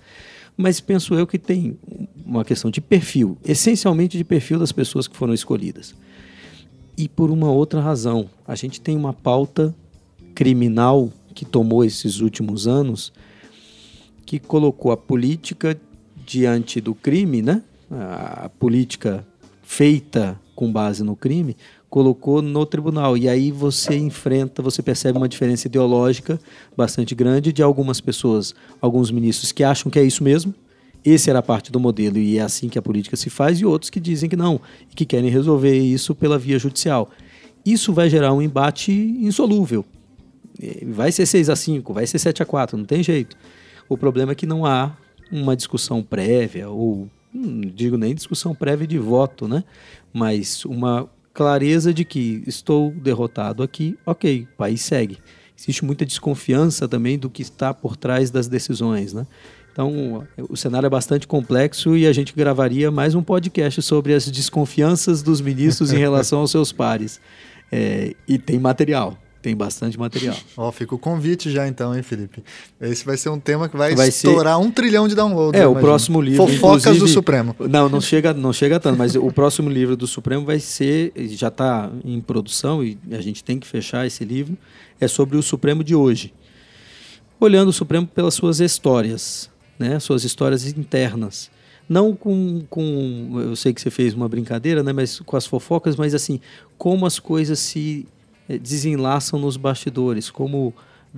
[0.57, 1.79] Mas penso eu que tem
[2.25, 5.95] uma questão de perfil, essencialmente de perfil das pessoas que foram escolhidas.
[6.97, 9.75] E por uma outra razão, a gente tem uma pauta
[10.35, 13.13] criminal que tomou esses últimos anos,
[14.27, 15.79] que colocou a política
[16.27, 17.63] diante do crime, né?
[17.91, 19.27] A política
[19.63, 21.57] feita com base no crime,
[21.93, 23.19] colocou no tribunal.
[23.19, 26.41] E aí você enfrenta, você percebe uma diferença ideológica
[26.75, 30.55] bastante grande de algumas pessoas, alguns ministros que acham que é isso mesmo,
[31.05, 33.91] esse era parte do modelo e é assim que a política se faz, e outros
[33.91, 34.59] que dizem que não,
[34.91, 37.11] e que querem resolver isso pela via judicial.
[37.63, 39.85] Isso vai gerar um embate insolúvel.
[40.87, 43.37] Vai ser 6 a 5, vai ser 7 a 4, não tem jeito.
[43.87, 44.97] O problema é que não há
[45.31, 49.63] uma discussão prévia, ou não digo nem discussão prévia de voto, né?
[50.13, 55.19] mas uma clareza de que estou derrotado aqui, ok, o país segue.
[55.59, 59.27] Existe muita desconfiança também do que está por trás das decisões, né?
[59.73, 64.31] Então, o cenário é bastante complexo e a gente gravaria mais um podcast sobre as
[64.31, 67.21] desconfianças dos ministros em relação aos seus pares.
[67.71, 69.17] É, e tem material.
[69.43, 70.37] Tem bastante material.
[70.57, 72.45] Ó, fica o convite já então, hein, Felipe?
[72.81, 74.65] Esse vai ser um tema que vai, vai estourar ser...
[74.65, 75.61] um trilhão de downloads.
[75.61, 76.47] É, o próximo livro.
[76.47, 77.57] Fofocas do Supremo.
[77.59, 81.49] Não, não chega, não chega tanto, mas o próximo livro do Supremo vai ser, já
[81.49, 84.57] está em produção e a gente tem que fechar esse livro,
[85.01, 86.33] é sobre o Supremo de hoje.
[87.41, 91.51] Olhando o Supremo pelas suas histórias, né, suas histórias internas
[91.89, 95.97] não com, com eu sei que você fez uma brincadeira, né, mas com as fofocas,
[95.97, 96.41] mas assim,
[96.79, 98.07] como as coisas se
[98.49, 100.75] desenlaçam nos bastidores, como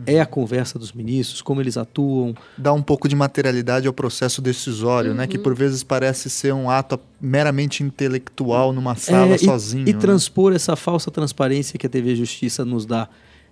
[0.07, 2.35] é a conversa dos ministros, como eles atuam.
[2.59, 5.17] Dá um pouco de materialidade ao processo decisório, uhum.
[5.17, 5.27] né?
[5.27, 5.43] Que uhum.
[5.43, 9.87] por vezes parece ser um ato meramente intelectual numa sala é, sozinho.
[9.87, 10.01] E, e né?
[10.01, 13.09] transpor essa falsa transparência que a TV Justiça nos dá,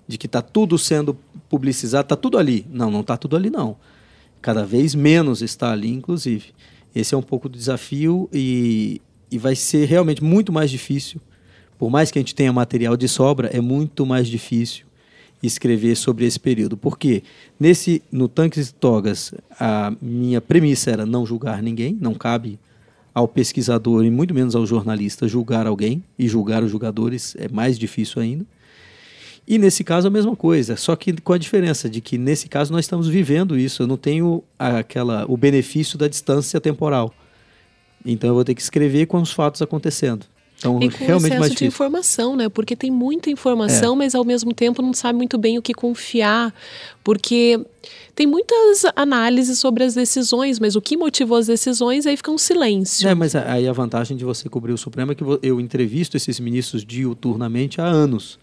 [0.07, 1.17] de que está tudo sendo
[1.49, 2.67] publicizado, está tudo ali.
[2.71, 3.77] Não, não está tudo ali, não.
[4.41, 6.47] Cada vez menos está ali, inclusive.
[6.95, 9.01] Esse é um pouco do desafio e,
[9.31, 11.21] e vai ser realmente muito mais difícil
[11.83, 14.87] por mais que a gente tenha material de sobra, é muito mais difícil
[15.43, 16.77] escrever sobre esse período.
[16.77, 17.25] Porque
[17.59, 22.57] nesse no Tanques e Togas, a minha premissa era não julgar ninguém, não cabe
[23.13, 27.77] ao pesquisador e muito menos ao jornalista julgar alguém, e julgar os julgadores é mais
[27.77, 28.47] difícil ainda.
[29.45, 32.73] E nesse caso a mesma coisa, só que com a diferença de que nesse caso
[32.73, 37.13] nós estamos vivendo isso, eu não tenho aquela o benefício da distância temporal
[38.07, 40.31] Então eu vou ter que escrever com os fatos acontecendo.
[40.71, 42.49] Então, e com realmente excesso de informação, né?
[42.49, 43.97] Porque tem muita informação, É.
[43.97, 46.55] mas ao mesmo tempo não sabe muito bem o que confiar.
[47.05, 47.61] Porque
[48.15, 52.39] tem muitas análises sobre as decisões, mas o que motivou as decisões aí fica um
[52.39, 53.09] silêncio.
[53.09, 56.39] É, mas aí a vantagem de você cobrir o Supremo é que eu entrevisto esses
[56.39, 58.39] ministros diuturnamente há anos.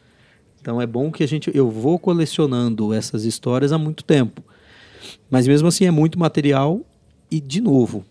[0.62, 1.50] Então é bom que a gente.
[1.54, 4.44] Eu vou colecionando essas histórias há muito tempo.
[5.30, 6.82] Mas mesmo assim é muito material
[7.32, 8.04] e, de novo,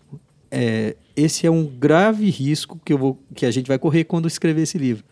[0.51, 4.27] é, esse é um grave risco que, eu vou, que a gente vai correr quando
[4.27, 5.03] escrever esse livro.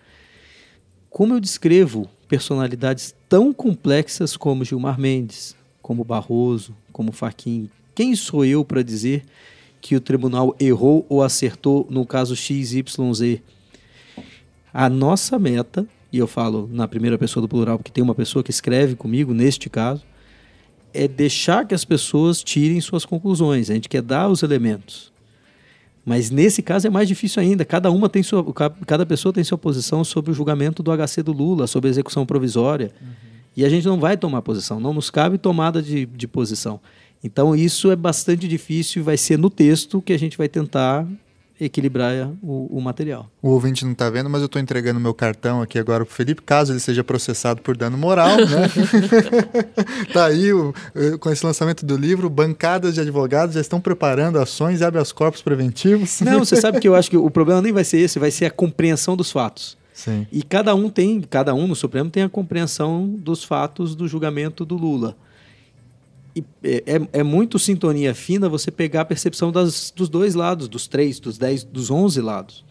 [1.09, 8.45] Como eu descrevo personalidades tão complexas como Gilmar Mendes, como Barroso, como Fachin, quem sou
[8.45, 9.23] eu para dizer
[9.81, 13.41] que o tribunal errou ou acertou no caso XYZ?
[14.73, 18.43] A nossa meta, e eu falo na primeira pessoa do plural, porque tem uma pessoa
[18.43, 20.03] que escreve comigo neste caso,
[20.93, 23.69] é deixar que as pessoas tirem suas conclusões.
[23.69, 25.11] A gente quer dar os elementos.
[26.07, 27.65] Mas nesse caso é mais difícil ainda.
[27.65, 31.21] Cada uma tem sua, ca- cada pessoa tem sua posição sobre o julgamento do HC
[31.21, 32.91] do Lula, sobre a execução provisória.
[33.57, 34.79] E a gente não vai tomar posição.
[34.79, 36.79] Não nos cabe tomada de, de posição.
[37.21, 41.05] Então isso é bastante difícil e vai ser no texto que a gente vai tentar
[41.59, 43.29] equilibrar o, o material.
[43.41, 46.41] O ouvinte não tá vendo, mas eu tô entregando meu cartão aqui agora pro Felipe,
[46.41, 48.69] caso ele seja processado por dano moral, né?
[50.13, 54.39] tá aí, o- eh, com esse lançamento do livro, bancadas de advogados já estão preparando
[54.39, 56.21] ações e habeas corpus preventivos.
[56.21, 58.45] Não, você sabe que eu acho que o problema nem vai ser esse, vai ser
[58.45, 59.77] a compreensão dos fatos.
[59.93, 60.27] Sim.
[60.31, 64.63] E cada um tem, cada um no Supremo tem a compreensão dos fatos do julgamento
[64.63, 65.15] do Lula.
[66.63, 70.87] É, é- é muito sintonia fina você pegar a percepção das, dos dois lados, dos
[70.87, 72.63] três, dos dez, dos onze lados,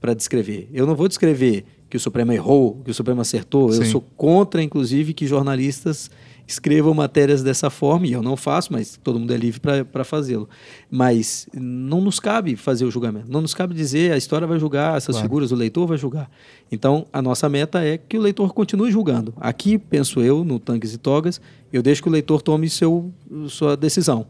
[0.00, 0.68] para descrever.
[0.72, 3.68] Eu não vou descrever que o Supremo errou, que o Supremo acertou.
[3.72, 3.90] Eu Sim.
[3.90, 6.10] sou contra, inclusive, que jornalistas
[6.52, 9.60] escrevam matérias dessa forma, e eu não faço, mas todo mundo é livre
[9.90, 10.48] para fazê-lo.
[10.90, 14.96] Mas não nos cabe fazer o julgamento, não nos cabe dizer a história vai julgar
[14.96, 15.22] essas Claro.
[15.28, 16.30] figuras, o leitor vai julgar.
[16.70, 19.34] Então, a nossa meta é que o leitor continue julgando.
[19.40, 21.40] Aqui, penso eu, no Tanques e Togas,
[21.72, 23.10] eu deixo que o leitor tome seu,
[23.48, 24.26] sua decisão.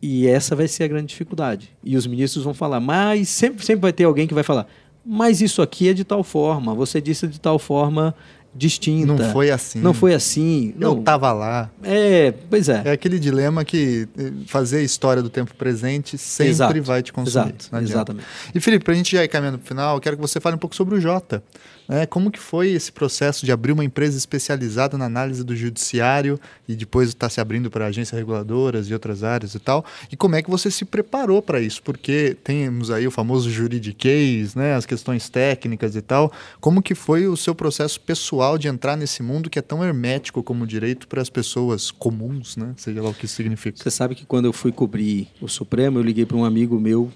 [0.00, 1.70] E essa vai ser a grande dificuldade.
[1.82, 4.66] E os ministros vão falar, mas sempre, sempre vai ter alguém que vai falar,
[5.04, 8.14] mas isso aqui é de tal forma, você disse de tal forma
[8.54, 9.06] distinta.
[9.06, 9.80] Não foi assim.
[9.80, 10.74] Não foi assim.
[10.80, 11.02] Eu Não.
[11.02, 11.70] tava lá.
[11.82, 12.82] É, pois é.
[12.84, 16.82] É aquele dilema que eh, fazer a história do tempo presente sempre Exato.
[16.82, 17.54] vai te consumir.
[17.58, 18.26] Exato, exatamente.
[18.54, 20.40] E Felipe, para a gente já ir caminhando para o final, eu quero que você
[20.40, 21.42] fale um pouco sobre o Jota.
[21.88, 22.06] Né?
[22.06, 26.38] como que foi esse processo de abrir uma empresa especializada na análise do judiciário
[26.68, 29.84] e depois está se abrindo para agências reguladoras e outras áreas e tal?
[30.12, 31.82] E como é que você se preparou para isso?
[31.82, 36.32] Porque temos aí o famoso juridiquês, né, as questões técnicas e tal.
[36.60, 40.42] Como que foi o seu processo pessoal de entrar nesse mundo que é tão hermético
[40.42, 42.74] como o direito para as pessoas comuns, né?
[42.76, 43.78] Seja lá o que isso significa.
[43.78, 47.10] Você sabe que quando eu fui cobrir o Supremo, eu liguei para um amigo meu,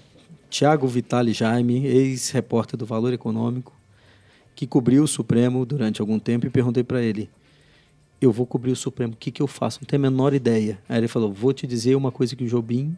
[0.49, 3.73] Tiago Vitali Jaime, ex-repórter do Valor Econômico,
[4.55, 7.29] que cobriu o Supremo durante algum tempo e perguntei para ele:
[8.21, 9.79] Eu vou cobrir o Supremo, o que, que eu faço?
[9.81, 10.79] Não tenho a menor ideia.
[10.87, 12.95] Aí ele falou: Vou te dizer uma coisa que o Jobim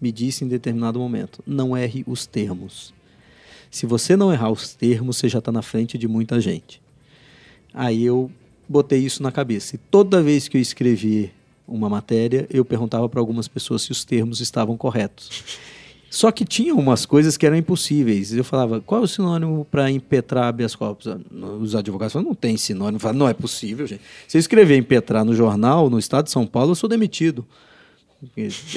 [0.00, 2.94] me disse em determinado momento: Não erre os termos.
[3.70, 6.80] Se você não errar os termos, você já está na frente de muita gente.
[7.74, 8.30] Aí eu
[8.68, 9.76] botei isso na cabeça.
[9.76, 11.30] E toda vez que eu escrevia
[11.66, 15.58] uma matéria, eu perguntava para algumas pessoas se os termos estavam corretos.
[16.16, 18.32] Só que tinha umas coisas que eram impossíveis.
[18.32, 21.14] Eu falava, qual é o sinônimo para impetrar habeas corpus?
[21.60, 22.96] Os advogados falavam, não tem sinônimo.
[22.96, 24.00] Eu falava, não é possível, gente.
[24.26, 27.44] Se eu escrever impetrar no jornal, no estado de São Paulo, eu sou demitido.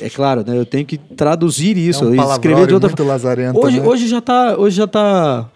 [0.01, 0.57] É claro, né?
[0.57, 2.03] Eu tenho que traduzir isso.
[2.03, 3.87] é um escrever de outra lazarento, Hoje, né?
[3.87, 5.49] hoje já está, hoje já tá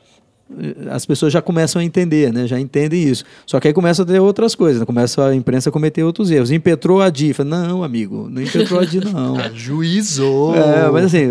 [0.89, 2.47] as pessoas já começam a entender, né?
[2.47, 3.23] Já entendem isso.
[3.45, 4.85] Só que aí começa a ter outras coisas, né?
[4.85, 6.51] começa a imprensa a cometer outros erros.
[6.51, 9.35] Impetrou a DI, Fala, não, amigo, não impetrou a DI não.
[9.53, 10.55] Juizou!
[10.55, 11.25] É, mas assim,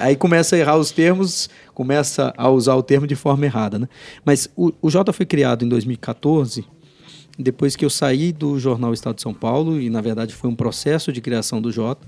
[0.00, 3.88] aí começa a errar os termos, começa a usar o termo de forma errada, né?
[4.24, 6.64] Mas o, o Jota foi criado em 2014,
[7.38, 10.56] depois que eu saí do jornal Estado de São Paulo, e na verdade foi um
[10.56, 12.06] processo de criação do Jota,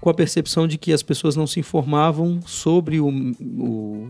[0.00, 4.08] com a percepção de que as pessoas não se informavam sobre o, o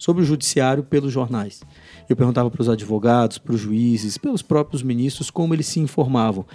[0.00, 1.60] sobre o judiciário pelos jornais.
[2.08, 6.46] Eu perguntava para os advogados, para os juízes, pelos próprios ministros como eles se informavam.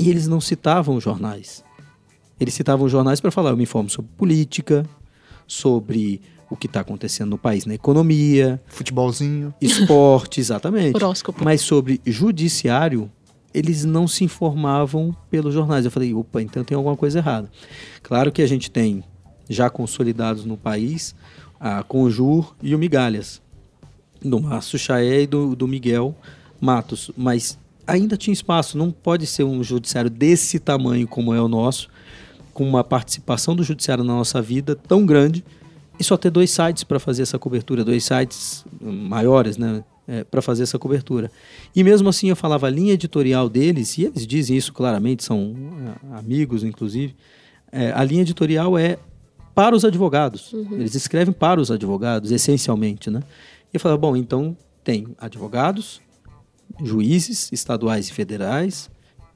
[0.00, 1.62] E eles não citavam os jornais.
[2.40, 4.84] Eles citavam os jornais para falar, eu me informo sobre política,
[5.46, 9.54] sobre o que está acontecendo no país na economia, Futebolzinho.
[9.60, 10.96] esporte, exatamente.
[10.96, 11.44] Horóscopo.
[11.44, 13.08] Mas sobre judiciário,
[13.54, 15.84] eles não se informavam pelos jornais.
[15.84, 17.48] Eu falei, opa, então tem alguma coisa errada.
[18.02, 19.04] Claro que a gente tem,
[19.48, 21.14] já consolidados no país,
[21.62, 23.40] a Conjur e o Migalhas,
[24.20, 26.12] do Márcio Chaé e do, do Miguel
[26.60, 27.12] Matos.
[27.16, 27.56] Mas
[27.86, 31.88] ainda tinha espaço, não pode ser um judiciário desse tamanho como é o nosso,
[32.52, 35.44] com uma participação do judiciário na nossa vida tão grande,
[36.00, 39.84] e só ter dois sites para fazer essa cobertura, dois sites maiores, né?
[40.08, 41.30] É, para fazer essa cobertura.
[41.76, 45.54] E mesmo assim eu falava a linha editorial deles, e eles dizem isso claramente, são
[46.12, 47.14] é, amigos inclusive,
[47.70, 48.98] é, a linha editorial é
[49.54, 50.52] para os advogados.
[50.52, 50.74] Uhum.
[50.74, 53.22] Eles escrevem para os advogados, essencialmente, né?
[53.72, 56.00] E eu falava, bom, então tem advogados,
[56.82, 58.90] juízes estaduais e federais,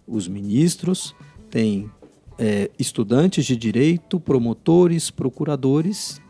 [0.06, 1.14] os ministros,
[1.50, 1.90] tem
[2.38, 6.20] é, estudantes de direito, promotores, procuradores.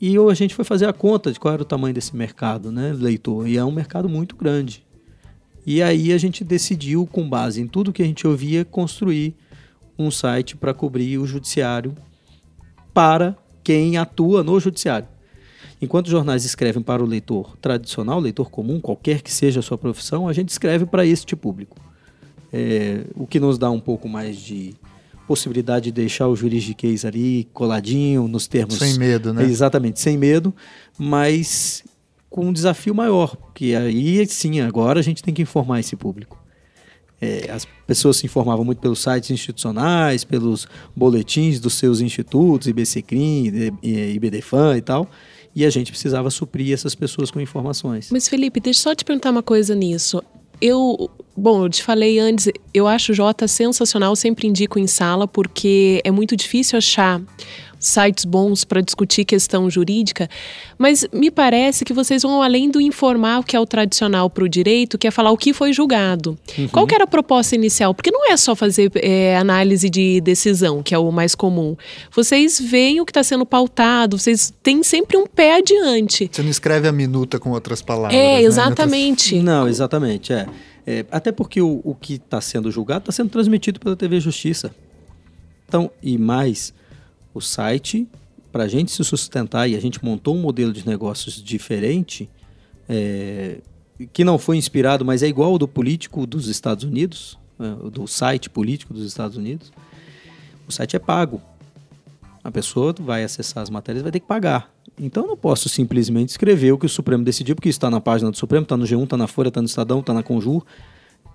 [0.00, 2.92] E a gente foi fazer a conta de qual era o tamanho desse mercado, né,
[2.92, 3.48] leitor?
[3.48, 4.84] E é um mercado muito grande.
[5.64, 9.34] E aí a gente decidiu, com base em tudo que a gente ouvia, construir
[9.98, 11.96] um site para cobrir o judiciário
[12.96, 15.06] para quem atua no judiciário.
[15.82, 19.76] Enquanto os jornais escrevem para o leitor tradicional, leitor comum, qualquer que seja a sua
[19.76, 21.76] profissão, a gente escreve para este público
[22.50, 24.74] é, o que nos dá um pouco mais de
[25.28, 28.78] possibilidade de deixar o juridiquês ali coladinho nos termos.
[28.78, 29.44] Sem medo, né?
[29.44, 30.54] Exatamente, sem medo,
[30.96, 31.84] mas
[32.30, 36.45] com um desafio maior, que aí sim, agora a gente tem que informar esse público.
[37.20, 43.72] É, as pessoas se informavam muito pelos sites institucionais, pelos boletins dos seus institutos, IBCCRIM,
[43.82, 45.08] IBDFAN e tal,
[45.54, 48.10] e a gente precisava suprir essas pessoas com informações.
[48.10, 50.22] Mas Felipe, deixa eu só te perguntar uma coisa nisso
[50.60, 55.28] eu, bom, eu te falei antes, eu acho o Jota sensacional, sempre indico em sala,
[55.28, 57.20] porque é muito difícil achar
[57.78, 60.28] sites bons para discutir questão jurídica,
[60.78, 64.44] mas me parece que vocês vão além do informar o que é o tradicional para
[64.44, 66.38] o direito, que é falar o que foi julgado.
[66.58, 66.68] Uhum.
[66.68, 67.94] Qual era a proposta inicial?
[67.94, 71.76] Porque não é só fazer é, análise de decisão, que é o mais comum.
[72.14, 76.30] Vocês veem o que está sendo pautado, vocês têm sempre um pé adiante.
[76.32, 78.18] Você não escreve a minuta com outras palavras.
[78.18, 78.42] É, né?
[78.42, 79.36] exatamente.
[79.36, 79.42] Né?
[79.42, 80.46] Não, exatamente, é.
[80.86, 84.72] É, até porque o, o que está sendo julgado está sendo transmitido pela TV Justiça.
[85.66, 86.72] Então, e mais,
[87.36, 88.08] o site,
[88.50, 92.28] para a gente se sustentar, e a gente montou um modelo de negócios diferente,
[92.88, 93.60] é,
[94.12, 98.06] que não foi inspirado, mas é igual ao do político dos Estados Unidos, é, do
[98.06, 99.70] site político dos Estados Unidos.
[100.66, 101.40] O site é pago.
[102.42, 104.72] A pessoa vai acessar as matérias vai ter que pagar.
[104.98, 108.00] Então eu não posso simplesmente escrever o que o Supremo decidiu, porque isso está na
[108.00, 110.64] página do Supremo, está no G1, está na Folha, está no Estadão, está na Conjur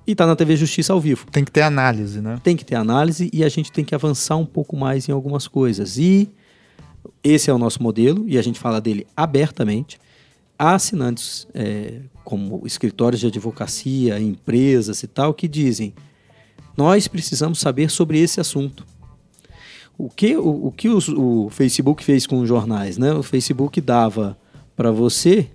[0.05, 1.25] e está na TV Justiça ao vivo.
[1.31, 2.39] Tem que ter análise, né?
[2.43, 5.47] Tem que ter análise e a gente tem que avançar um pouco mais em algumas
[5.47, 5.97] coisas.
[5.97, 6.29] E
[7.23, 9.99] esse é o nosso modelo e a gente fala dele abertamente.
[10.57, 15.93] Há assinantes é, como escritórios de advocacia, empresas e tal, que dizem:
[16.75, 18.85] nós precisamos saber sobre esse assunto.
[19.97, 22.97] O que o, o que o Facebook fez com os jornais?
[22.97, 23.13] Né?
[23.13, 24.37] O Facebook dava
[24.75, 25.49] para você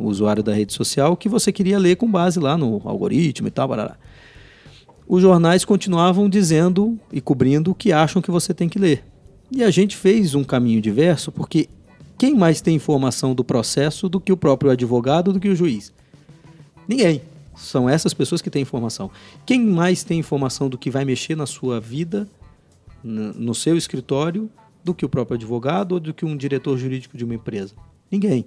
[0.00, 3.50] o usuário da rede social, que você queria ler com base lá no algoritmo e
[3.50, 3.68] tal.
[3.68, 3.96] Barará.
[5.06, 9.04] Os jornais continuavam dizendo e cobrindo o que acham que você tem que ler.
[9.50, 11.68] E a gente fez um caminho diverso, porque
[12.16, 15.92] quem mais tem informação do processo do que o próprio advogado, do que o juiz?
[16.86, 17.22] Ninguém.
[17.56, 19.10] São essas pessoas que têm informação.
[19.44, 22.28] Quem mais tem informação do que vai mexer na sua vida,
[23.02, 24.48] no seu escritório,
[24.84, 27.74] do que o próprio advogado ou do que um diretor jurídico de uma empresa?
[28.10, 28.46] Ninguém.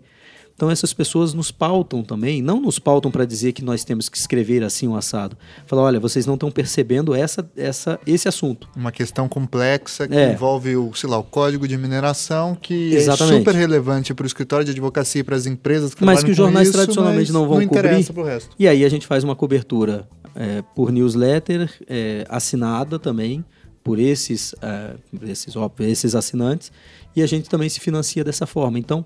[0.56, 4.18] Então essas pessoas nos pautam também, não nos pautam para dizer que nós temos que
[4.18, 5.36] escrever assim um assado.
[5.66, 8.68] Falar, olha, vocês não estão percebendo essa, essa, esse assunto.
[8.76, 10.32] Uma questão complexa que é.
[10.32, 13.36] envolve o, sei lá, o código de mineração, que Exatamente.
[13.36, 16.32] é super relevante para o escritório de advocacia e para as empresas que Mas que
[16.32, 18.14] os jornais isso, tradicionalmente não vão não cobrir.
[18.14, 18.56] Pro resto.
[18.60, 23.44] E aí a gente faz uma cobertura é, por newsletter, é, assinada também
[23.84, 24.94] por esses, é,
[25.30, 26.72] esses, óbvio, esses assinantes,
[27.16, 28.80] e a gente também se financia dessa forma.
[28.80, 29.06] Então,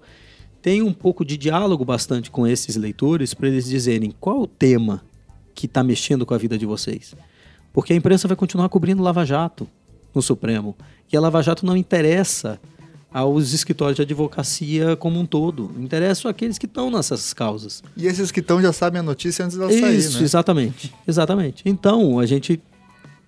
[0.62, 5.04] tem um pouco de diálogo bastante com esses leitores para eles dizerem qual o tema
[5.54, 7.16] que está mexendo com a vida de vocês.
[7.74, 9.68] Porque a imprensa vai continuar cobrindo Lava Jato
[10.14, 10.76] no Supremo.
[11.12, 12.60] E a Lava Jato não interessa
[13.12, 15.72] aos escritórios de advocacia como um todo.
[15.80, 17.84] Interessa aqueles que estão nessas causas.
[17.96, 20.24] E esses que estão já sabem a notícia antes dela Isso, sair, Isso, né?
[20.24, 20.94] exatamente.
[21.08, 21.64] Exatamente.
[21.66, 22.62] Então, a gente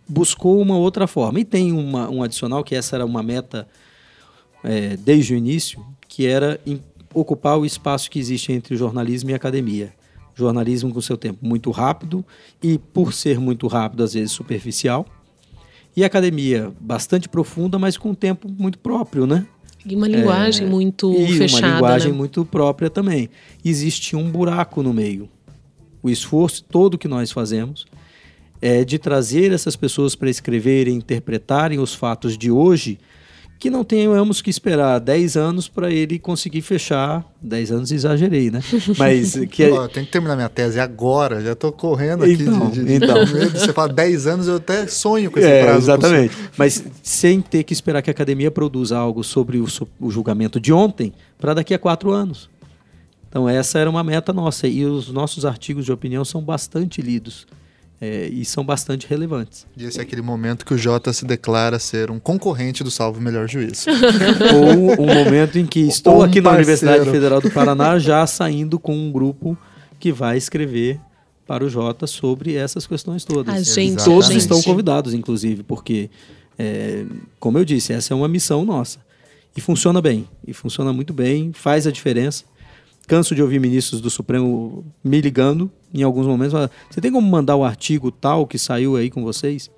[0.07, 1.39] buscou uma outra forma.
[1.39, 3.67] E tem uma, um adicional, que essa era uma meta
[4.63, 6.59] é, desde o início, que era
[7.13, 9.93] ocupar o espaço que existe entre jornalismo e academia.
[10.35, 12.25] Jornalismo com seu tempo muito rápido
[12.63, 15.05] e, por ser muito rápido, às vezes superficial.
[15.95, 19.45] E academia bastante profunda, mas com um tempo muito próprio, né?
[19.85, 21.67] E uma linguagem é, muito e fechada.
[21.67, 22.17] uma linguagem né?
[22.17, 23.29] muito própria também.
[23.63, 25.29] Existe um buraco no meio.
[26.01, 27.85] O esforço todo que nós fazemos
[28.61, 32.99] é de trazer essas pessoas para escreverem, interpretarem os fatos de hoje
[33.59, 37.25] que não tenhamos que esperar 10 anos para ele conseguir fechar.
[37.41, 38.61] 10 anos exagerei, né?
[38.97, 39.87] Mas que é...
[39.89, 43.25] tenho que terminar minha tese agora, já estou correndo aqui então, de, de, então.
[43.25, 45.79] de Você fala 10 anos, eu até sonho com esse é, prazo.
[45.79, 46.29] Exatamente.
[46.29, 46.51] Possível.
[46.57, 49.65] Mas sem ter que esperar que a academia produza algo sobre o,
[49.99, 52.49] o julgamento de ontem para daqui a quatro anos.
[53.27, 57.45] Então essa era uma meta nossa e os nossos artigos de opinião são bastante lidos
[58.01, 59.67] é, e são bastante relevantes.
[59.75, 63.19] E esse é aquele momento que o Jota se declara ser um concorrente do Salvo
[63.19, 63.85] Melhor Juiz.
[64.55, 68.79] Ou um momento em que estou um aqui na Universidade Federal do Paraná já saindo
[68.79, 69.57] com um grupo
[69.99, 70.99] que vai escrever
[71.45, 73.53] para o Jota sobre essas questões todas.
[73.53, 74.37] A gente, Todos gente.
[74.37, 76.09] estão convidados, inclusive, porque,
[76.57, 77.03] é,
[77.39, 78.99] como eu disse, essa é uma missão nossa.
[79.57, 82.45] E funciona bem, e funciona muito bem, faz a diferença
[83.09, 86.53] canso de ouvir ministros do Supremo me ligando em alguns momentos.
[86.89, 89.69] Você tem como mandar o artigo tal que saiu aí com vocês?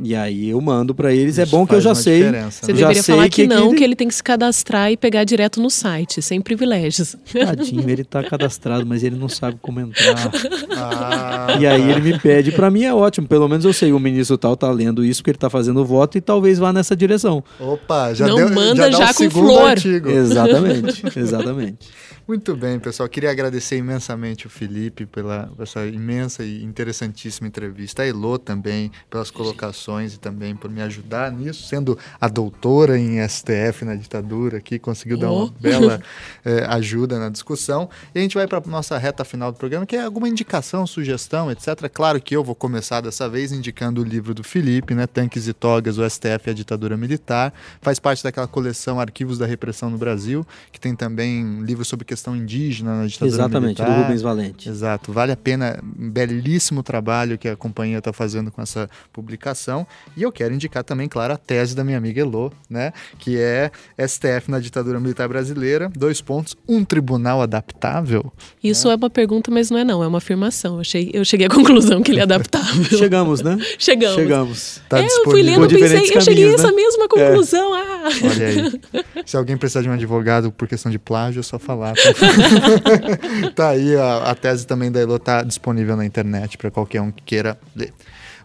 [0.00, 1.38] E aí eu mando para eles.
[1.38, 2.22] É Isso é bom que eu já sei.
[2.22, 3.78] Você já deveria sei falar que, que não, ele...
[3.78, 7.16] que ele tem que se cadastrar e pegar direto no site, sem privilégios.
[7.32, 10.30] Tadinho, ele tá cadastrado, mas ele não sabe como entrar.
[10.76, 12.52] Ah, e aí ele me pede.
[12.52, 13.26] Para mim é ótimo.
[13.26, 15.84] Pelo menos eu sei, o ministro tal tá lendo isso porque ele tá fazendo o
[15.84, 17.42] voto e talvez vá nessa direção.
[17.58, 19.70] Opa, já não deu, manda já, já com flor.
[19.70, 20.08] Artigo.
[20.08, 21.88] Exatamente, exatamente.
[22.28, 23.08] Muito bem, pessoal.
[23.08, 28.02] Queria agradecer imensamente o Felipe pela essa imensa e interessantíssima entrevista.
[28.02, 33.26] A Elô também pelas colocações e também por me ajudar nisso, sendo a doutora em
[33.26, 35.20] STF na ditadura aqui, conseguiu oh.
[35.20, 36.02] dar uma bela
[36.44, 37.88] eh, ajuda na discussão.
[38.14, 40.86] E a gente vai para a nossa reta final do programa, que é alguma indicação,
[40.86, 41.88] sugestão, etc.
[41.90, 45.06] Claro que eu vou começar dessa vez indicando o livro do Felipe, né?
[45.06, 47.54] Tanques e Togas, o STF e a Ditadura Militar.
[47.80, 52.34] Faz parte daquela coleção Arquivos da Repressão no Brasil, que tem também livros sobre questão
[52.34, 53.96] indígena na ditadura Exatamente, militar.
[53.96, 54.68] do Rubens Valente.
[54.68, 59.86] Exato, vale a pena, um belíssimo trabalho que a companhia está fazendo com essa publicação.
[60.16, 63.70] E eu quero indicar também, claro, a tese da minha amiga Elô, né, que é
[63.98, 68.32] STF na ditadura militar brasileira, dois pontos, um tribunal adaptável.
[68.62, 68.94] Isso né?
[68.94, 70.78] é uma pergunta, mas não é não, é uma afirmação.
[70.78, 72.84] Eu cheguei, eu cheguei à conclusão que ele é adaptável.
[72.84, 73.56] Chegamos, né?
[73.78, 74.16] Chegamos.
[74.16, 74.80] Chegamos.
[74.88, 76.72] Tá é, eu fui lendo, e pensei, eu cheguei a essa né?
[76.72, 77.08] mesma É.
[77.08, 77.76] conclusão.
[77.76, 77.80] É.
[77.80, 78.08] Ah.
[78.24, 78.80] Olha aí.
[79.24, 81.94] Se alguém precisar de um advogado por questão de plágio, é só falar.
[81.94, 82.07] Tá?
[83.54, 87.10] tá aí, a, a, tese também da Elo tá disponível na internet para qualquer um
[87.10, 87.92] que queira ler.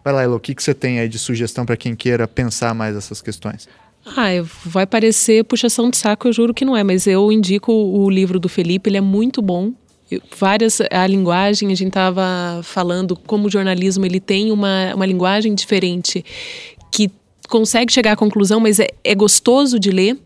[0.04, 2.74] Vai lá, Elo, o que, que você tem aí de sugestão para quem queira pensar
[2.74, 3.68] mais essas questões?
[4.06, 4.28] Ah,
[4.66, 8.40] vai parecer puxação de saco, eu juro que não é, mas eu indico o livro
[8.40, 9.72] do Felipe, ele é muito bom.
[10.38, 15.56] Várias, a linguagem, a gente estava falando como o jornalismo ele tem uma, uma linguagem
[15.56, 16.24] diferente
[16.92, 17.10] que
[17.50, 20.18] consegue chegar à conclusão, mas é, é gostoso de ler.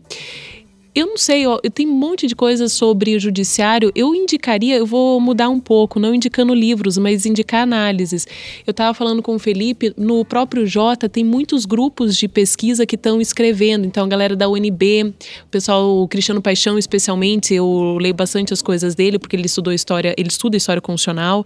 [0.98, 3.92] Eu não sei, ó, eu tenho um monte de coisas sobre o judiciário.
[3.94, 8.26] Eu indicaria, eu vou mudar um pouco, não indicando livros, mas indicar análises.
[8.66, 12.96] Eu estava falando com o Felipe, no próprio Jota tem muitos grupos de pesquisa que
[12.96, 13.86] estão escrevendo.
[13.86, 15.14] Então, a galera da UNB,
[15.44, 19.72] o pessoal, o Cristiano Paixão especialmente, eu leio bastante as coisas dele, porque ele estudou
[19.72, 21.44] história, ele estuda história constitucional.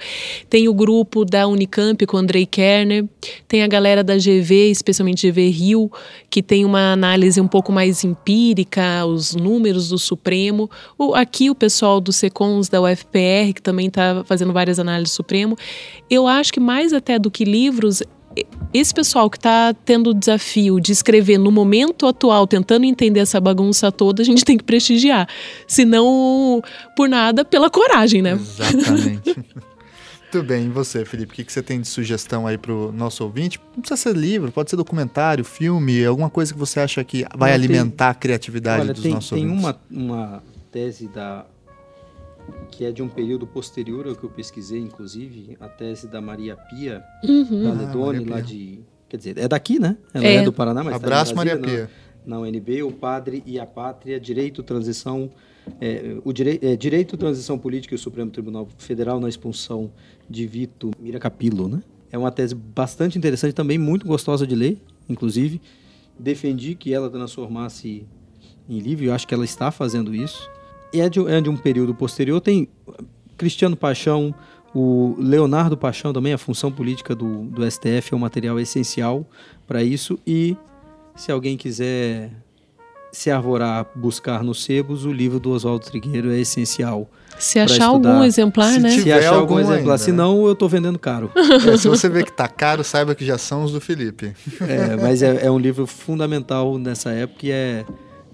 [0.48, 3.04] Tem o grupo da Unicamp com o Andrei Kerner,
[3.46, 5.92] tem a galera da GV, especialmente GV Rio,
[6.30, 10.70] que tem uma análise um pouco mais empírica, os números do Supremo.
[10.96, 15.16] O, aqui o pessoal do SECONS da UFPR, que também está fazendo várias análises do
[15.16, 15.56] Supremo.
[16.08, 18.02] Eu acho que mais até do que livros,
[18.72, 23.40] esse pessoal que está tendo o desafio de escrever no momento atual, tentando entender essa
[23.40, 25.28] bagunça toda, a gente tem que prestigiar.
[25.66, 26.62] Se não
[26.96, 28.32] por nada, pela coragem, né?
[28.32, 29.36] Exatamente.
[30.32, 31.30] Muito bem, e você, Felipe?
[31.34, 33.60] O que, que você tem de sugestão aí para o nosso ouvinte?
[33.74, 37.50] Não precisa ser livro, pode ser documentário, filme, alguma coisa que você acha que vai
[37.50, 38.10] Não, alimentar tem...
[38.12, 39.74] a criatividade Olha, dos tem, nossos tem ouvintes.
[39.90, 41.44] Tem uma, uma tese da
[42.70, 46.56] que é de um período posterior ao que eu pesquisei, inclusive, a tese da Maria
[46.56, 47.64] Pia, uhum.
[47.64, 48.80] da Ledone, ah, lá de...
[49.10, 49.98] Quer dizer, é daqui, né?
[50.14, 51.90] Ela é, é do Paraná, mas Abraço, tá Maria Pia.
[52.24, 55.30] Na, na UNB, o Padre e a Pátria, Direito, Transição...
[55.80, 59.92] É, o direi é, Direito, Transição Política e o Supremo Tribunal Federal na expulsão
[60.32, 61.82] de Vito Miracapilo, né?
[62.10, 65.60] É uma tese bastante interessante, também muito gostosa de ler, inclusive.
[66.18, 68.06] Defendi que ela transformasse
[68.68, 70.50] em livro, eu acho que ela está fazendo isso.
[70.92, 72.40] E é de, é de um período posterior.
[72.40, 72.68] Tem
[73.36, 74.34] Cristiano Paixão,
[74.74, 79.26] o Leonardo Paixão também, a função política do, do STF é um material essencial
[79.66, 80.18] para isso.
[80.26, 80.56] E
[81.14, 82.30] se alguém quiser
[83.10, 87.10] se arvorar, buscar nos sebos, o livro do Oswaldo Trigueiro é essencial.
[87.42, 88.90] Se achar algum exemplar, se né?
[88.90, 91.30] Tiver Se achar algum, algum exemplar, ainda, senão eu estou vendendo caro.
[91.34, 94.32] É, se você vê que tá caro, saiba que já são os do Felipe.
[94.60, 97.84] É, mas é, é, um livro fundamental nessa época e é,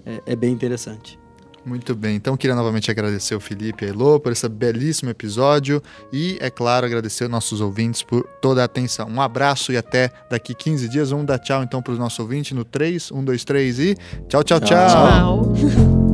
[0.05, 1.17] é, é bem interessante.
[1.65, 5.81] Muito bem, então queria novamente agradecer o Felipe e a Elô por esse belíssimo episódio
[6.13, 9.07] e, é claro, agradecer aos nossos ouvintes por toda a atenção.
[9.09, 11.09] Um abraço e até daqui 15 dias.
[11.09, 14.43] Vamos dar tchau então para os nossos ouvintes no 3, 1, 2, 3 e tchau,
[14.43, 14.87] tchau, tchau.
[14.87, 15.99] Tchau.